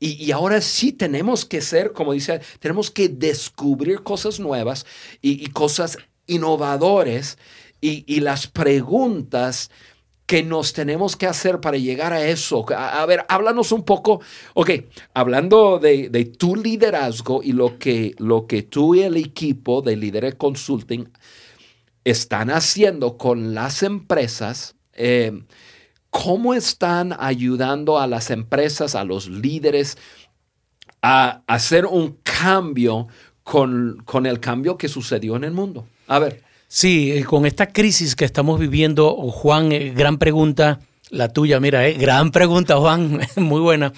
Y, 0.00 0.32
ahora 0.32 0.62
sí 0.62 0.90
tenemos 0.90 1.44
que 1.44 1.60
ser, 1.60 1.92
como 1.92 2.14
dice, 2.14 2.40
tenemos 2.60 2.90
que 2.90 3.10
descubrir 3.10 4.02
cosas 4.02 4.40
nuevas 4.40 4.86
y, 5.20 5.48
cosas 5.48 5.98
innovadoras 6.26 7.36
y, 7.82 8.20
las 8.20 8.46
preguntas 8.46 9.70
que 10.24 10.42
nos 10.42 10.72
tenemos 10.72 11.14
que 11.14 11.26
hacer 11.26 11.60
para 11.60 11.76
llegar 11.76 12.14
a 12.14 12.26
eso. 12.26 12.64
A, 12.74 13.04
ver, 13.04 13.26
háblanos 13.28 13.70
un 13.70 13.84
poco, 13.84 14.22
ok, 14.54 14.70
hablando 15.12 15.78
de, 15.78 16.32
tu 16.38 16.56
liderazgo 16.56 17.42
y 17.42 17.52
lo 17.52 17.78
que, 17.78 18.14
lo 18.16 18.46
que 18.46 18.62
tú 18.62 18.94
y 18.94 19.02
el 19.02 19.18
equipo 19.18 19.82
de 19.82 19.94
Líderes 19.94 20.36
Consulting 20.36 21.06
están 22.04 22.50
haciendo 22.50 23.16
con 23.16 23.54
las 23.54 23.82
empresas. 23.82 24.76
Eh, 24.92 25.42
¿Cómo 26.10 26.54
están 26.54 27.16
ayudando 27.18 27.98
a 27.98 28.06
las 28.06 28.30
empresas, 28.30 28.94
a 28.94 29.04
los 29.04 29.28
líderes, 29.28 29.98
a 31.02 31.42
hacer 31.46 31.86
un 31.86 32.18
cambio 32.22 33.08
con, 33.42 34.02
con 34.04 34.26
el 34.26 34.38
cambio 34.38 34.78
que 34.78 34.88
sucedió 34.88 35.36
en 35.36 35.44
el 35.44 35.52
mundo? 35.52 35.88
A 36.06 36.18
ver. 36.18 36.42
Sí, 36.68 37.12
eh, 37.12 37.24
con 37.24 37.46
esta 37.46 37.68
crisis 37.68 38.16
que 38.16 38.24
estamos 38.24 38.58
viviendo, 38.60 39.14
Juan, 39.14 39.72
eh, 39.72 39.92
gran 39.94 40.18
pregunta, 40.18 40.80
la 41.14 41.28
tuya, 41.28 41.60
mira, 41.60 41.86
eh, 41.86 41.94
gran 41.94 42.30
pregunta, 42.30 42.76
Juan, 42.76 43.20
muy 43.36 43.60
buena. 43.60 43.92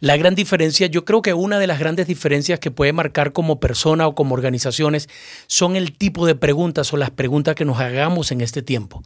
La 0.00 0.16
gran 0.16 0.34
diferencia, 0.34 0.88
yo 0.88 1.04
creo 1.04 1.22
que 1.22 1.32
una 1.32 1.58
de 1.58 1.66
las 1.66 1.78
grandes 1.78 2.06
diferencias 2.06 2.58
que 2.58 2.70
puede 2.70 2.92
marcar 2.92 3.32
como 3.32 3.60
persona 3.60 4.06
o 4.06 4.14
como 4.14 4.34
organizaciones 4.34 5.08
son 5.46 5.76
el 5.76 5.96
tipo 5.96 6.26
de 6.26 6.34
preguntas 6.34 6.92
o 6.92 6.96
las 6.96 7.10
preguntas 7.10 7.54
que 7.54 7.64
nos 7.64 7.78
hagamos 7.78 8.32
en 8.32 8.40
este 8.40 8.62
tiempo. 8.62 9.02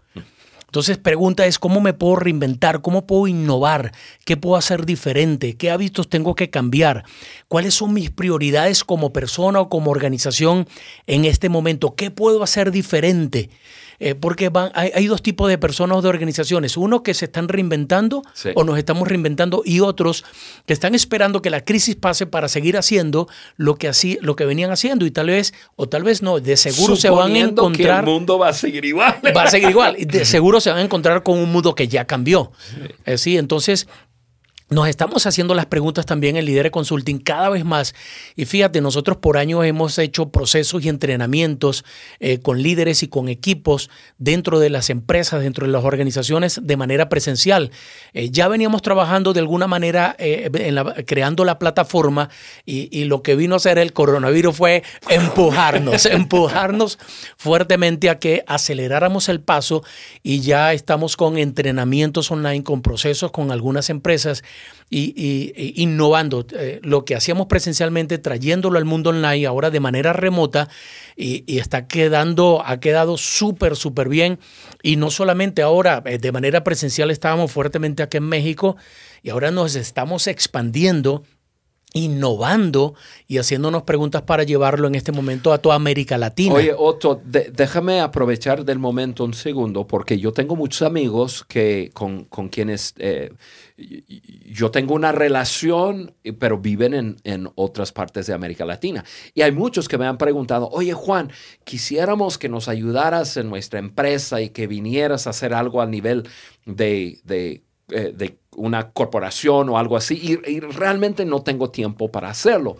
Entonces, 0.70 0.98
pregunta 0.98 1.46
es 1.46 1.58
cómo 1.58 1.80
me 1.80 1.94
puedo 1.94 2.16
reinventar, 2.16 2.80
cómo 2.80 3.04
puedo 3.04 3.26
innovar, 3.26 3.92
qué 4.24 4.36
puedo 4.36 4.54
hacer 4.54 4.86
diferente, 4.86 5.56
qué 5.56 5.70
hábitos 5.70 6.08
tengo 6.08 6.36
que 6.36 6.48
cambiar, 6.48 7.04
cuáles 7.48 7.74
son 7.74 7.92
mis 7.92 8.10
prioridades 8.10 8.84
como 8.84 9.12
persona 9.12 9.60
o 9.60 9.68
como 9.68 9.90
organización 9.90 10.68
en 11.08 11.24
este 11.24 11.48
momento, 11.48 11.96
qué 11.96 12.12
puedo 12.12 12.44
hacer 12.44 12.70
diferente. 12.70 13.50
Eh, 14.02 14.14
porque 14.14 14.50
hay, 14.72 15.06
dos 15.06 15.20
tipos 15.20 15.50
de 15.50 15.58
personas 15.58 15.98
o 15.98 16.02
de 16.02 16.08
organizaciones. 16.08 16.78
Uno 16.78 17.02
que 17.02 17.12
se 17.12 17.26
están 17.26 17.48
reinventando 17.48 18.22
o 18.54 18.64
nos 18.64 18.78
estamos 18.78 19.06
reinventando 19.06 19.60
y 19.62 19.80
otros 19.80 20.24
que 20.64 20.72
están 20.72 20.94
esperando 20.94 21.42
que 21.42 21.50
la 21.50 21.66
crisis 21.66 21.96
pase 21.96 22.24
para 22.24 22.48
seguir 22.48 22.78
haciendo 22.78 23.28
lo 23.58 23.76
que, 23.76 23.88
así, 23.88 24.18
lo 24.22 24.36
que 24.36 24.46
venían 24.46 24.70
haciendo 24.70 25.04
y 25.04 25.10
tal 25.10 25.26
vez, 25.26 25.52
o 25.76 25.86
tal 25.86 26.02
vez 26.02 26.22
no, 26.22 26.40
de 26.40 26.56
seguro 26.56 26.96
se 26.96 27.10
van 27.10 27.32
a 27.34 27.38
encontrar... 27.40 28.04
Que 28.04 28.10
el 28.10 28.16
mundo 28.16 28.38
va 28.38 28.48
a 28.48 28.52
seguir 28.54 28.86
igual. 28.86 29.16
Va 29.36 29.42
a 29.42 29.50
seguir 29.50 29.68
igual. 29.68 29.96
De 29.98 30.24
seguro 30.24 30.60
se 30.60 30.70
van 30.70 30.78
a 30.78 30.82
encontrar 30.82 31.22
con 31.22 31.38
un 31.38 31.52
mundo 31.52 31.74
que 31.74 31.86
ya 31.86 32.06
cambió. 32.06 32.52
sí 33.16 33.36
eh, 33.36 33.38
entonces 33.38 33.86
nos 34.70 34.86
estamos 34.86 35.26
haciendo 35.26 35.56
las 35.56 35.66
preguntas 35.66 36.06
también 36.06 36.36
en 36.36 36.44
Líderes 36.44 36.70
Consulting 36.70 37.18
cada 37.18 37.48
vez 37.48 37.64
más. 37.64 37.92
Y 38.36 38.44
fíjate, 38.44 38.80
nosotros 38.80 39.16
por 39.16 39.36
años 39.36 39.64
hemos 39.64 39.98
hecho 39.98 40.28
procesos 40.28 40.84
y 40.84 40.88
entrenamientos 40.88 41.84
eh, 42.20 42.38
con 42.38 42.62
líderes 42.62 43.02
y 43.02 43.08
con 43.08 43.28
equipos 43.28 43.90
dentro 44.18 44.60
de 44.60 44.70
las 44.70 44.88
empresas, 44.88 45.42
dentro 45.42 45.66
de 45.66 45.72
las 45.72 45.84
organizaciones 45.84 46.60
de 46.62 46.76
manera 46.76 47.08
presencial. 47.08 47.72
Eh, 48.12 48.30
ya 48.30 48.46
veníamos 48.46 48.80
trabajando 48.80 49.32
de 49.32 49.40
alguna 49.40 49.66
manera 49.66 50.14
eh, 50.20 50.48
creando 51.04 51.44
la 51.44 51.58
plataforma 51.58 52.30
y, 52.64 52.96
y, 52.96 53.06
lo 53.06 53.24
que 53.24 53.34
vino 53.34 53.54
a 53.54 53.56
hacer 53.56 53.76
el 53.78 53.92
coronavirus 53.92 54.56
fue 54.56 54.84
empujarnos, 55.08 56.06
empujarnos 56.06 57.00
fuertemente 57.36 58.08
a 58.08 58.20
que 58.20 58.44
aceleráramos 58.46 59.28
el 59.28 59.40
paso 59.40 59.82
y 60.22 60.42
ya 60.42 60.72
estamos 60.72 61.16
con 61.16 61.38
entrenamientos 61.38 62.30
online, 62.30 62.62
con 62.62 62.82
procesos 62.82 63.32
con 63.32 63.50
algunas 63.50 63.90
empresas 63.90 64.44
y, 64.90 65.52
innovando 65.80 66.44
eh, 66.52 66.80
lo 66.82 67.04
que 67.04 67.14
hacíamos 67.14 67.46
presencialmente, 67.46 68.18
trayéndolo 68.18 68.76
al 68.76 68.84
mundo 68.84 69.10
online 69.10 69.46
ahora 69.46 69.70
de 69.70 69.78
manera 69.78 70.12
remota 70.12 70.68
y, 71.16 71.58
está 71.58 71.86
quedando, 71.86 72.62
ha 72.64 72.80
quedado 72.80 73.16
súper, 73.16 73.76
súper 73.76 74.08
bien. 74.08 74.40
Y 74.82 74.96
no 74.96 75.10
solamente 75.10 75.62
ahora 75.62 76.02
eh, 76.06 76.18
de 76.18 76.32
manera 76.32 76.64
presencial 76.64 77.10
estábamos 77.10 77.52
fuertemente 77.52 78.02
aquí 78.02 78.16
en 78.16 78.24
México 78.24 78.76
y 79.22 79.30
ahora 79.30 79.50
nos 79.50 79.76
estamos 79.76 80.26
expandiendo 80.26 81.22
innovando 81.92 82.94
y 83.26 83.38
haciéndonos 83.38 83.82
preguntas 83.82 84.22
para 84.22 84.44
llevarlo 84.44 84.86
en 84.86 84.94
este 84.94 85.12
momento 85.12 85.52
a 85.52 85.58
toda 85.58 85.74
América 85.74 86.18
Latina. 86.18 86.54
Oye, 86.54 86.74
Otto, 86.76 87.20
déjame 87.24 88.00
aprovechar 88.00 88.64
del 88.64 88.78
momento 88.78 89.24
un 89.24 89.34
segundo, 89.34 89.86
porque 89.86 90.18
yo 90.18 90.32
tengo 90.32 90.56
muchos 90.56 90.82
amigos 90.82 91.44
que, 91.48 91.90
con, 91.92 92.26
quienes 92.50 92.94
eh, 92.98 93.32
yo 94.46 94.70
tengo 94.70 94.94
una 94.94 95.12
relación, 95.12 96.14
pero 96.38 96.58
viven 96.58 96.94
en, 96.94 97.16
en, 97.24 97.48
otras 97.54 97.92
partes 97.92 98.26
de 98.26 98.34
América 98.34 98.64
Latina. 98.64 99.04
Y 99.34 99.42
hay 99.42 99.52
muchos 99.52 99.88
que 99.88 99.98
me 99.98 100.06
han 100.06 100.18
preguntado, 100.18 100.68
oye 100.70 100.92
Juan, 100.92 101.30
quisiéramos 101.64 102.38
que 102.38 102.48
nos 102.48 102.68
ayudaras 102.68 103.36
en 103.36 103.48
nuestra 103.48 103.78
empresa 103.78 104.40
y 104.40 104.50
que 104.50 104.66
vinieras 104.66 105.26
a 105.26 105.30
hacer 105.30 105.54
algo 105.54 105.80
a 105.80 105.86
nivel 105.86 106.28
de, 106.66 107.20
de, 107.24 107.62
eh, 107.92 108.12
de 108.14 108.38
una 108.56 108.90
corporación 108.90 109.68
o 109.68 109.78
algo 109.78 109.96
así, 109.96 110.40
y, 110.44 110.60
realmente 110.60 111.24
no 111.24 111.42
tengo 111.42 111.70
tiempo 111.70 112.10
para 112.10 112.28
hacerlo. 112.28 112.76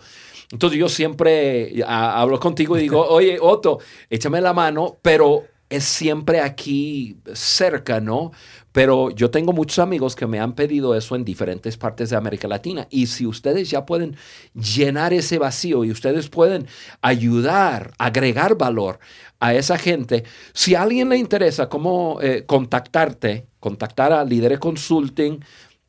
Entonces 0.51 0.77
yo 0.77 0.89
siempre 0.89 1.73
hablo 1.87 2.39
contigo 2.39 2.77
y 2.77 2.81
digo, 2.81 3.05
oye, 3.09 3.37
Otto, 3.41 3.79
échame 4.09 4.41
la 4.41 4.53
mano, 4.53 4.97
pero 5.01 5.43
es 5.71 5.85
siempre 5.85 6.41
aquí 6.41 7.17
cerca, 7.33 7.99
¿no? 7.99 8.31
Pero 8.71 9.09
yo 9.09 9.31
tengo 9.31 9.53
muchos 9.53 9.79
amigos 9.79 10.15
que 10.15 10.27
me 10.27 10.39
han 10.39 10.53
pedido 10.53 10.95
eso 10.95 11.15
en 11.15 11.25
diferentes 11.25 11.77
partes 11.77 12.09
de 12.09 12.17
América 12.17 12.47
Latina. 12.47 12.87
Y 12.89 13.07
si 13.07 13.25
ustedes 13.25 13.69
ya 13.69 13.85
pueden 13.85 14.15
llenar 14.53 15.13
ese 15.13 15.39
vacío 15.39 15.83
y 15.83 15.91
ustedes 15.91 16.29
pueden 16.29 16.67
ayudar, 17.01 17.93
agregar 17.97 18.57
valor 18.57 18.99
a 19.39 19.53
esa 19.53 19.77
gente, 19.77 20.23
si 20.53 20.75
a 20.75 20.83
alguien 20.83 21.09
le 21.09 21.17
interesa 21.17 21.69
cómo 21.69 22.19
eh, 22.21 22.45
contactarte, 22.45 23.47
contactar 23.59 24.13
a 24.13 24.23
Líderes 24.23 24.59
Consulting, 24.59 25.43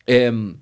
eh, 0.07 0.55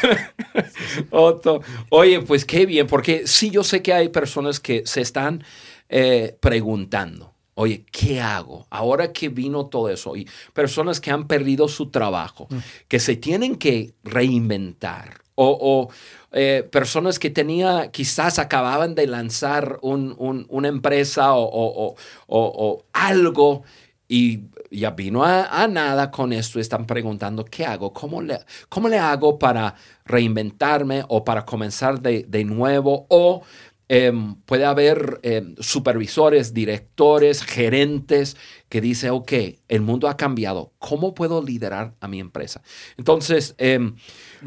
Otto. 1.10 1.60
Oye, 1.90 2.20
pues 2.20 2.44
qué 2.44 2.66
bien, 2.66 2.86
porque 2.86 3.26
sí, 3.26 3.50
yo 3.50 3.64
sé 3.64 3.82
que 3.82 3.92
hay 3.92 4.08
personas 4.08 4.60
que 4.60 4.82
se 4.86 5.00
están 5.00 5.44
eh, 5.88 6.36
preguntando, 6.40 7.34
oye, 7.54 7.84
¿qué 7.90 8.20
hago? 8.20 8.66
Ahora 8.70 9.12
que 9.12 9.28
vino 9.28 9.66
todo 9.66 9.88
eso, 9.88 10.16
y 10.16 10.28
personas 10.52 11.00
que 11.00 11.10
han 11.10 11.26
perdido 11.26 11.68
su 11.68 11.90
trabajo, 11.90 12.46
mm. 12.50 12.58
que 12.88 13.00
se 13.00 13.16
tienen 13.16 13.56
que 13.56 13.94
reinventar, 14.04 15.22
o, 15.36 15.90
eh, 16.30 16.68
personas 16.70 17.18
que 17.18 17.28
tenía, 17.28 17.90
quizás 17.90 18.38
acababan 18.38 18.94
de 18.94 19.08
lanzar 19.08 19.80
una 19.82 20.68
empresa 20.68 21.34
o, 21.34 21.96
o 22.28 22.84
algo 22.92 23.64
y 24.08 24.42
ya 24.78 24.90
vino 24.90 25.24
a, 25.24 25.66
nada 25.68 26.10
con 26.10 26.32
esto. 26.32 26.60
Están 26.60 26.86
preguntando, 26.86 27.44
¿qué 27.44 27.64
hago? 27.64 27.92
¿Cómo 27.92 28.20
le, 28.20 28.38
cómo 28.68 28.88
le 28.88 28.98
hago 28.98 29.38
para 29.38 29.74
reinventarme 30.04 31.04
o 31.08 31.24
para 31.24 31.44
comenzar 31.44 32.00
de, 32.00 32.44
nuevo? 32.44 33.06
O 33.08 33.42
Em, 33.86 34.34
puede 34.46 34.64
haber 34.64 35.20
em, 35.22 35.54
supervisores, 35.58 36.54
directores, 36.54 37.42
gerentes 37.42 38.34
que 38.70 38.80
dicen, 38.80 39.10
ok, 39.10 39.32
el 39.68 39.82
mundo 39.82 40.08
ha 40.08 40.16
cambiado, 40.16 40.72
¿cómo 40.78 41.14
puedo 41.14 41.42
liderar 41.42 41.94
a 42.00 42.08
mi 42.08 42.18
empresa? 42.18 42.62
Entonces, 42.96 43.54
em, 43.58 43.94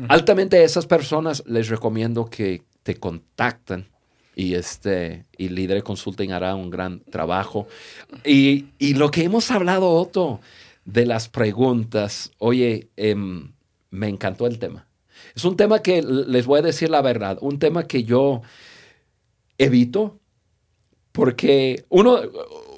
altamente 0.07 0.57
a 0.57 0.63
esas 0.63 0.87
personas 0.87 1.43
les 1.45 1.69
recomiendo 1.69 2.25
que 2.25 2.63
te 2.81 2.95
contacten 2.95 3.87
y 4.37 4.53
este 4.53 5.25
y 5.35 5.49
Líder 5.49 5.81
Consulting 5.81 6.31
hará 6.31 6.53
un 6.53 6.69
gran 6.69 6.99
trabajo. 6.99 7.67
Y, 8.23 8.67
y, 8.77 8.93
lo 8.93 9.09
que 9.09 9.23
hemos 9.23 9.49
hablado, 9.49 9.89
Otto, 9.89 10.39
de 10.85 11.07
las 11.07 11.27
preguntas, 11.27 12.31
oye, 12.37 12.89
me 13.89 14.07
encantó 14.07 14.45
el 14.45 14.59
tema. 14.59 14.85
Es 15.35 15.43
un 15.43 15.57
tema 15.57 15.81
que 15.81 16.03
les 16.03 16.45
voy 16.45 16.59
a 16.59 16.61
decir 16.61 16.91
la 16.91 17.01
verdad, 17.01 17.39
un 17.41 17.57
tema 17.57 17.87
que 17.87 18.03
yo 18.03 18.43
evito 19.57 20.19
porque 21.11 21.85
uno, 21.89 22.19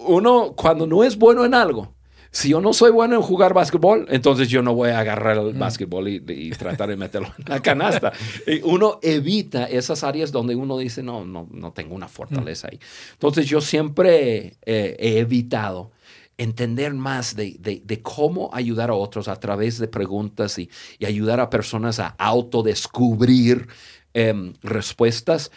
uno 0.07 0.53
cuando 0.55 0.87
no 0.87 1.03
es 1.03 1.17
bueno 1.17 1.43
en 1.43 1.53
algo, 1.53 1.93
si 2.31 2.49
yo 2.49 2.61
no 2.61 2.73
soy 2.73 2.91
bueno 2.91 3.15
en 3.15 3.21
jugar 3.21 3.53
básquetbol, 3.53 4.05
entonces 4.09 4.49
yo 4.49 4.61
no 4.61 4.75
voy 4.75 4.89
a 4.89 4.99
agarrar 4.99 5.37
el 5.37 5.55
mm. 5.55 5.59
básquetbol 5.59 6.07
y, 6.07 6.51
tratar 6.51 6.89
de 6.89 6.97
meterlo 6.97 7.33
en 7.37 7.45
la 7.47 7.59
canasta. 7.61 8.11
Y 8.45 8.61
uno 8.61 8.99
evita 9.01 9.65
esas 9.65 10.03
áreas 10.03 10.31
donde 10.31 10.55
uno 10.55 10.77
dice, 10.77 11.01
no, 11.01 11.25
no, 11.25 11.47
no 11.51 11.71
tengo 11.71 11.95
una 11.95 12.07
fortaleza 12.07 12.67
ahí. 12.71 12.79
Entonces 13.13 13.47
yo 13.47 13.61
siempre 13.61 14.57
eh, 14.65 14.95
he 14.99 15.19
evitado 15.19 15.91
entender 16.37 16.93
más 16.93 17.35
de, 17.35 17.57
de, 17.59 18.01
cómo 18.01 18.49
ayudar 18.53 18.89
a 18.89 18.93
otros 18.93 19.27
a 19.27 19.35
través 19.35 19.77
de 19.77 19.87
preguntas 19.87 20.57
y, 20.57 20.69
y 20.97 21.05
ayudar 21.05 21.41
a 21.41 21.49
personas 21.49 21.99
a 21.99 22.15
autodescubrir 22.17 23.67
eh, 24.13 24.53
respuestas. 24.63 25.51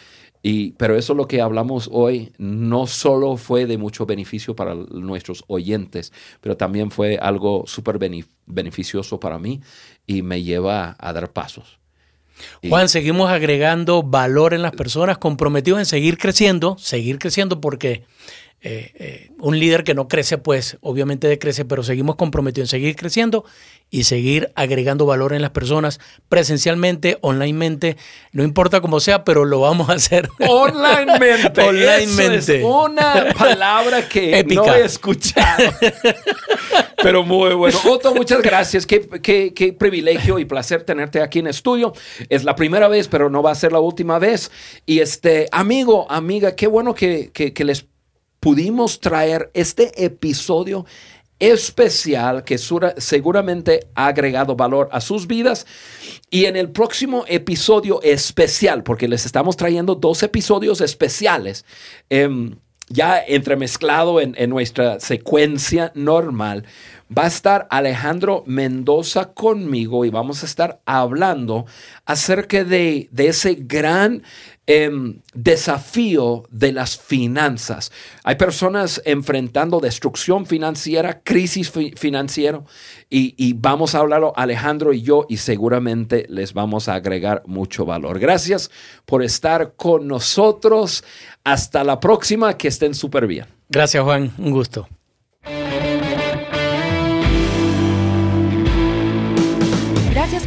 Y, 0.45 0.71
pero 0.73 0.97
eso 0.97 1.13
lo 1.13 1.25
que 1.25 1.41
hablamos 1.41 1.89
hoy 1.91 2.33
no 2.37 2.85
solo 2.85 3.37
fue 3.37 3.65
de 3.65 3.77
mucho 3.77 4.05
beneficio 4.05 4.55
para 4.55 4.75
nuestros 4.75 5.45
oyentes, 5.47 6.11
pero 6.41 6.57
también 6.57 6.91
fue 6.91 7.17
algo 7.17 7.63
súper 7.65 7.97
beneficioso 8.45 9.21
para 9.21 9.39
mí 9.39 9.61
y 10.05 10.21
me 10.21 10.43
lleva 10.43 10.97
a 10.99 11.13
dar 11.13 11.31
pasos. 11.31 11.79
Juan, 12.67 12.89
seguimos 12.89 13.29
agregando 13.29 14.03
valor 14.03 14.53
en 14.53 14.61
las 14.61 14.73
personas, 14.73 15.17
comprometidos 15.17 15.79
en 15.79 15.85
seguir 15.85 16.17
creciendo, 16.17 16.75
seguir 16.77 17.19
creciendo 17.19 17.61
porque 17.61 18.03
eh, 18.65 18.91
eh, 18.95 19.31
un 19.39 19.59
líder 19.59 19.83
que 19.83 19.93
no 19.93 20.07
crece, 20.07 20.37
pues 20.37 20.77
obviamente 20.79 21.27
decrece, 21.27 21.65
pero 21.65 21.83
seguimos 21.83 22.15
comprometidos 22.15 22.69
en 22.69 22.79
seguir 22.79 22.95
creciendo 22.95 23.43
y 23.89 24.05
seguir 24.05 24.53
agregando 24.55 25.05
valor 25.05 25.33
en 25.33 25.41
las 25.41 25.51
personas 25.51 25.99
presencialmente, 26.29 27.17
onlinemente, 27.19 27.97
no 28.31 28.41
importa 28.41 28.79
cómo 28.79 29.01
sea, 29.01 29.25
pero 29.25 29.43
lo 29.43 29.59
vamos 29.59 29.89
a 29.89 29.93
hacer. 29.93 30.29
Onlinemente. 30.47 31.61
onlinemente. 31.67 32.59
es 32.59 32.63
una 32.63 33.33
palabra 33.37 34.07
que 34.07 34.43
no 34.45 34.73
he 34.73 34.85
escuchado. 34.85 35.71
pero 37.03 37.23
muy 37.23 37.53
bueno. 37.53 37.77
Otto, 37.85 38.15
muchas 38.15 38.41
gracias. 38.41 38.85
Qué, 38.85 39.07
qué, 39.21 39.53
qué, 39.53 39.73
privilegio 39.73 40.39
y 40.39 40.45
placer 40.45 40.83
tenerte 40.83 41.21
aquí 41.21 41.39
en 41.39 41.47
estudio. 41.47 41.93
Es 42.29 42.45
la 42.45 42.55
primera 42.55 42.87
vez, 42.87 43.09
pero 43.09 43.29
no 43.29 43.43
va 43.43 43.51
a 43.51 43.55
ser 43.55 43.73
la 43.73 43.79
última 43.79 44.19
vez. 44.19 44.51
Y 44.85 44.99
este, 44.99 45.49
amigo, 45.51 46.09
amiga, 46.09 46.55
qué 46.55 46.67
bueno 46.67 46.95
que, 46.95 47.29
que, 47.33 47.53
que 47.53 47.65
les 47.65 47.85
pudimos 48.43 48.99
traer 48.99 49.49
este 49.53 50.03
episodio 50.03 50.85
especial 51.39 52.43
que 52.43 52.57
seguramente 52.57 53.87
ha 53.95 54.07
agregado 54.07 54.57
valor 54.57 54.89
a 54.91 54.99
sus 54.99 55.27
vidas. 55.27 55.65
Y 56.29 56.43
en 56.43 56.57
el 56.57 56.69
próximo 56.69 57.23
episodio 57.29 58.01
especial, 58.01 58.83
porque 58.83 59.07
les 59.07 59.25
estamos 59.25 59.55
trayendo 59.55 59.95
dos 59.95 60.23
episodios 60.23 60.81
especiales, 60.81 61.63
em, 62.09 62.57
ya 62.89 63.17
entremezclado 63.25 64.19
en, 64.19 64.35
en 64.37 64.49
nuestra 64.49 64.99
secuencia 64.99 65.93
normal, 65.95 66.65
va 67.17 67.23
a 67.23 67.27
estar 67.27 67.67
Alejandro 67.69 68.43
Mendoza 68.45 69.33
conmigo 69.33 70.05
y 70.05 70.09
vamos 70.09 70.43
a 70.43 70.45
estar 70.45 70.81
hablando 70.85 71.65
acerca 72.05 72.63
de, 72.63 73.07
de 73.11 73.27
ese 73.27 73.55
gran 73.55 74.23
Em, 74.65 75.19
desafío 75.33 76.43
de 76.49 76.71
las 76.71 76.97
finanzas. 76.97 77.91
Hay 78.23 78.35
personas 78.35 79.01
enfrentando 79.03 79.81
destrucción 79.81 80.45
financiera, 80.45 81.21
crisis 81.21 81.69
financiera, 81.97 82.63
y, 83.09 83.53
vamos 83.55 83.93
a 83.93 83.99
hablarlo 83.99 84.31
Alejandro 84.37 84.93
y 84.93 85.01
yo, 85.01 85.25
y 85.27 85.35
seguramente 85.35 86.25
les 86.29 86.53
vamos 86.53 86.87
a 86.87 86.93
agregar 86.93 87.43
mucho 87.45 87.83
valor. 87.83 88.19
Gracias 88.19 88.71
por 89.05 89.21
estar 89.21 89.73
con 89.75 90.07
nosotros. 90.07 91.03
Hasta 91.43 91.83
la 91.83 91.99
próxima, 91.99 92.57
que 92.57 92.69
estén 92.69 92.95
súper 92.95 93.27
bien. 93.27 93.47
Gracias, 93.67 94.01
Juan. 94.01 94.31
Un 94.37 94.51
gusto. 94.51 94.87